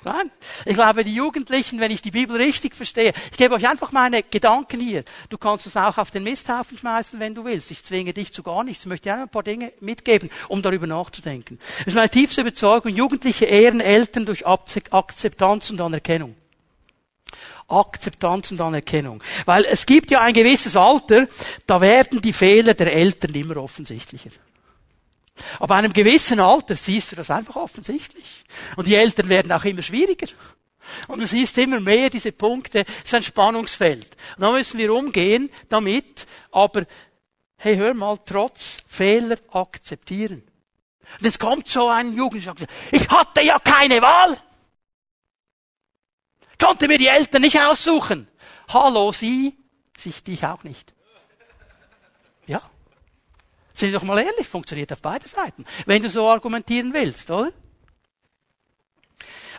Nein. 0.03 0.31
Ich 0.65 0.73
glaube, 0.73 1.03
die 1.03 1.13
Jugendlichen, 1.13 1.79
wenn 1.79 1.91
ich 1.91 2.01
die 2.01 2.11
Bibel 2.11 2.35
richtig 2.35 2.75
verstehe, 2.75 3.13
ich 3.31 3.37
gebe 3.37 3.55
euch 3.55 3.67
einfach 3.67 3.91
meine 3.91 4.23
Gedanken 4.23 4.79
hier. 4.79 5.03
Du 5.29 5.37
kannst 5.37 5.65
es 5.65 5.77
auch 5.77 5.97
auf 5.97 6.11
den 6.11 6.23
Misthaufen 6.23 6.77
schmeißen, 6.77 7.19
wenn 7.19 7.35
du 7.35 7.45
willst. 7.45 7.71
Ich 7.71 7.83
zwinge 7.83 8.13
dich 8.13 8.33
zu 8.33 8.43
gar 8.43 8.63
nichts. 8.63 8.83
Ich 8.83 8.89
möchte 8.89 9.09
dir 9.09 9.15
ein 9.15 9.29
paar 9.29 9.43
Dinge 9.43 9.71
mitgeben, 9.79 10.29
um 10.49 10.61
darüber 10.61 10.87
nachzudenken. 10.87 11.57
Das 11.79 11.87
ist 11.87 11.95
meine 11.95 12.09
tiefste 12.09 12.41
Überzeugung. 12.41 12.93
Jugendliche 12.93 13.45
ehren 13.45 13.79
Eltern 13.79 14.25
durch 14.25 14.45
Akzeptanz 14.45 15.69
und 15.69 15.79
Anerkennung. 15.79 16.35
Akzeptanz 17.67 18.51
und 18.51 18.61
Anerkennung. 18.61 19.23
Weil 19.45 19.65
es 19.65 19.85
gibt 19.85 20.11
ja 20.11 20.21
ein 20.21 20.33
gewisses 20.33 20.75
Alter, 20.75 21.27
da 21.65 21.81
werden 21.81 22.21
die 22.21 22.33
Fehler 22.33 22.73
der 22.73 22.93
Eltern 22.93 23.33
immer 23.33 23.57
offensichtlicher. 23.57 24.31
Aber 25.59 25.75
einem 25.75 25.93
gewissen 25.93 26.39
Alter 26.39 26.75
siehst 26.75 27.11
du 27.11 27.15
das 27.15 27.31
einfach 27.31 27.55
offensichtlich. 27.55 28.43
Und 28.75 28.87
die 28.87 28.95
Eltern 28.95 29.29
werden 29.29 29.51
auch 29.51 29.63
immer 29.63 29.81
schwieriger. 29.81 30.27
Und 31.07 31.21
du 31.21 31.27
siehst 31.27 31.57
immer 31.57 31.79
mehr 31.79 32.09
diese 32.09 32.31
Punkte, 32.31 32.85
es 32.99 33.05
ist 33.05 33.13
ein 33.15 33.23
Spannungsfeld. 33.23 34.07
Und 34.37 34.41
da 34.43 34.51
müssen 34.51 34.77
wir 34.77 34.93
umgehen 34.93 35.49
damit, 35.69 36.27
aber 36.51 36.85
hey, 37.57 37.77
hör 37.77 37.93
mal, 37.93 38.17
trotz 38.25 38.77
Fehler 38.87 39.37
akzeptieren. 39.51 40.43
Und 41.19 41.25
jetzt 41.25 41.39
kommt 41.39 41.67
so 41.67 41.87
ein 41.87 42.15
Jugendlicher, 42.15 42.55
ich 42.91 43.07
hatte 43.09 43.41
ja 43.41 43.59
keine 43.59 44.01
Wahl. 44.01 44.37
Konnte 46.63 46.87
mir 46.87 46.97
die 46.97 47.07
Eltern 47.07 47.41
nicht 47.41 47.59
aussuchen. 47.59 48.25
Hallo, 48.69 49.11
sie, 49.11 49.57
sich 49.97 50.23
dich 50.23 50.45
auch 50.45 50.63
nicht. 50.63 50.93
Ja. 52.47 52.61
Sind 53.73 53.91
wir 53.91 53.99
doch 53.99 54.05
mal 54.05 54.19
ehrlich, 54.19 54.47
funktioniert 54.47 54.91
auf 54.93 55.01
beide 55.01 55.27
Seiten. 55.27 55.65
Wenn 55.85 56.01
du 56.01 56.09
so 56.09 56.25
argumentieren 56.29 56.93
willst, 56.93 57.29
oder? 57.31 57.51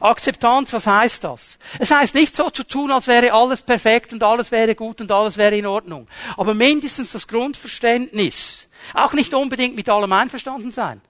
Akzeptanz, 0.01 0.73
was 0.73 0.87
heißt 0.87 1.25
das? 1.25 1.59
Es 1.79 1.91
heißt 1.91 2.15
nicht 2.15 2.35
so 2.35 2.49
zu 2.49 2.65
tun, 2.65 2.91
als 2.91 3.07
wäre 3.07 3.35
alles 3.35 3.61
perfekt 3.61 4.15
und 4.15 4.23
alles 4.23 4.51
wäre 4.51 4.75
gut 4.75 5.03
und 5.03 5.13
alles 5.13 5.37
wäre 5.37 5.57
in 5.57 5.67
Ordnung. 5.67 6.09
Aber 6.39 6.55
mindestens 6.55 7.13
das 7.13 7.29
Grundverständnis. 7.29 8.71
Auch 8.95 9.13
nicht 9.13 9.35
unbedingt 9.35 9.77
mit 9.77 9.91
allem 9.91 10.13
einverstanden 10.13 10.73
sein. 10.73 11.03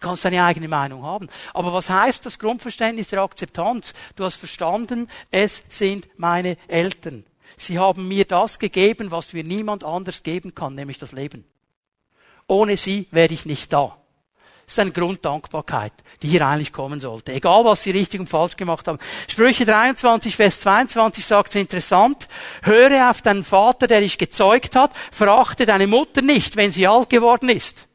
Du 0.00 0.06
kannst 0.06 0.24
deine 0.24 0.44
eigene 0.44 0.68
Meinung 0.68 1.02
haben. 1.02 1.28
Aber 1.54 1.72
was 1.72 1.90
heißt 1.90 2.24
das 2.24 2.38
Grundverständnis 2.38 3.08
der 3.08 3.20
Akzeptanz? 3.20 3.94
Du 4.14 4.24
hast 4.24 4.36
verstanden, 4.36 5.08
es 5.32 5.64
sind 5.70 6.08
meine 6.16 6.56
Eltern. 6.68 7.24
Sie 7.56 7.80
haben 7.80 8.06
mir 8.06 8.24
das 8.24 8.60
gegeben, 8.60 9.10
was 9.10 9.32
mir 9.32 9.42
niemand 9.42 9.82
anders 9.82 10.22
geben 10.22 10.54
kann, 10.54 10.76
nämlich 10.76 10.98
das 10.98 11.10
Leben. 11.10 11.44
Ohne 12.46 12.76
sie 12.76 13.08
wäre 13.10 13.32
ich 13.34 13.44
nicht 13.44 13.72
da. 13.72 13.96
Das 14.66 14.74
ist 14.74 14.78
eine 14.78 14.92
Grunddankbarkeit, 14.92 15.94
die 16.22 16.28
hier 16.28 16.46
eigentlich 16.46 16.72
kommen 16.72 17.00
sollte. 17.00 17.32
Egal, 17.32 17.64
was 17.64 17.82
sie 17.82 17.90
richtig 17.90 18.20
und 18.20 18.28
falsch 18.28 18.56
gemacht 18.56 18.86
haben. 18.86 18.98
Sprüche 19.26 19.64
23, 19.64 20.36
Vers 20.36 20.60
22 20.60 21.26
sagt 21.26 21.48
es 21.48 21.54
interessant. 21.56 22.28
Höre 22.62 23.10
auf 23.10 23.20
deinen 23.20 23.44
Vater, 23.44 23.88
der 23.88 24.00
dich 24.00 24.16
gezeugt 24.16 24.76
hat. 24.76 24.92
Verachte 25.10 25.66
deine 25.66 25.88
Mutter 25.88 26.22
nicht, 26.22 26.54
wenn 26.56 26.70
sie 26.70 26.86
alt 26.86 27.10
geworden 27.10 27.48
ist. 27.48 27.87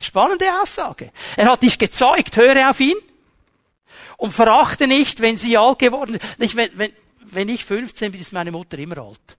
Spannende 0.00 0.46
Aussage. 0.62 1.12
Er 1.36 1.50
hat 1.50 1.62
dich 1.62 1.78
gezeugt. 1.78 2.36
Höre 2.36 2.70
auf 2.70 2.80
ihn. 2.80 2.96
Und 4.16 4.32
verachte 4.32 4.86
nicht, 4.86 5.20
wenn 5.20 5.36
sie 5.36 5.56
alt 5.56 5.78
geworden 5.78 6.16
ist. 6.16 6.38
Nicht, 6.38 6.56
wenn, 6.56 6.70
wenn, 6.74 6.92
wenn 7.20 7.48
ich 7.48 7.64
15 7.64 8.12
bin, 8.12 8.20
ist 8.20 8.32
meine 8.32 8.50
Mutter 8.50 8.78
immer 8.78 8.98
alt. 8.98 9.38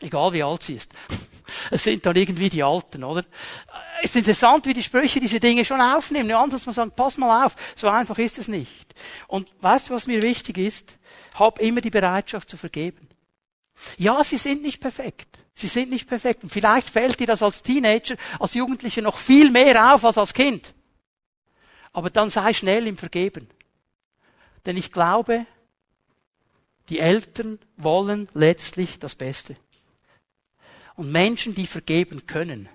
Egal 0.00 0.32
wie 0.32 0.42
alt 0.42 0.62
sie 0.62 0.74
ist. 0.74 0.92
Es 1.70 1.84
sind 1.84 2.04
dann 2.04 2.16
irgendwie 2.16 2.48
die 2.48 2.62
Alten, 2.62 3.04
oder? 3.04 3.24
Es 4.00 4.10
ist 4.10 4.16
interessant, 4.16 4.66
wie 4.66 4.74
die 4.74 4.82
Sprüche 4.82 5.20
diese 5.20 5.38
Dinge 5.38 5.64
schon 5.64 5.80
aufnehmen. 5.80 6.30
Anders 6.32 6.66
man 6.66 6.74
sagt, 6.74 6.96
pass 6.96 7.16
mal 7.18 7.46
auf, 7.46 7.54
so 7.76 7.88
einfach 7.88 8.18
ist 8.18 8.38
es 8.38 8.48
nicht. 8.48 8.94
Und 9.28 9.48
weißt 9.60 9.88
du, 9.88 9.94
was 9.94 10.08
mir 10.08 10.22
wichtig 10.22 10.58
ist? 10.58 10.98
Hab 11.38 11.60
immer 11.60 11.80
die 11.80 11.90
Bereitschaft 11.90 12.50
zu 12.50 12.56
vergeben. 12.56 13.08
Ja, 13.96 14.22
sie 14.24 14.38
sind 14.38 14.62
nicht 14.62 14.80
perfekt. 14.80 15.28
Sie 15.58 15.68
sind 15.68 15.88
nicht 15.88 16.06
perfekt. 16.06 16.42
Und 16.42 16.50
vielleicht 16.50 16.88
fällt 16.88 17.18
dir 17.18 17.26
das 17.26 17.42
als 17.42 17.62
Teenager, 17.62 18.16
als 18.38 18.52
Jugendliche 18.52 19.00
noch 19.00 19.16
viel 19.16 19.50
mehr 19.50 19.94
auf 19.94 20.04
als 20.04 20.18
als 20.18 20.34
Kind. 20.34 20.74
Aber 21.94 22.10
dann 22.10 22.28
sei 22.28 22.52
schnell 22.52 22.86
im 22.86 22.98
Vergeben. 22.98 23.48
Denn 24.66 24.76
ich 24.76 24.92
glaube, 24.92 25.46
die 26.90 27.00
Eltern 27.00 27.58
wollen 27.78 28.28
letztlich 28.34 28.98
das 28.98 29.14
Beste. 29.14 29.56
Und 30.94 31.10
Menschen, 31.10 31.54
die 31.54 31.66
vergeben 31.66 32.26
können, 32.26 32.68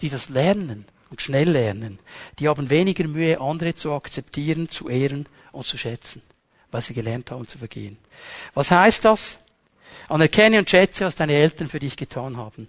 die 0.00 0.08
das 0.08 0.30
lernen 0.30 0.86
und 1.10 1.20
schnell 1.20 1.50
lernen, 1.50 1.98
die 2.38 2.48
haben 2.48 2.70
weniger 2.70 3.06
Mühe, 3.06 3.40
andere 3.40 3.74
zu 3.74 3.92
akzeptieren, 3.92 4.70
zu 4.70 4.88
ehren 4.88 5.28
und 5.52 5.66
zu 5.66 5.76
schätzen, 5.76 6.22
weil 6.70 6.80
sie 6.80 6.94
gelernt 6.94 7.30
haben 7.30 7.46
zu 7.46 7.58
vergehen. 7.58 7.98
Was 8.54 8.70
heißt 8.70 9.04
das? 9.04 9.38
Anerkenne 10.08 10.58
und 10.58 10.70
schätze, 10.70 11.04
was 11.04 11.16
deine 11.16 11.34
Eltern 11.34 11.68
für 11.68 11.78
dich 11.78 11.96
getan 11.96 12.36
haben. 12.36 12.68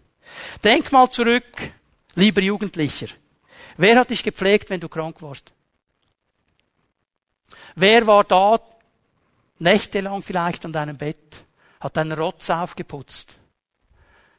Denk 0.64 0.92
mal 0.92 1.10
zurück, 1.10 1.72
lieber 2.16 2.42
Jugendlicher. 2.42 3.08
Wer 3.78 4.00
hat 4.00 4.10
dich 4.10 4.24
gepflegt, 4.24 4.70
wenn 4.70 4.80
du 4.80 4.90
krank 4.90 5.22
warst? 5.22 5.52
Wer 7.76 8.08
war 8.08 8.24
da 8.24 8.60
nächtelang 9.60 10.24
vielleicht 10.24 10.66
an 10.66 10.74
deinem 10.74 10.98
Bett, 10.98 11.46
hat 11.80 11.96
deinen 11.96 12.14
Rotz 12.14 12.50
aufgeputzt, 12.50 13.36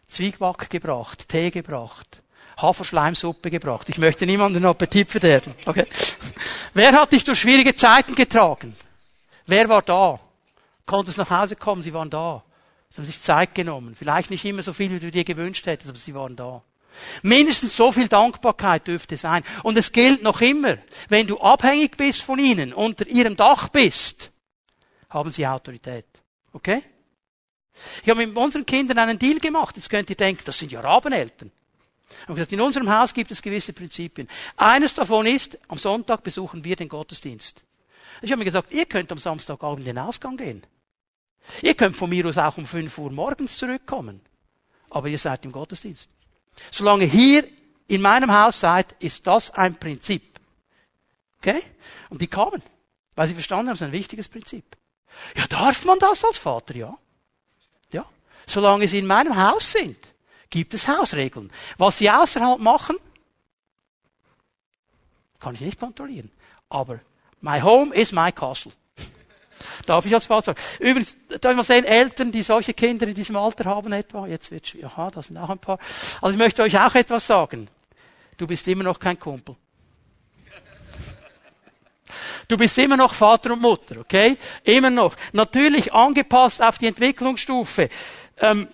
Zwiebback 0.08 0.68
gebracht, 0.70 1.28
Tee 1.28 1.50
gebracht, 1.50 2.20
Haferschleimsuppe 2.56 3.50
gebracht. 3.50 3.88
Ich 3.88 3.98
möchte 3.98 4.26
niemanden 4.26 4.64
Appetit 4.64 5.08
verderben. 5.08 5.54
Okay. 5.66 5.86
Wer 6.74 6.92
hat 6.92 7.12
dich 7.12 7.24
durch 7.24 7.38
schwierige 7.38 7.74
Zeiten 7.74 8.14
getragen? 8.14 8.74
Wer 9.46 9.68
war 9.68 9.82
da? 9.82 10.18
Konntest 10.84 11.18
nach 11.18 11.30
Hause 11.30 11.54
kommen, 11.56 11.82
sie 11.82 11.94
waren 11.94 12.10
da. 12.10 12.42
Sie 12.90 12.98
haben 12.98 13.04
sich 13.04 13.20
Zeit 13.20 13.54
genommen. 13.54 13.94
Vielleicht 13.94 14.30
nicht 14.30 14.44
immer 14.44 14.62
so 14.62 14.72
viel, 14.72 14.90
wie 14.90 15.00
du 15.00 15.10
dir 15.10 15.24
gewünscht 15.24 15.66
hättest, 15.66 15.90
aber 15.90 15.98
sie 15.98 16.14
waren 16.14 16.36
da. 16.36 16.62
Mindestens 17.22 17.76
so 17.76 17.92
viel 17.92 18.08
Dankbarkeit 18.08 18.86
dürfte 18.86 19.16
sein. 19.16 19.44
Und 19.62 19.76
es 19.76 19.92
gilt 19.92 20.22
noch 20.22 20.40
immer, 20.40 20.78
wenn 21.08 21.26
du 21.26 21.38
abhängig 21.38 21.96
bist 21.96 22.22
von 22.22 22.38
ihnen, 22.38 22.72
unter 22.72 23.06
ihrem 23.06 23.36
Dach 23.36 23.68
bist, 23.68 24.32
haben 25.10 25.32
sie 25.32 25.46
Autorität. 25.46 26.06
Okay? 26.52 26.82
Ich 28.02 28.10
habe 28.10 28.26
mit 28.26 28.36
unseren 28.36 28.66
Kindern 28.66 28.98
einen 28.98 29.18
Deal 29.18 29.38
gemacht. 29.38 29.76
Jetzt 29.76 29.90
könnt 29.90 30.10
ihr 30.10 30.16
denken, 30.16 30.42
das 30.44 30.58
sind 30.58 30.72
ja 30.72 30.80
Rabeneltern. 30.80 31.52
Ich 32.10 32.22
habe 32.22 32.34
gesagt, 32.34 32.52
in 32.52 32.60
unserem 32.60 32.90
Haus 32.90 33.14
gibt 33.14 33.30
es 33.30 33.42
gewisse 33.42 33.72
Prinzipien. 33.72 34.28
Eines 34.56 34.94
davon 34.94 35.26
ist, 35.26 35.58
am 35.68 35.78
Sonntag 35.78 36.22
besuchen 36.22 36.64
wir 36.64 36.74
den 36.74 36.88
Gottesdienst. 36.88 37.64
Ich 38.22 38.30
habe 38.32 38.38
mir 38.38 38.44
gesagt, 38.44 38.72
ihr 38.72 38.86
könnt 38.86 39.12
am 39.12 39.18
Samstagabend 39.18 39.80
in 39.80 39.94
den 39.94 39.98
Ausgang 39.98 40.36
gehen. 40.36 40.66
Ihr 41.62 41.74
könnt 41.74 41.96
von 41.96 42.10
mir 42.10 42.26
aus 42.26 42.38
auch 42.38 42.56
um 42.56 42.66
5 42.66 42.96
Uhr 42.98 43.10
morgens 43.10 43.56
zurückkommen. 43.56 44.20
Aber 44.90 45.08
ihr 45.08 45.18
seid 45.18 45.44
im 45.44 45.52
Gottesdienst. 45.52 46.08
Solange 46.70 47.04
hier 47.04 47.46
in 47.86 48.02
meinem 48.02 48.32
Haus 48.32 48.60
seid, 48.60 48.94
ist 49.00 49.26
das 49.26 49.50
ein 49.50 49.78
Prinzip. 49.78 50.38
Okay? 51.38 51.62
Und 52.10 52.20
die 52.20 52.26
kamen, 52.26 52.62
weil 53.14 53.28
sie 53.28 53.34
verstanden 53.34 53.68
haben, 53.68 53.74
es 53.74 53.80
ist 53.80 53.86
ein 53.86 53.92
wichtiges 53.92 54.28
Prinzip. 54.28 54.64
Ja, 55.36 55.46
darf 55.46 55.84
man 55.84 55.98
das 55.98 56.24
als 56.24 56.38
Vater? 56.38 56.74
Ja. 56.74 56.98
Ja. 57.90 58.04
Solange 58.46 58.88
sie 58.88 58.98
in 58.98 59.06
meinem 59.06 59.36
Haus 59.36 59.72
sind, 59.72 59.96
gibt 60.50 60.74
es 60.74 60.88
Hausregeln. 60.88 61.50
Was 61.76 61.98
sie 61.98 62.10
außerhalb 62.10 62.60
machen, 62.60 62.96
kann 65.38 65.54
ich 65.54 65.60
nicht 65.60 65.78
kontrollieren. 65.78 66.30
Aber 66.68 67.00
my 67.40 67.60
home 67.60 67.94
is 67.94 68.12
my 68.12 68.32
castle. 68.32 68.72
Darf 69.88 70.04
ich 70.04 70.12
als 70.12 70.26
Vater 70.26 70.54
sagen. 70.54 70.60
Übrigens, 70.80 71.16
darf 71.40 71.52
ich 71.52 71.56
mal 71.56 71.62
sehen, 71.62 71.86
Eltern, 71.86 72.30
die 72.30 72.42
solche 72.42 72.74
Kinder 72.74 73.08
in 73.08 73.14
diesem 73.14 73.36
Alter 73.36 73.64
haben 73.64 73.90
etwa, 73.92 74.26
jetzt 74.26 74.50
wird 74.50 74.76
aha, 74.84 75.08
da 75.08 75.22
sind 75.22 75.38
auch 75.38 75.48
ein 75.48 75.58
paar. 75.58 75.78
Also 76.20 76.34
ich 76.34 76.38
möchte 76.38 76.62
euch 76.62 76.78
auch 76.78 76.94
etwas 76.94 77.26
sagen. 77.26 77.68
Du 78.36 78.46
bist 78.46 78.68
immer 78.68 78.84
noch 78.84 79.00
kein 79.00 79.18
Kumpel. 79.18 79.56
Du 82.48 82.58
bist 82.58 82.76
immer 82.76 82.98
noch 82.98 83.14
Vater 83.14 83.54
und 83.54 83.62
Mutter, 83.62 84.00
okay? 84.00 84.36
Immer 84.62 84.90
noch. 84.90 85.16
Natürlich 85.32 85.92
angepasst 85.94 86.62
auf 86.62 86.76
die 86.76 86.86
Entwicklungsstufe. 86.86 87.88
Ähm, 88.40 88.68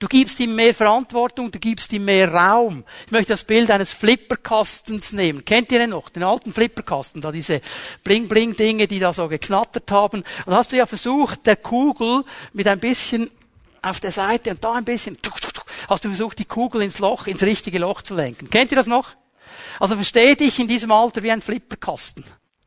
Du 0.00 0.06
gibst 0.06 0.38
ihm 0.38 0.54
mehr 0.54 0.74
Verantwortung, 0.74 1.50
du 1.50 1.58
gibst 1.58 1.92
ihm 1.92 2.04
mehr 2.04 2.32
Raum. 2.32 2.84
Ich 3.06 3.10
möchte 3.10 3.32
das 3.32 3.42
Bild 3.42 3.68
eines 3.68 3.92
Flipperkastens 3.92 5.12
nehmen. 5.12 5.44
Kennt 5.44 5.72
ihr 5.72 5.80
den 5.80 5.90
noch? 5.90 6.08
Den 6.08 6.22
alten 6.22 6.52
Flipperkasten, 6.52 7.20
da 7.20 7.32
diese 7.32 7.60
Bling-Bling-Dinge, 8.04 8.86
die 8.86 9.00
da 9.00 9.12
so 9.12 9.26
geknattert 9.26 9.90
haben. 9.90 10.22
Und 10.46 10.54
hast 10.54 10.70
du 10.70 10.76
ja 10.76 10.86
versucht, 10.86 11.46
der 11.46 11.56
Kugel 11.56 12.24
mit 12.52 12.68
ein 12.68 12.78
bisschen 12.78 13.28
auf 13.82 13.98
der 13.98 14.12
Seite 14.12 14.50
und 14.50 14.62
da 14.62 14.74
ein 14.74 14.84
bisschen, 14.84 15.18
hast 15.88 16.04
du 16.04 16.08
versucht, 16.08 16.38
die 16.38 16.44
Kugel 16.44 16.82
ins 16.82 17.00
Loch, 17.00 17.26
ins 17.26 17.42
richtige 17.42 17.80
Loch 17.80 18.02
zu 18.02 18.14
lenken. 18.14 18.50
Kennt 18.50 18.70
ihr 18.70 18.76
das 18.76 18.86
noch? 18.86 19.16
Also 19.80 19.96
versteh 19.96 20.36
dich 20.36 20.60
in 20.60 20.68
diesem 20.68 20.92
Alter 20.92 21.24
wie 21.24 21.32
ein 21.32 21.42
Flipperkasten. 21.42 22.24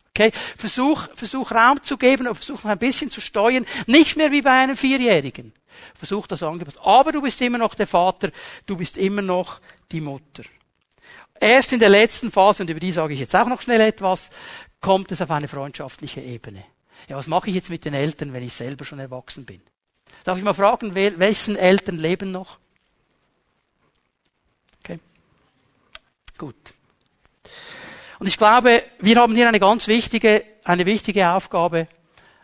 Okay? 0.10 0.32
Versuch, 0.58 1.08
versuch 1.16 1.52
Raum 1.54 1.82
zu 1.82 1.98
geben 1.98 2.28
und 2.28 2.36
versuch 2.36 2.64
noch 2.64 2.72
ein 2.72 2.78
bisschen 2.78 3.10
zu 3.10 3.22
steuern. 3.22 3.66
Nicht 3.88 4.18
mehr 4.18 4.32
wie 4.32 4.42
bei 4.42 4.52
einem 4.52 4.76
Vierjährigen. 4.76 5.54
Versuch 5.96 6.28
das 6.28 6.44
angepasst. 6.44 6.80
Aber 6.84 7.12
du 7.12 7.22
bist 7.22 7.42
immer 7.42 7.58
noch 7.58 7.76
der 7.76 7.88
Vater, 7.88 8.32
du 8.66 8.78
bist 8.78 8.98
immer 8.98 9.22
noch 9.22 9.60
die 9.92 10.02
Mutter. 10.02 10.44
Erst 11.40 11.74
in 11.74 11.80
der 11.80 11.90
letzten 11.90 12.32
Phase, 12.32 12.64
und 12.64 12.70
über 12.70 12.80
die 12.80 12.92
sage 12.92 13.14
ich 13.14 13.20
jetzt 13.20 13.36
auch 13.36 13.48
noch 13.48 13.62
schnell 13.62 13.82
etwas, 13.82 14.30
kommt 14.80 15.12
es 15.12 15.22
auf 15.22 15.32
eine 15.32 15.48
freundschaftliche 15.48 16.22
Ebene. 16.22 16.64
Ja, 17.10 17.18
was 17.18 17.28
mache 17.28 17.50
ich 17.50 17.56
jetzt 17.56 17.70
mit 17.70 17.84
den 17.84 17.94
Eltern, 17.94 18.34
wenn 18.34 18.44
ich 18.44 18.54
selber 18.54 18.86
schon 18.86 19.00
erwachsen 19.00 19.46
bin? 19.46 19.62
Darf 20.24 20.38
ich 20.38 20.44
mal 20.44 20.54
fragen, 20.54 20.94
wessen 20.94 21.56
Eltern 21.56 21.98
leben 21.98 22.32
noch? 22.32 22.60
Okay. 24.84 25.00
Gut. 26.38 26.74
Und 28.20 28.28
ich 28.28 28.38
glaube, 28.38 28.84
wir 29.00 29.16
haben 29.16 29.36
hier 29.36 29.48
eine 29.48 29.60
ganz 29.60 29.88
wichtige, 29.88 30.46
eine 30.64 30.86
wichtige 30.86 31.30
Aufgabe, 31.30 31.88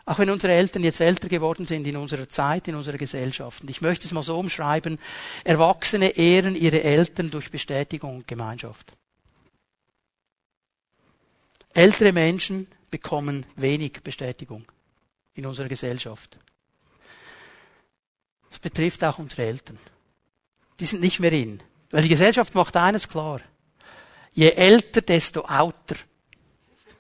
auch 0.07 0.19
wenn 0.19 0.29
unsere 0.29 0.53
Eltern 0.53 0.85
jetzt 0.85 1.01
älter 1.01 1.27
geworden 1.27 1.65
sind 1.65 1.85
in 1.85 1.97
unserer 1.97 2.29
Zeit, 2.29 2.69
in 2.69 2.75
unserer 2.75 2.97
Gesellschaft. 2.97 3.61
Und 3.61 3.69
ich 3.69 3.81
möchte 3.81 4.05
es 4.05 4.13
mal 4.13 4.23
so 4.23 4.39
umschreiben. 4.39 4.99
Erwachsene 5.43 6.11
ehren 6.15 6.55
ihre 6.55 6.81
Eltern 6.81 7.29
durch 7.29 7.51
Bestätigung 7.51 8.15
und 8.15 8.27
Gemeinschaft. 8.27 8.93
Ältere 11.73 12.13
Menschen 12.13 12.67
bekommen 12.89 13.45
wenig 13.57 14.01
Bestätigung 14.01 14.63
in 15.35 15.45
unserer 15.45 15.67
Gesellschaft. 15.67 16.37
Das 18.47 18.59
betrifft 18.59 19.03
auch 19.03 19.19
unsere 19.19 19.43
Eltern. 19.43 19.77
Die 20.79 20.85
sind 20.85 21.01
nicht 21.01 21.19
mehr 21.19 21.33
in. 21.33 21.61
Weil 21.91 22.03
die 22.03 22.09
Gesellschaft 22.09 22.55
macht 22.55 22.77
eines 22.77 23.09
klar. 23.09 23.41
Je 24.31 24.51
älter, 24.51 25.01
desto 25.01 25.41
outer. 25.41 25.97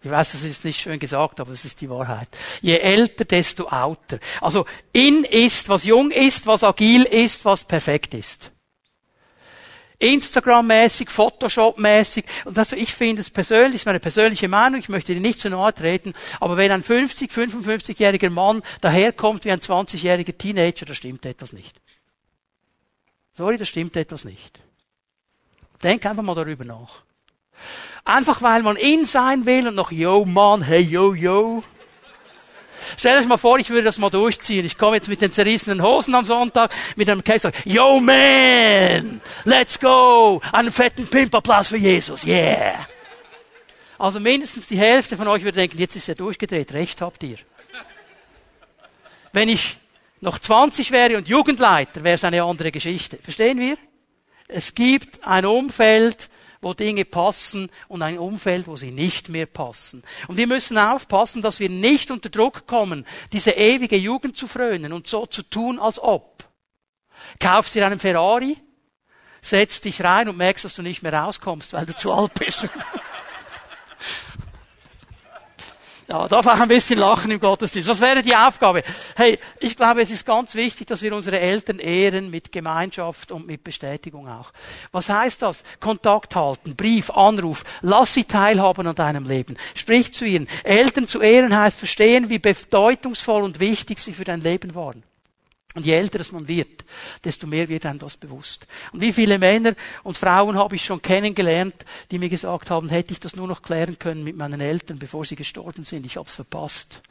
Ich 0.03 0.11
weiß, 0.11 0.33
das 0.33 0.43
ist 0.43 0.63
nicht 0.63 0.79
schön 0.79 0.99
gesagt, 0.99 1.39
aber 1.39 1.51
es 1.51 1.65
ist 1.65 1.81
die 1.81 1.89
Wahrheit. 1.89 2.29
Je 2.61 2.77
älter, 2.77 3.25
desto 3.25 3.67
outer. 3.69 4.19
Also 4.41 4.65
in 4.93 5.23
ist, 5.23 5.69
was 5.69 5.83
jung 5.83 6.11
ist, 6.11 6.45
was 6.45 6.63
agil 6.63 7.03
ist, 7.03 7.43
was 7.45 7.65
perfekt 7.65 8.13
ist. 8.13 8.51
Instagram-mäßig, 9.99 11.09
Photoshop-mäßig. 11.09 12.25
Und 12.45 12.57
also 12.57 12.75
ich 12.75 12.93
finde 12.93 13.21
es 13.21 13.31
persönlich, 13.31 13.75
ist 13.77 13.85
meine 13.85 13.99
persönliche 13.99 14.47
Meinung, 14.47 14.79
ich 14.79 14.89
möchte 14.89 15.13
dir 15.13 15.19
nicht 15.19 15.39
zu 15.39 15.49
nahe 15.49 15.73
treten, 15.73 16.13
aber 16.39 16.55
wenn 16.57 16.71
ein 16.71 16.83
50, 16.83 17.31
55-jähriger 17.31 18.29
Mann 18.29 18.61
daherkommt 18.81 19.45
wie 19.45 19.51
ein 19.51 19.59
20-jähriger 19.59 20.37
Teenager, 20.37 20.85
da 20.85 20.93
stimmt 20.93 21.25
etwas 21.25 21.51
nicht. 21.51 21.81
Sorry, 23.33 23.57
da 23.57 23.65
stimmt 23.65 23.95
etwas 23.95 24.23
nicht. 24.23 24.59
Denk 25.81 26.05
einfach 26.05 26.23
mal 26.23 26.35
darüber 26.35 26.65
nach. 26.65 27.03
Einfach 28.05 28.41
weil 28.41 28.63
man 28.63 28.77
in 28.77 29.05
sein 29.05 29.45
will 29.45 29.67
und 29.67 29.75
noch, 29.75 29.91
yo 29.91 30.25
Mann, 30.25 30.61
hey 30.61 30.81
yo 30.81 31.13
yo. 31.13 31.63
Stell 32.95 33.19
euch 33.19 33.27
mal 33.27 33.37
vor, 33.37 33.59
ich 33.59 33.69
würde 33.69 33.83
das 33.83 33.97
mal 33.97 34.09
durchziehen. 34.09 34.65
Ich 34.65 34.77
komme 34.77 34.95
jetzt 34.95 35.09
mit 35.09 35.21
den 35.21 35.31
zerrissenen 35.31 35.81
Hosen 35.81 36.15
am 36.15 36.23
Sonntag, 36.23 36.73
mit 36.95 37.09
einem 37.09 37.23
Case, 37.23 37.51
yo 37.65 37.99
man, 37.99 39.19
let's 39.43 39.79
go, 39.79 40.41
einen 40.51 40.71
fetten 40.71 41.05
Pimpapplaus 41.07 41.67
für 41.67 41.77
Jesus, 41.77 42.25
yeah. 42.25 42.87
Also 43.99 44.19
mindestens 44.19 44.67
die 44.67 44.77
Hälfte 44.77 45.17
von 45.17 45.27
euch 45.27 45.43
würde 45.43 45.57
denken, 45.57 45.79
jetzt 45.79 45.95
ist 45.95 46.07
er 46.07 46.15
durchgedreht, 46.15 46.73
recht 46.73 47.01
habt 47.01 47.23
ihr. 47.23 47.37
Wenn 49.33 49.49
ich 49.49 49.77
noch 50.21 50.39
20 50.39 50.91
wäre 50.91 51.17
und 51.17 51.27
Jugendleiter, 51.27 52.03
wäre 52.03 52.15
es 52.15 52.23
eine 52.23 52.43
andere 52.43 52.71
Geschichte. 52.71 53.17
Verstehen 53.21 53.59
wir? 53.59 53.77
Es 54.47 54.73
gibt 54.73 55.25
ein 55.25 55.45
Umfeld, 55.45 56.29
wo 56.61 56.73
Dinge 56.73 57.05
passen 57.05 57.69
und 57.87 58.01
ein 58.01 58.17
Umfeld, 58.17 58.67
wo 58.67 58.75
sie 58.75 58.91
nicht 58.91 59.29
mehr 59.29 59.45
passen. 59.45 60.03
Und 60.27 60.37
wir 60.37 60.47
müssen 60.47 60.77
aufpassen, 60.77 61.41
dass 61.41 61.59
wir 61.59 61.69
nicht 61.69 62.11
unter 62.11 62.29
Druck 62.29 62.67
kommen, 62.67 63.05
diese 63.31 63.51
ewige 63.51 63.97
Jugend 63.97 64.35
zu 64.35 64.47
frönen 64.47 64.93
und 64.93 65.07
so 65.07 65.25
zu 65.25 65.43
tun, 65.43 65.79
als 65.79 65.99
ob. 65.99 66.45
Kaufst 67.39 67.75
dir 67.75 67.85
einen 67.85 67.99
Ferrari, 67.99 68.57
setzt 69.41 69.85
dich 69.85 70.03
rein 70.03 70.29
und 70.29 70.37
merkst, 70.37 70.65
dass 70.65 70.75
du 70.75 70.81
nicht 70.81 71.03
mehr 71.03 71.13
rauskommst, 71.13 71.73
weil 71.73 71.85
du 71.85 71.95
zu 71.95 72.11
alt 72.11 72.33
bist. 72.33 72.67
Ja, 76.09 76.25
darf 76.29 76.47
auch 76.47 76.59
ein 76.59 76.69
bisschen 76.69 76.99
lachen 76.99 77.31
im 77.31 77.39
Gottesdienst. 77.39 77.89
Was 77.89 77.99
wäre 77.99 78.21
die 78.21 78.33
Aufgabe? 78.33 78.81
Hey, 79.17 79.37
ich 79.59 79.75
glaube, 79.75 80.01
es 80.01 80.09
ist 80.09 80.25
ganz 80.25 80.55
wichtig, 80.55 80.87
dass 80.87 81.01
wir 81.01 81.13
unsere 81.13 81.37
Eltern 81.37 81.79
ehren 81.79 82.29
mit 82.29 82.53
Gemeinschaft 82.53 83.33
und 83.33 83.45
mit 83.45 83.61
Bestätigung 83.61 84.29
auch. 84.29 84.53
Was 84.93 85.09
heißt 85.09 85.41
das? 85.41 85.63
Kontakt 85.81 86.33
halten, 86.33 86.77
Brief, 86.77 87.09
Anruf, 87.09 87.65
lass 87.81 88.13
sie 88.13 88.23
teilhaben 88.23 88.87
an 88.87 88.95
deinem 88.95 89.25
Leben. 89.25 89.57
Sprich 89.75 90.13
zu 90.13 90.23
ihnen. 90.23 90.47
Eltern 90.63 91.09
zu 91.09 91.21
ehren 91.21 91.53
heißt 91.53 91.77
verstehen, 91.77 92.29
wie 92.29 92.39
bedeutungsvoll 92.39 93.43
und 93.43 93.59
wichtig 93.59 93.99
sie 93.99 94.13
für 94.13 94.23
dein 94.23 94.39
Leben 94.39 94.75
waren. 94.75 95.03
Und 95.77 95.85
je 95.85 95.93
älter 95.93 96.19
man 96.31 96.47
wird, 96.47 96.85
desto 97.23 97.45
mehr 97.45 97.69
wird 97.69 97.85
einem 97.85 97.99
das 97.99 98.17
bewusst. 98.17 98.65
Und 98.93 99.01
wie 99.01 99.13
viele 99.13 99.37
Männer 99.37 99.75
und 100.01 100.17
Frauen 100.17 100.57
habe 100.57 100.75
ich 100.75 100.83
schon 100.83 101.03
kennengelernt, 101.03 101.85
die 102.09 102.17
mir 102.17 102.29
gesagt 102.29 102.71
haben, 102.71 102.89
hätte 102.89 103.13
ich 103.13 103.19
das 103.19 103.35
nur 103.35 103.47
noch 103.47 103.61
klären 103.61 103.99
können 103.99 104.23
mit 104.23 104.35
meinen 104.35 104.59
Eltern, 104.59 104.97
bevor 104.97 105.23
sie 105.23 105.35
gestorben 105.35 105.83
sind, 105.83 106.07
ich 106.07 106.17
habe 106.17 106.27
es 106.27 106.33
verpasst. 106.33 107.03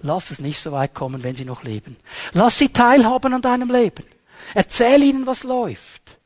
Lass 0.00 0.30
es 0.30 0.40
nicht 0.40 0.60
so 0.60 0.72
weit 0.72 0.92
kommen, 0.92 1.22
wenn 1.22 1.34
sie 1.34 1.46
noch 1.46 1.62
leben. 1.62 1.96
Lass 2.34 2.58
sie 2.58 2.68
teilhaben 2.68 3.32
an 3.32 3.40
deinem 3.40 3.70
Leben. 3.70 4.04
Erzähl 4.52 5.02
ihnen, 5.02 5.26
was 5.26 5.42
läuft. 5.42 6.18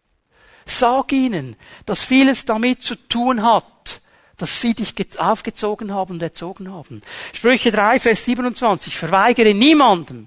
Sag 0.66 1.12
ihnen, 1.12 1.54
dass 1.84 2.02
vieles 2.02 2.46
damit 2.46 2.82
zu 2.82 2.96
tun 2.96 3.44
hat, 3.44 4.00
dass 4.38 4.60
sie 4.60 4.74
dich 4.74 5.20
aufgezogen 5.20 5.94
haben 5.94 6.14
und 6.14 6.22
erzogen 6.22 6.72
haben. 6.72 7.00
Sprüche 7.32 7.70
3, 7.70 8.00
Vers 8.00 8.24
27. 8.24 8.96
Verweigere 8.96 9.54
niemanden, 9.54 10.26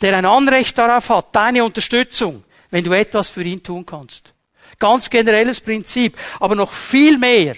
der 0.00 0.16
ein 0.16 0.24
Anrecht 0.24 0.76
darauf 0.78 1.08
hat, 1.10 1.34
deine 1.34 1.64
Unterstützung, 1.64 2.44
wenn 2.70 2.84
du 2.84 2.92
etwas 2.92 3.28
für 3.28 3.42
ihn 3.42 3.62
tun 3.62 3.84
kannst. 3.84 4.34
Ganz 4.78 5.10
generelles 5.10 5.60
Prinzip, 5.60 6.16
aber 6.38 6.54
noch 6.54 6.72
viel 6.72 7.18
mehr 7.18 7.56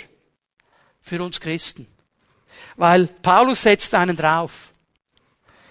für 1.01 1.23
uns 1.23 1.41
Christen. 1.41 1.87
Weil 2.77 3.07
Paulus 3.07 3.63
setzt 3.63 3.95
einen 3.95 4.17
drauf. 4.17 4.73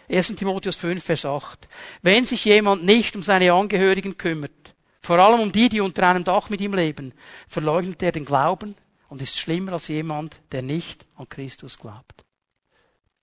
1. 0.10 0.36
Timotheus 0.36 0.76
5, 0.76 1.04
Vers 1.04 1.26
8. 1.26 1.68
Wenn 2.02 2.26
sich 2.26 2.46
jemand 2.46 2.84
nicht 2.84 3.16
um 3.16 3.24
seine 3.24 3.54
Angehörigen 3.54 4.18
kümmert, 4.18 4.52
vor 5.00 5.18
allem 5.18 5.40
um 5.40 5.52
die, 5.52 5.70
die 5.70 5.82
unter 5.82 6.08
einem 6.08 6.24
Dach 6.24 6.50
mit 6.50 6.62
ihm 6.62 6.74
leben, 6.74 7.14
verleugnet 7.48 8.04
er 8.04 8.12
den 8.12 8.26
Glauben 8.26 8.76
und 9.10 9.22
ist 9.22 9.38
schlimmer 9.38 9.74
als 9.74 9.88
jemand, 9.88 10.42
der 10.52 10.62
nicht 10.62 11.06
an 11.16 11.28
Christus 11.28 11.80
glaubt. 11.80 12.24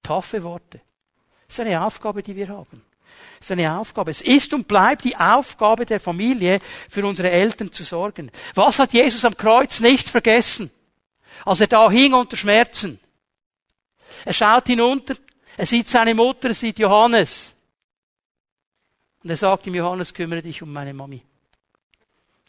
Taffe 0.03 0.43
Worte. 0.43 0.81
Das 1.47 1.59
ist 1.59 1.61
eine 1.61 1.83
Aufgabe, 1.83 2.23
die 2.23 2.37
wir 2.37 2.49
haben. 2.49 2.83
Ist 3.41 3.51
eine 3.51 3.79
Aufgabe. 3.79 4.11
Es 4.11 4.21
ist 4.21 4.53
und 4.53 4.67
bleibt 4.67 5.05
die 5.05 5.17
Aufgabe 5.17 5.87
der 5.87 6.01
Familie, 6.01 6.59
für 6.89 7.07
unsere 7.07 7.31
Eltern 7.31 7.73
zu 7.73 7.85
sorgen. 7.85 8.31
Was 8.55 8.79
hat 8.79 8.93
Jesus 8.93 9.25
am 9.25 9.37
Kreuz 9.37 9.81
nicht 9.81 10.09
vergessen? 10.09 10.71
Als 11.45 11.61
er 11.61 11.69
da 11.69 11.91
hing 11.91 12.15
unter 12.15 12.37
Schmerzen. 12.37 12.99
Er 14.25 14.33
schaut 14.33 14.67
hinunter, 14.67 15.15
er 15.57 15.67
sieht 15.67 15.89
seine 15.89 16.15
Mutter, 16.15 16.49
er 16.49 16.55
sieht 16.55 16.79
Johannes. 16.79 17.55
Und 19.23 19.31
er 19.31 19.37
sagt 19.37 19.67
ihm, 19.67 19.75
Johannes, 19.75 20.15
kümmere 20.15 20.43
dich 20.43 20.63
um 20.63 20.73
meine 20.73 20.95
Mami. 20.95 21.23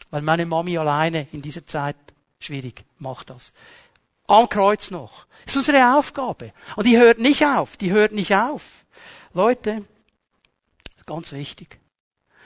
Weil 0.10 0.22
meine 0.22 0.46
Mami 0.46 0.78
alleine 0.78 1.28
in 1.32 1.42
dieser 1.42 1.66
Zeit 1.66 1.98
schwierig 2.40 2.84
macht 2.98 3.30
das. 3.30 3.54
Am 4.28 4.48
Kreuz 4.48 4.92
noch. 4.92 5.26
Das 5.46 5.56
ist 5.56 5.68
unsere 5.68 5.98
Aufgabe. 5.98 6.52
Und 6.76 6.86
die 6.86 6.98
hört 6.98 7.18
nicht 7.18 7.44
auf. 7.46 7.78
Die 7.78 7.92
hört 7.92 8.12
nicht 8.12 8.34
auf. 8.34 8.86
Leute, 9.34 9.86
ganz 11.10 11.34
wichtig. 11.34 11.80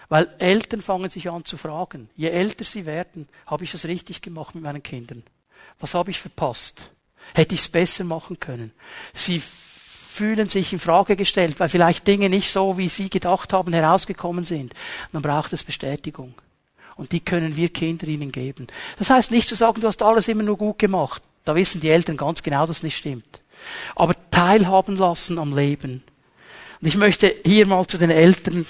Weil 0.10 0.30
Eltern 0.40 0.82
fangen 0.82 1.10
sich 1.10 1.30
an 1.30 1.46
zu 1.46 1.58
fragen. 1.58 2.10
Je 2.16 2.30
älter 2.30 2.66
sie 2.66 2.86
werden, 2.86 3.28
habe 3.46 3.64
ich 3.64 3.72
das 3.72 3.86
richtig 3.86 4.22
gemacht 4.22 4.56
mit 4.56 4.64
meinen 4.64 4.84
Kindern? 4.84 5.24
Was 5.80 5.94
habe 5.94 6.12
ich 6.12 6.20
verpasst? 6.20 6.92
Hätte 7.34 7.56
ich 7.56 7.62
es 7.62 7.70
besser 7.70 8.04
machen 8.04 8.40
können? 8.40 8.72
Sie 9.14 9.40
fühlen 9.40 10.50
sich 10.50 10.74
in 10.74 10.80
Frage 10.80 11.16
gestellt, 11.16 11.60
weil 11.60 11.70
vielleicht 11.70 12.06
Dinge 12.06 12.30
nicht 12.30 12.52
so, 12.52 12.78
wie 12.78 12.90
sie 12.90 13.10
gedacht 13.10 13.54
haben, 13.54 13.74
herausgekommen 13.74 14.46
sind. 14.46 14.74
Dann 15.12 15.22
braucht 15.22 15.54
es 15.54 15.64
Bestätigung. 15.64 16.36
Und 16.96 17.12
die 17.12 17.22
können 17.22 17.56
wir 17.56 17.70
Kinder 17.70 18.08
ihnen 18.08 18.32
geben. 18.32 18.68
Das 19.00 19.10
heißt 19.10 19.32
nicht 19.32 19.48
zu 19.48 19.56
sagen, 19.56 19.82
du 19.82 19.88
hast 19.88 20.04
alles 20.04 20.28
immer 20.28 20.44
nur 20.44 20.58
gut 20.58 20.78
gemacht. 20.78 21.24
Da 21.46 21.56
wissen 21.56 21.82
die 21.82 21.90
Eltern 21.90 22.18
ganz 22.18 22.44
genau, 22.44 22.68
dass 22.68 22.84
nicht 22.84 22.98
stimmt. 22.98 23.42
Aber 23.96 24.14
teilhaben 24.30 24.98
lassen 24.98 25.40
am 25.40 25.56
Leben. 25.56 26.04
Und 26.84 26.88
ich 26.88 26.98
möchte 26.98 27.34
hier 27.46 27.66
mal 27.66 27.88
zu 27.88 27.98
den 27.98 28.10
Eltern 28.10 28.66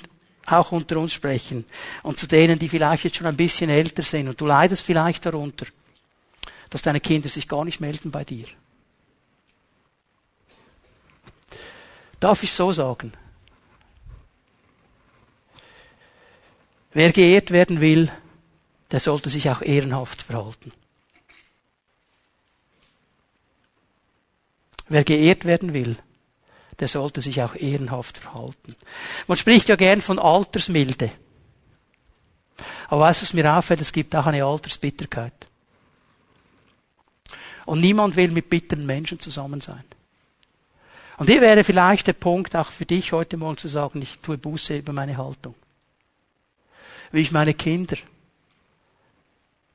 auch 0.46 0.72
unter 0.72 0.98
uns 0.98 1.14
sprechen 1.14 1.66
und 2.04 2.20
zu 2.20 2.28
denen, 2.28 2.60
die 2.60 2.70
vielleicht 2.70 3.06
jetzt 3.06 3.16
schon 3.16 3.26
ein 3.26 3.36
bisschen 3.36 3.72
älter 3.72 4.04
sind 4.04 4.28
und 4.28 4.40
du 4.40 4.46
leidest 4.46 4.84
vielleicht 4.84 5.26
darunter, 5.26 5.66
dass 6.70 6.84
deine 6.84 7.00
Kinder 7.00 7.28
sich 7.28 7.48
gar 7.48 7.66
nicht 7.66 7.82
melden 7.82 8.12
bei 8.12 8.24
dir. 8.24 8.46
Darf 12.20 12.44
ich 12.44 12.54
so 12.54 12.72
sagen? 12.72 13.14
Wer 16.92 17.12
geehrt 17.14 17.50
werden 17.50 17.82
will, 17.82 18.12
der 18.92 19.00
sollte 19.00 19.32
sich 19.32 19.50
auch 19.50 19.64
ehrenhaft 19.64 20.22
verhalten. 20.22 20.72
Wer 24.88 25.04
geehrt 25.04 25.46
werden 25.46 25.74
will, 25.74 25.98
der 26.80 26.88
sollte 26.88 27.22
sich 27.22 27.42
auch 27.42 27.56
ehrenhaft 27.56 28.18
verhalten. 28.18 28.76
Man 29.28 29.38
spricht 29.38 29.70
ja 29.70 29.76
gern 29.76 30.02
von 30.02 30.20
Altersmilde. 30.20 31.12
Aber 32.88 33.02
weißt 33.02 33.22
du, 33.22 33.26
was 33.26 33.34
mir 33.34 33.56
auffällt? 33.56 33.82
Es 33.82 33.94
gibt 33.94 34.16
auch 34.16 34.26
eine 34.26 34.46
Altersbitterkeit. 34.46 35.34
Und 37.66 37.80
niemand 37.80 38.16
will 38.16 38.32
mit 38.32 38.50
bitteren 38.50 38.86
Menschen 38.86 39.20
zusammen 39.20 39.62
sein. 39.62 39.84
Und 41.18 41.30
hier 41.30 41.42
wäre 41.42 41.64
vielleicht 41.64 42.08
der 42.08 42.14
Punkt 42.14 42.56
auch 42.56 42.72
für 42.72 42.86
dich 42.86 43.12
heute 43.12 43.38
Morgen 43.38 43.58
zu 43.58 43.68
sagen, 43.68 44.02
ich 44.02 44.20
tue 44.20 44.38
Buße 44.38 44.78
über 44.78 44.94
meine 44.94 45.18
Haltung 45.18 45.56
wie 47.14 47.22
ich 47.22 47.32
meine 47.32 47.54
Kinder 47.54 47.96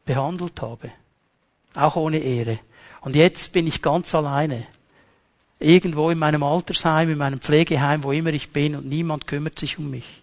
behandelt 0.05 0.61
habe. 0.61 0.90
Auch 1.74 1.96
ohne 1.96 2.18
Ehre. 2.18 2.59
Und 3.01 3.14
jetzt 3.14 3.53
bin 3.53 3.66
ich 3.66 3.80
ganz 3.80 4.14
alleine. 4.14 4.66
Irgendwo 5.61 6.11
in 6.11 6.18
meinem 6.18 6.42
Altersheim, 6.42 7.11
in 7.11 7.18
meinem 7.18 7.40
Pflegeheim, 7.40 8.04
wo 8.04 8.12
immer 8.12 8.32
ich 8.32 8.50
bin 8.50 8.76
und 8.76 8.86
niemand 8.86 9.26
kümmert 9.26 9.59
sich 9.59 9.78
um 9.78 9.90
mich. 9.90 10.22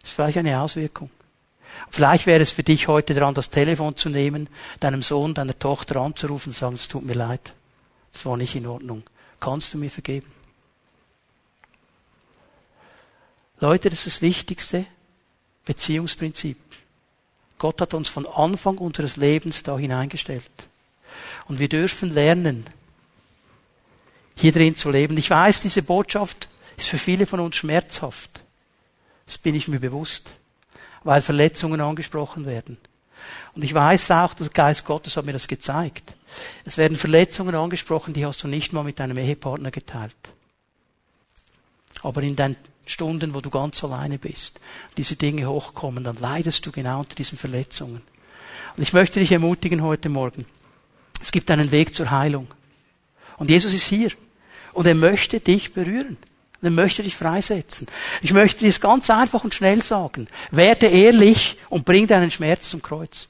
Das 0.00 0.10
ist 0.10 0.16
vielleicht 0.16 0.38
eine 0.38 0.60
Auswirkung. 0.60 1.10
Vielleicht 1.90 2.26
wäre 2.26 2.42
es 2.42 2.50
für 2.50 2.62
dich 2.62 2.88
heute 2.88 3.14
dran, 3.14 3.34
das 3.34 3.50
Telefon 3.50 3.96
zu 3.96 4.08
nehmen, 4.08 4.48
deinem 4.80 5.02
Sohn, 5.02 5.34
deiner 5.34 5.58
Tochter 5.58 6.00
anzurufen 6.00 6.50
und 6.50 6.54
zu 6.54 6.60
sagen, 6.60 6.74
es 6.74 6.88
tut 6.88 7.04
mir 7.04 7.14
leid. 7.14 7.54
Das 8.12 8.26
war 8.26 8.36
nicht 8.36 8.54
in 8.54 8.66
Ordnung. 8.66 9.02
Kannst 9.40 9.72
du 9.72 9.78
mir 9.78 9.90
vergeben? 9.90 10.30
Leute, 13.60 13.90
das 13.90 14.06
ist 14.06 14.16
das 14.16 14.22
Wichtigste. 14.22 14.86
Beziehungsprinzip. 15.64 16.56
Gott 17.58 17.80
hat 17.80 17.94
uns 17.94 18.08
von 18.08 18.26
Anfang 18.26 18.78
unseres 18.78 19.16
Lebens 19.16 19.62
da 19.62 19.76
hineingestellt. 19.76 20.50
Und 21.46 21.58
wir 21.58 21.68
dürfen 21.68 22.14
lernen, 22.14 22.66
hier 24.40 24.52
drin 24.52 24.76
zu 24.76 24.90
leben. 24.90 25.16
Ich 25.16 25.30
weiß, 25.30 25.60
diese 25.60 25.82
Botschaft 25.82 26.48
ist 26.76 26.88
für 26.88 26.98
viele 26.98 27.26
von 27.26 27.40
uns 27.40 27.56
schmerzhaft. 27.56 28.40
Das 29.26 29.36
bin 29.36 29.54
ich 29.54 29.68
mir 29.68 29.80
bewusst, 29.80 30.30
weil 31.02 31.22
Verletzungen 31.22 31.80
angesprochen 31.80 32.46
werden. 32.46 32.78
Und 33.54 33.64
ich 33.64 33.74
weiß 33.74 34.12
auch, 34.12 34.34
der 34.34 34.48
Geist 34.48 34.84
Gottes 34.84 35.16
hat 35.16 35.24
mir 35.24 35.32
das 35.32 35.48
gezeigt. 35.48 36.14
Es 36.64 36.78
werden 36.78 36.96
Verletzungen 36.96 37.54
angesprochen, 37.54 38.14
die 38.14 38.24
hast 38.24 38.42
du 38.42 38.48
nicht 38.48 38.72
mal 38.72 38.84
mit 38.84 39.00
deinem 39.00 39.18
Ehepartner 39.18 39.72
geteilt. 39.72 40.14
Aber 42.02 42.22
in 42.22 42.36
dein 42.36 42.54
Stunden, 42.86 43.34
wo 43.34 43.40
du 43.40 43.50
ganz 43.50 43.82
alleine 43.82 44.18
bist, 44.18 44.60
diese 44.96 45.16
Dinge 45.16 45.48
hochkommen, 45.48 46.04
dann 46.04 46.16
leidest 46.16 46.64
du 46.64 46.70
genau 46.70 47.00
unter 47.00 47.16
diesen 47.16 47.36
Verletzungen. 47.36 48.02
Und 48.76 48.82
ich 48.82 48.92
möchte 48.92 49.18
dich 49.18 49.32
ermutigen 49.32 49.82
heute 49.82 50.08
Morgen. 50.08 50.46
Es 51.20 51.32
gibt 51.32 51.50
einen 51.50 51.72
Weg 51.72 51.94
zur 51.94 52.12
Heilung. 52.12 52.46
Und 53.36 53.50
Jesus 53.50 53.74
ist 53.74 53.88
hier. 53.88 54.12
Und 54.78 54.86
er 54.86 54.94
möchte 54.94 55.40
dich 55.40 55.72
berühren. 55.72 56.16
Und 56.60 56.64
er 56.64 56.70
möchte 56.70 57.02
dich 57.02 57.16
freisetzen. 57.16 57.88
Ich 58.22 58.32
möchte 58.32 58.60
dir 58.60 58.68
es 58.68 58.80
ganz 58.80 59.10
einfach 59.10 59.42
und 59.42 59.52
schnell 59.52 59.82
sagen. 59.82 60.28
Werde 60.52 60.86
ehrlich 60.86 61.56
und 61.68 61.84
bring 61.84 62.06
deinen 62.06 62.30
Schmerz 62.30 62.70
zum 62.70 62.80
Kreuz. 62.80 63.26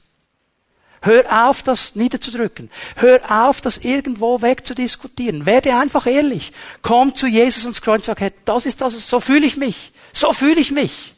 Hör 1.01 1.47
auf, 1.47 1.63
das 1.63 1.95
niederzudrücken. 1.95 2.69
Hör 2.97 3.47
auf, 3.47 3.61
das 3.61 3.79
irgendwo 3.79 4.43
wegzudiskutieren. 4.43 5.47
Werde 5.47 5.75
einfach 5.75 6.05
ehrlich. 6.05 6.53
Komm 6.83 7.15
zu 7.15 7.25
Jesus 7.25 7.63
ans 7.63 7.81
Kreuz 7.81 8.01
und 8.01 8.03
sag, 8.03 8.21
hey, 8.21 8.31
das 8.45 8.67
ist 8.67 8.79
das, 8.79 9.09
so 9.09 9.19
fühle 9.19 9.47
ich 9.47 9.57
mich. 9.57 9.91
So 10.13 10.33
fühle 10.33 10.61
ich 10.61 10.69
mich. 10.69 11.15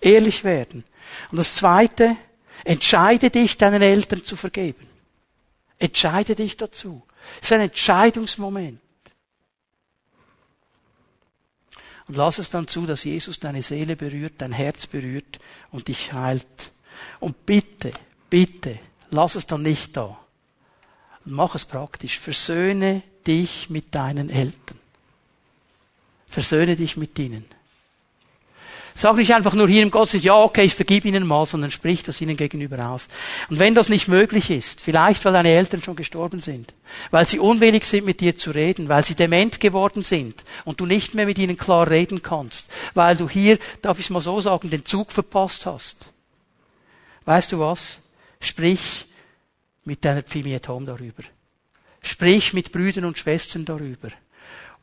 Ehrlich 0.00 0.42
werden. 0.42 0.84
Und 1.30 1.36
das 1.36 1.56
zweite, 1.56 2.16
entscheide 2.64 3.28
dich, 3.28 3.58
deinen 3.58 3.82
Eltern 3.82 4.24
zu 4.24 4.36
vergeben. 4.36 4.88
Entscheide 5.78 6.34
dich 6.34 6.56
dazu. 6.56 7.02
Es 7.42 7.48
ist 7.48 7.52
ein 7.52 7.60
Entscheidungsmoment. 7.60 8.80
Und 12.12 12.18
lass 12.18 12.36
es 12.36 12.50
dann 12.50 12.68
zu, 12.68 12.84
dass 12.84 13.04
Jesus 13.04 13.40
deine 13.40 13.62
Seele 13.62 13.96
berührt, 13.96 14.34
dein 14.36 14.52
Herz 14.52 14.86
berührt 14.86 15.40
und 15.70 15.88
dich 15.88 16.12
heilt. 16.12 16.70
Und 17.20 17.46
bitte, 17.46 17.90
bitte, 18.28 18.78
lass 19.10 19.34
es 19.34 19.46
dann 19.46 19.62
nicht 19.62 19.96
da. 19.96 20.20
Mach 21.24 21.54
es 21.54 21.64
praktisch. 21.64 22.18
Versöhne 22.18 23.02
dich 23.26 23.70
mit 23.70 23.94
deinen 23.94 24.28
Eltern. 24.28 24.78
Versöhne 26.26 26.76
dich 26.76 26.98
mit 26.98 27.18
ihnen. 27.18 27.46
Sag 28.94 29.16
nicht 29.16 29.34
einfach 29.34 29.54
nur 29.54 29.68
hier 29.68 29.82
im 29.82 29.90
Gottesdienst, 29.90 30.26
ja, 30.26 30.36
okay, 30.36 30.64
ich 30.64 30.74
vergib 30.74 31.04
ihnen 31.04 31.26
mal, 31.26 31.46
sondern 31.46 31.70
sprich 31.70 32.02
das 32.02 32.20
ihnen 32.20 32.36
gegenüber 32.36 32.90
aus. 32.90 33.08
Und 33.48 33.58
wenn 33.58 33.74
das 33.74 33.88
nicht 33.88 34.08
möglich 34.08 34.50
ist, 34.50 34.80
vielleicht 34.80 35.24
weil 35.24 35.32
deine 35.32 35.50
Eltern 35.50 35.82
schon 35.82 35.96
gestorben 35.96 36.40
sind, 36.40 36.72
weil 37.10 37.26
sie 37.26 37.38
unwillig 37.38 37.84
sind, 37.84 38.04
mit 38.04 38.20
dir 38.20 38.36
zu 38.36 38.50
reden, 38.50 38.88
weil 38.88 39.04
sie 39.04 39.14
dement 39.14 39.60
geworden 39.60 40.02
sind 40.02 40.44
und 40.64 40.80
du 40.80 40.86
nicht 40.86 41.14
mehr 41.14 41.26
mit 41.26 41.38
ihnen 41.38 41.56
klar 41.56 41.88
reden 41.88 42.22
kannst, 42.22 42.66
weil 42.94 43.16
du 43.16 43.28
hier, 43.28 43.58
darf 43.80 43.98
ich 43.98 44.06
es 44.06 44.10
mal 44.10 44.20
so 44.20 44.40
sagen, 44.40 44.70
den 44.70 44.84
Zug 44.84 45.10
verpasst 45.10 45.66
hast. 45.66 46.10
Weißt 47.24 47.52
du 47.52 47.60
was? 47.60 48.00
Sprich 48.40 49.06
mit 49.84 50.04
deiner 50.04 50.22
Pfimi 50.22 50.54
at 50.54 50.68
Home 50.68 50.86
darüber. 50.86 51.22
Sprich 52.02 52.52
mit 52.52 52.72
Brüdern 52.72 53.04
und 53.04 53.18
Schwestern 53.18 53.64
darüber. 53.64 54.08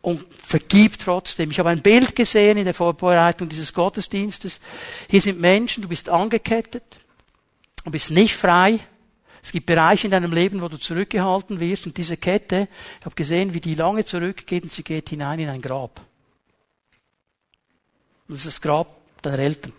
Und 0.02 0.26
vergib 0.42 0.98
trotzdem. 0.98 1.52
Ich 1.52 1.60
habe 1.60 1.70
ein 1.70 1.82
Bild 1.82 2.16
gesehen 2.16 2.58
in 2.58 2.66
der 2.66 2.74
Vorbereitung 2.74 3.50
dieses 3.50 3.74
Gottesdienstes. 3.74 4.60
Hier 5.10 5.22
sind 5.22 5.40
Menschen, 5.42 5.84
du 5.84 5.90
bist 5.90 6.08
angekettet, 6.10 7.02
du 7.84 7.92
bist 7.92 8.12
nicht 8.12 8.36
frei. 8.36 8.80
Es 9.42 9.52
gibt 9.52 9.66
Bereiche 9.66 10.08
in 10.08 10.12
deinem 10.12 10.32
Leben, 10.32 10.62
wo 10.62 10.68
du 10.68 10.78
zurückgehalten 10.78 11.60
wirst. 11.60 11.86
Und 11.86 11.98
diese 11.98 12.18
Kette, 12.18 12.68
ich 13.00 13.06
habe 13.06 13.16
gesehen, 13.16 13.54
wie 13.54 13.62
die 13.62 13.76
lange 13.76 14.06
zurückgeht 14.06 14.64
und 14.64 14.72
sie 14.72 14.84
geht 14.84 15.10
hinein 15.10 15.40
in 15.40 15.50
ein 15.50 15.62
Grab. 15.62 16.00
Und 18.28 18.36
das 18.36 18.40
ist 18.40 18.48
das 18.48 18.62
Grab 18.62 18.88
deiner 19.22 19.40
Eltern 19.40 19.74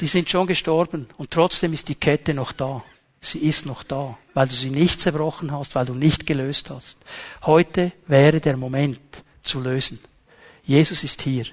die 0.00 0.06
sind 0.06 0.30
schon 0.30 0.46
gestorben 0.46 1.08
und 1.18 1.30
trotzdem 1.30 1.72
ist 1.72 1.88
die 1.88 1.94
Kette 1.94 2.34
noch 2.34 2.52
da. 2.52 2.82
Sie 3.20 3.38
ist 3.38 3.66
noch 3.66 3.82
da, 3.82 4.16
weil 4.32 4.48
du 4.48 4.54
sie 4.54 4.70
nicht 4.70 5.00
zerbrochen 5.00 5.52
hast, 5.52 5.74
weil 5.74 5.86
du 5.86 5.94
nicht 5.94 6.26
gelöst 6.26 6.70
hast. 6.70 6.96
Heute 7.42 7.92
wäre 8.06 8.40
der 8.40 8.56
Moment 8.56 9.00
zu 9.42 9.60
lösen. 9.60 10.00
Jesus 10.64 11.04
ist 11.04 11.22
hier 11.22 11.46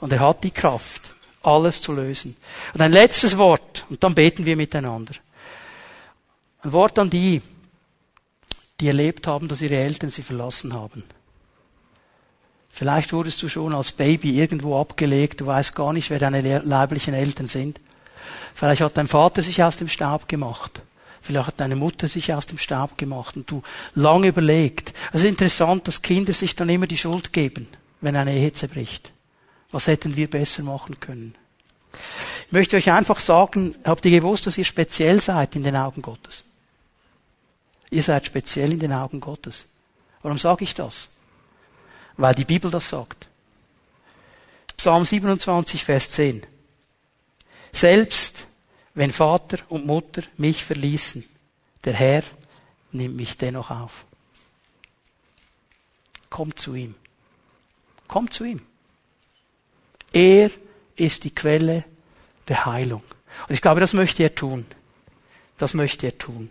und 0.00 0.12
er 0.12 0.20
hat 0.20 0.44
die 0.44 0.50
Kraft, 0.50 1.14
alles 1.42 1.80
zu 1.80 1.92
lösen. 1.92 2.36
Und 2.74 2.80
ein 2.80 2.92
letztes 2.92 3.38
Wort 3.38 3.86
und 3.88 4.02
dann 4.04 4.14
beten 4.14 4.44
wir 4.44 4.56
miteinander. 4.56 5.14
Ein 6.62 6.72
Wort 6.72 6.98
an 6.98 7.08
die, 7.08 7.40
die 8.80 8.88
erlebt 8.88 9.26
haben, 9.26 9.48
dass 9.48 9.62
ihre 9.62 9.76
Eltern 9.76 10.10
sie 10.10 10.22
verlassen 10.22 10.74
haben. 10.74 11.04
Vielleicht 12.68 13.14
wurdest 13.14 13.42
du 13.42 13.48
schon 13.48 13.74
als 13.74 13.92
Baby 13.92 14.38
irgendwo 14.38 14.78
abgelegt, 14.78 15.40
du 15.40 15.46
weißt 15.46 15.74
gar 15.74 15.94
nicht, 15.94 16.10
wer 16.10 16.18
deine 16.18 16.58
leiblichen 16.58 17.14
Eltern 17.14 17.46
sind. 17.46 17.80
Vielleicht 18.54 18.82
hat 18.82 18.96
dein 18.96 19.06
Vater 19.06 19.42
sich 19.42 19.62
aus 19.62 19.76
dem 19.76 19.88
Staub 19.88 20.28
gemacht. 20.28 20.82
Vielleicht 21.20 21.48
hat 21.48 21.60
deine 21.60 21.76
Mutter 21.76 22.06
sich 22.06 22.32
aus 22.32 22.46
dem 22.46 22.58
Staub 22.58 22.96
gemacht 22.98 23.36
und 23.36 23.50
du 23.50 23.62
lange 23.94 24.28
überlegt. 24.28 24.92
Es 25.12 25.22
ist 25.22 25.28
interessant, 25.28 25.88
dass 25.88 26.02
Kinder 26.02 26.32
sich 26.32 26.54
dann 26.54 26.68
immer 26.68 26.86
die 26.86 26.98
Schuld 26.98 27.32
geben, 27.32 27.66
wenn 28.00 28.16
eine 28.16 28.34
Ehe 28.34 28.52
zerbricht. 28.52 29.12
Was 29.70 29.88
hätten 29.88 30.16
wir 30.16 30.30
besser 30.30 30.62
machen 30.62 31.00
können? 31.00 31.34
Ich 32.46 32.52
möchte 32.52 32.76
euch 32.76 32.90
einfach 32.90 33.18
sagen, 33.18 33.74
habt 33.84 34.04
ihr 34.04 34.12
gewusst, 34.12 34.46
dass 34.46 34.58
ihr 34.58 34.64
speziell 34.64 35.20
seid 35.20 35.56
in 35.56 35.64
den 35.64 35.74
Augen 35.74 36.02
Gottes? 36.02 36.44
Ihr 37.90 38.02
seid 38.02 38.26
speziell 38.26 38.72
in 38.72 38.78
den 38.78 38.92
Augen 38.92 39.20
Gottes. 39.20 39.66
Warum 40.22 40.38
sage 40.38 40.64
ich 40.64 40.74
das? 40.74 41.16
weil 42.16 42.34
die 42.34 42.44
Bibel 42.44 42.70
das 42.70 42.88
sagt. 42.88 43.28
Psalm 44.76 45.04
27, 45.04 45.84
Vers 45.84 46.10
10. 46.12 46.42
Selbst 47.76 48.46
wenn 48.94 49.12
Vater 49.12 49.58
und 49.68 49.86
Mutter 49.86 50.22
mich 50.36 50.64
verließen, 50.64 51.24
der 51.84 51.92
Herr 51.92 52.22
nimmt 52.92 53.16
mich 53.16 53.36
dennoch 53.36 53.70
auf. 53.70 54.06
Komm 56.30 56.56
zu 56.56 56.74
ihm. 56.74 56.94
Komm 58.08 58.30
zu 58.30 58.44
ihm. 58.44 58.62
Er 60.12 60.50
ist 60.96 61.24
die 61.24 61.34
Quelle 61.34 61.84
der 62.48 62.64
Heilung. 62.64 63.02
Und 63.48 63.54
ich 63.54 63.60
glaube, 63.60 63.80
das 63.80 63.92
möchte 63.92 64.22
er 64.22 64.34
tun. 64.34 64.64
Das 65.58 65.74
möchte 65.74 66.06
er 66.06 66.16
tun. 66.16 66.50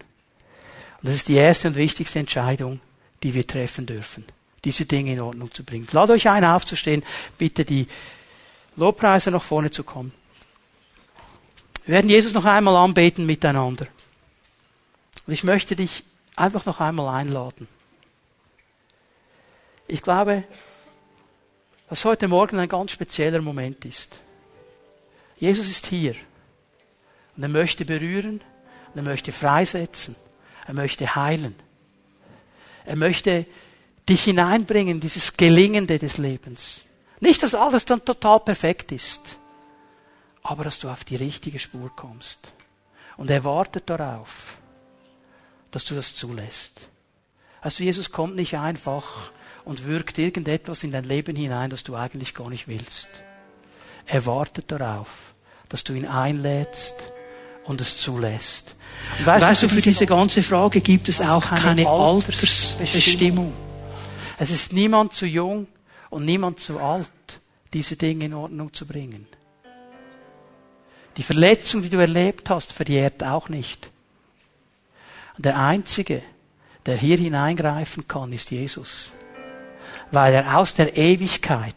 Und 1.02 1.10
das 1.10 1.16
ist 1.16 1.28
die 1.28 1.36
erste 1.36 1.70
und 1.70 1.76
wichtigste 1.76 2.20
Entscheidung, 2.20 2.80
die 3.24 3.34
wir 3.34 3.48
treffen 3.48 3.86
dürfen 3.86 4.26
diese 4.66 4.86
Dinge 4.86 5.14
in 5.14 5.22
Ordnung 5.22 5.54
zu 5.54 5.64
bringen. 5.64 5.88
Lade 5.92 6.14
euch 6.14 6.28
ein, 6.28 6.44
aufzustehen, 6.44 7.04
bitte 7.38 7.64
die 7.64 7.88
Lobpreise 8.76 9.32
nach 9.32 9.44
vorne 9.44 9.70
zu 9.70 9.84
kommen. 9.84 10.12
Wir 11.86 11.96
werden 11.96 12.10
Jesus 12.10 12.34
noch 12.34 12.46
einmal 12.46 12.76
anbeten 12.76 13.26
miteinander. 13.26 13.86
Und 15.28 15.34
ich 15.34 15.44
möchte 15.44 15.76
dich 15.76 16.04
einfach 16.36 16.66
noch 16.66 16.80
einmal 16.80 17.08
einladen. 17.14 17.68
Ich 19.88 20.02
glaube, 20.02 20.44
dass 21.88 22.04
heute 22.06 22.28
Morgen 22.28 22.58
ein 22.58 22.70
ganz 22.70 22.92
spezieller 22.92 23.42
Moment 23.42 23.86
ist. 23.86 24.16
Jesus 25.38 25.70
ist 25.70 25.86
hier 25.88 26.16
und 27.38 27.44
er 27.44 27.50
möchte 27.50 27.86
berühren 27.86 28.42
und 28.94 28.98
er 28.98 29.04
möchte 29.04 29.32
freisetzen, 29.32 30.16
er 30.66 30.74
möchte 30.74 31.16
heilen, 31.16 31.56
er 32.86 32.96
möchte 32.96 33.46
dich 34.10 34.24
hineinbringen, 34.24 35.00
dieses 35.00 35.38
Gelingende 35.38 36.00
des 36.00 36.18
Lebens. 36.18 36.86
Nicht, 37.20 37.44
dass 37.44 37.54
alles 37.54 37.86
dann 37.86 38.04
total 38.04 38.40
perfekt 38.40 38.92
ist, 38.92 39.38
aber 40.46 40.64
dass 40.64 40.78
du 40.78 40.90
auf 40.90 41.04
die 41.04 41.16
richtige 41.16 41.58
Spur 41.58 41.92
kommst. 41.96 42.54
Und 43.18 43.32
er 43.32 43.44
wartet 43.44 43.90
darauf, 43.90 44.58
dass 45.72 45.86
du 45.86 45.96
das 45.96 46.14
zulässt. 46.14 46.88
Also 47.62 47.84
Jesus 47.84 48.12
kommt 48.12 48.36
nicht 48.36 48.56
einfach 48.56 49.32
und 49.64 49.86
wirkt 49.88 50.20
irgendetwas 50.20 50.84
in 50.84 50.92
dein 50.92 51.04
Leben 51.04 51.36
hinein, 51.36 51.72
das 51.72 51.84
du 51.84 51.96
eigentlich 51.96 52.36
gar 52.36 52.50
nicht 52.50 52.68
willst. 52.68 53.08
Er 54.06 54.28
wartet 54.28 54.72
darauf, 54.72 55.34
dass 55.68 55.84
du 55.84 55.94
ihn 55.94 56.06
einlädst 56.06 56.94
und 57.64 57.82
es 57.82 57.98
zulässt. 57.98 58.76
Und 59.18 59.26
weißt, 59.26 59.46
weißt 59.46 59.64
du, 59.64 59.70
für 59.70 59.82
diese 59.82 60.06
ganze 60.06 60.44
Frage 60.44 60.80
gibt 60.80 61.10
es 61.10 61.22
auch 61.22 61.44
keine 61.44 61.90
Altersbestimmung. 61.90 63.52
Es 64.38 64.52
ist 64.52 64.74
niemand 64.74 65.14
zu 65.14 65.26
jung 65.26 65.66
und 66.12 66.24
niemand 66.24 66.60
zu 66.60 66.80
alt, 66.80 67.10
diese 67.74 67.96
Dinge 67.96 68.26
in 68.26 68.36
Ordnung 68.36 68.72
zu 68.72 68.86
bringen. 68.86 69.26
Die 71.18 71.24
Verletzung, 71.24 71.82
die 71.82 71.90
du 71.90 71.98
erlebt 71.98 72.50
hast, 72.50 72.74
verjährt 72.74 73.24
auch 73.24 73.50
nicht. 73.50 73.90
Und 75.38 75.46
der 75.46 75.58
Einzige, 75.58 76.22
der 76.86 76.98
hier 76.98 77.18
hineingreifen 77.18 78.08
kann, 78.08 78.34
ist 78.34 78.52
Jesus. 78.52 79.12
Weil 80.12 80.34
er 80.34 80.58
aus 80.58 80.74
der 80.74 80.96
Ewigkeit 80.96 81.76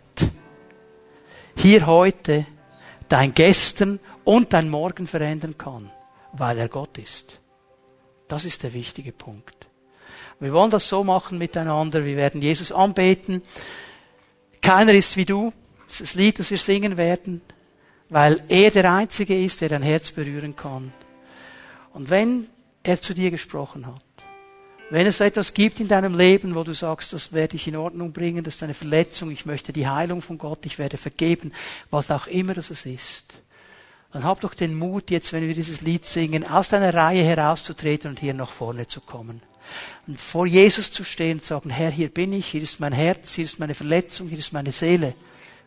hier 1.56 1.86
heute 1.86 2.46
dein 3.08 3.32
Gestern 3.34 4.00
und 4.24 4.52
dein 4.52 4.68
Morgen 4.68 5.06
verändern 5.06 5.56
kann, 5.56 5.90
weil 6.32 6.58
er 6.58 6.68
Gott 6.68 6.98
ist. 6.98 7.40
Das 8.28 8.44
ist 8.44 8.62
der 8.62 8.74
wichtige 8.74 9.12
Punkt. 9.12 9.66
Wir 10.40 10.52
wollen 10.52 10.70
das 10.70 10.88
so 10.88 11.02
machen 11.02 11.38
miteinander. 11.38 12.04
Wir 12.04 12.16
werden 12.16 12.42
Jesus 12.42 12.70
anbeten. 12.70 13.42
Keiner 14.60 14.92
ist 14.92 15.16
wie 15.16 15.24
du. 15.24 15.52
Das 15.86 16.00
ist 16.00 16.10
das 16.10 16.14
Lied, 16.14 16.38
das 16.38 16.50
wir 16.50 16.58
singen 16.58 16.96
werden, 16.96 17.40
weil 18.08 18.42
er 18.48 18.70
der 18.70 18.92
Einzige 18.92 19.42
ist, 19.42 19.60
der 19.60 19.68
dein 19.68 19.82
Herz 19.82 20.10
berühren 20.10 20.56
kann. 20.56 20.92
Und 21.92 22.10
wenn 22.10 22.46
er 22.82 23.00
zu 23.00 23.14
dir 23.14 23.30
gesprochen 23.30 23.86
hat, 23.86 24.02
wenn 24.90 25.06
es 25.06 25.20
etwas 25.20 25.52
gibt 25.52 25.80
in 25.80 25.88
deinem 25.88 26.16
Leben, 26.16 26.54
wo 26.54 26.64
du 26.64 26.72
sagst, 26.72 27.12
das 27.12 27.32
werde 27.34 27.56
ich 27.56 27.68
in 27.68 27.76
Ordnung 27.76 28.12
bringen, 28.12 28.42
das 28.42 28.54
ist 28.54 28.62
eine 28.62 28.72
Verletzung, 28.72 29.30
ich 29.30 29.44
möchte 29.44 29.72
die 29.72 29.86
Heilung 29.86 30.22
von 30.22 30.38
Gott, 30.38 30.64
ich 30.64 30.78
werde 30.78 30.96
vergeben, 30.96 31.52
was 31.90 32.10
auch 32.10 32.26
immer 32.26 32.54
das 32.54 32.70
ist, 32.70 33.42
dann 34.12 34.24
hab 34.24 34.40
doch 34.40 34.54
den 34.54 34.74
Mut, 34.74 35.10
jetzt, 35.10 35.34
wenn 35.34 35.46
wir 35.46 35.54
dieses 35.54 35.82
Lied 35.82 36.06
singen, 36.06 36.48
aus 36.48 36.70
deiner 36.70 36.94
Reihe 36.94 37.22
herauszutreten 37.22 38.10
und 38.10 38.20
hier 38.20 38.32
nach 38.32 38.50
vorne 38.50 38.86
zu 38.86 39.02
kommen 39.02 39.42
und 40.06 40.18
vor 40.18 40.46
Jesus 40.46 40.90
zu 40.90 41.04
stehen 41.04 41.38
und 41.38 41.44
sagen, 41.44 41.68
Herr, 41.68 41.90
hier 41.90 42.08
bin 42.08 42.32
ich, 42.32 42.46
hier 42.46 42.62
ist 42.62 42.80
mein 42.80 42.92
Herz, 42.92 43.34
hier 43.34 43.44
ist 43.44 43.58
meine 43.58 43.74
Verletzung, 43.74 44.28
hier 44.28 44.38
ist 44.38 44.54
meine 44.54 44.72
Seele. 44.72 45.14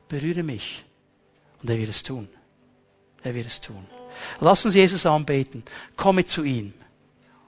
Berühre 0.10 0.42
mich. 0.42 0.84
Und 1.62 1.70
er 1.70 1.78
wird 1.78 1.90
es 1.90 2.04
tun. 2.04 2.28
Er 3.24 3.36
wird 3.36 3.48
es 3.48 3.62
tun. 3.62 3.86
Lass 4.40 4.66
uns 4.66 4.76
Jesus 4.76 5.06
anbeten. 5.06 5.64
Komme 5.96 6.26
zu 6.26 6.44
ihm 6.44 6.74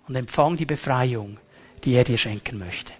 und 0.07 0.15
empfang 0.15 0.55
die 0.55 0.65
Befreiung, 0.65 1.37
die 1.83 1.93
er 1.93 2.03
dir 2.03 2.17
schenken 2.17 2.57
möchte. 2.57 2.93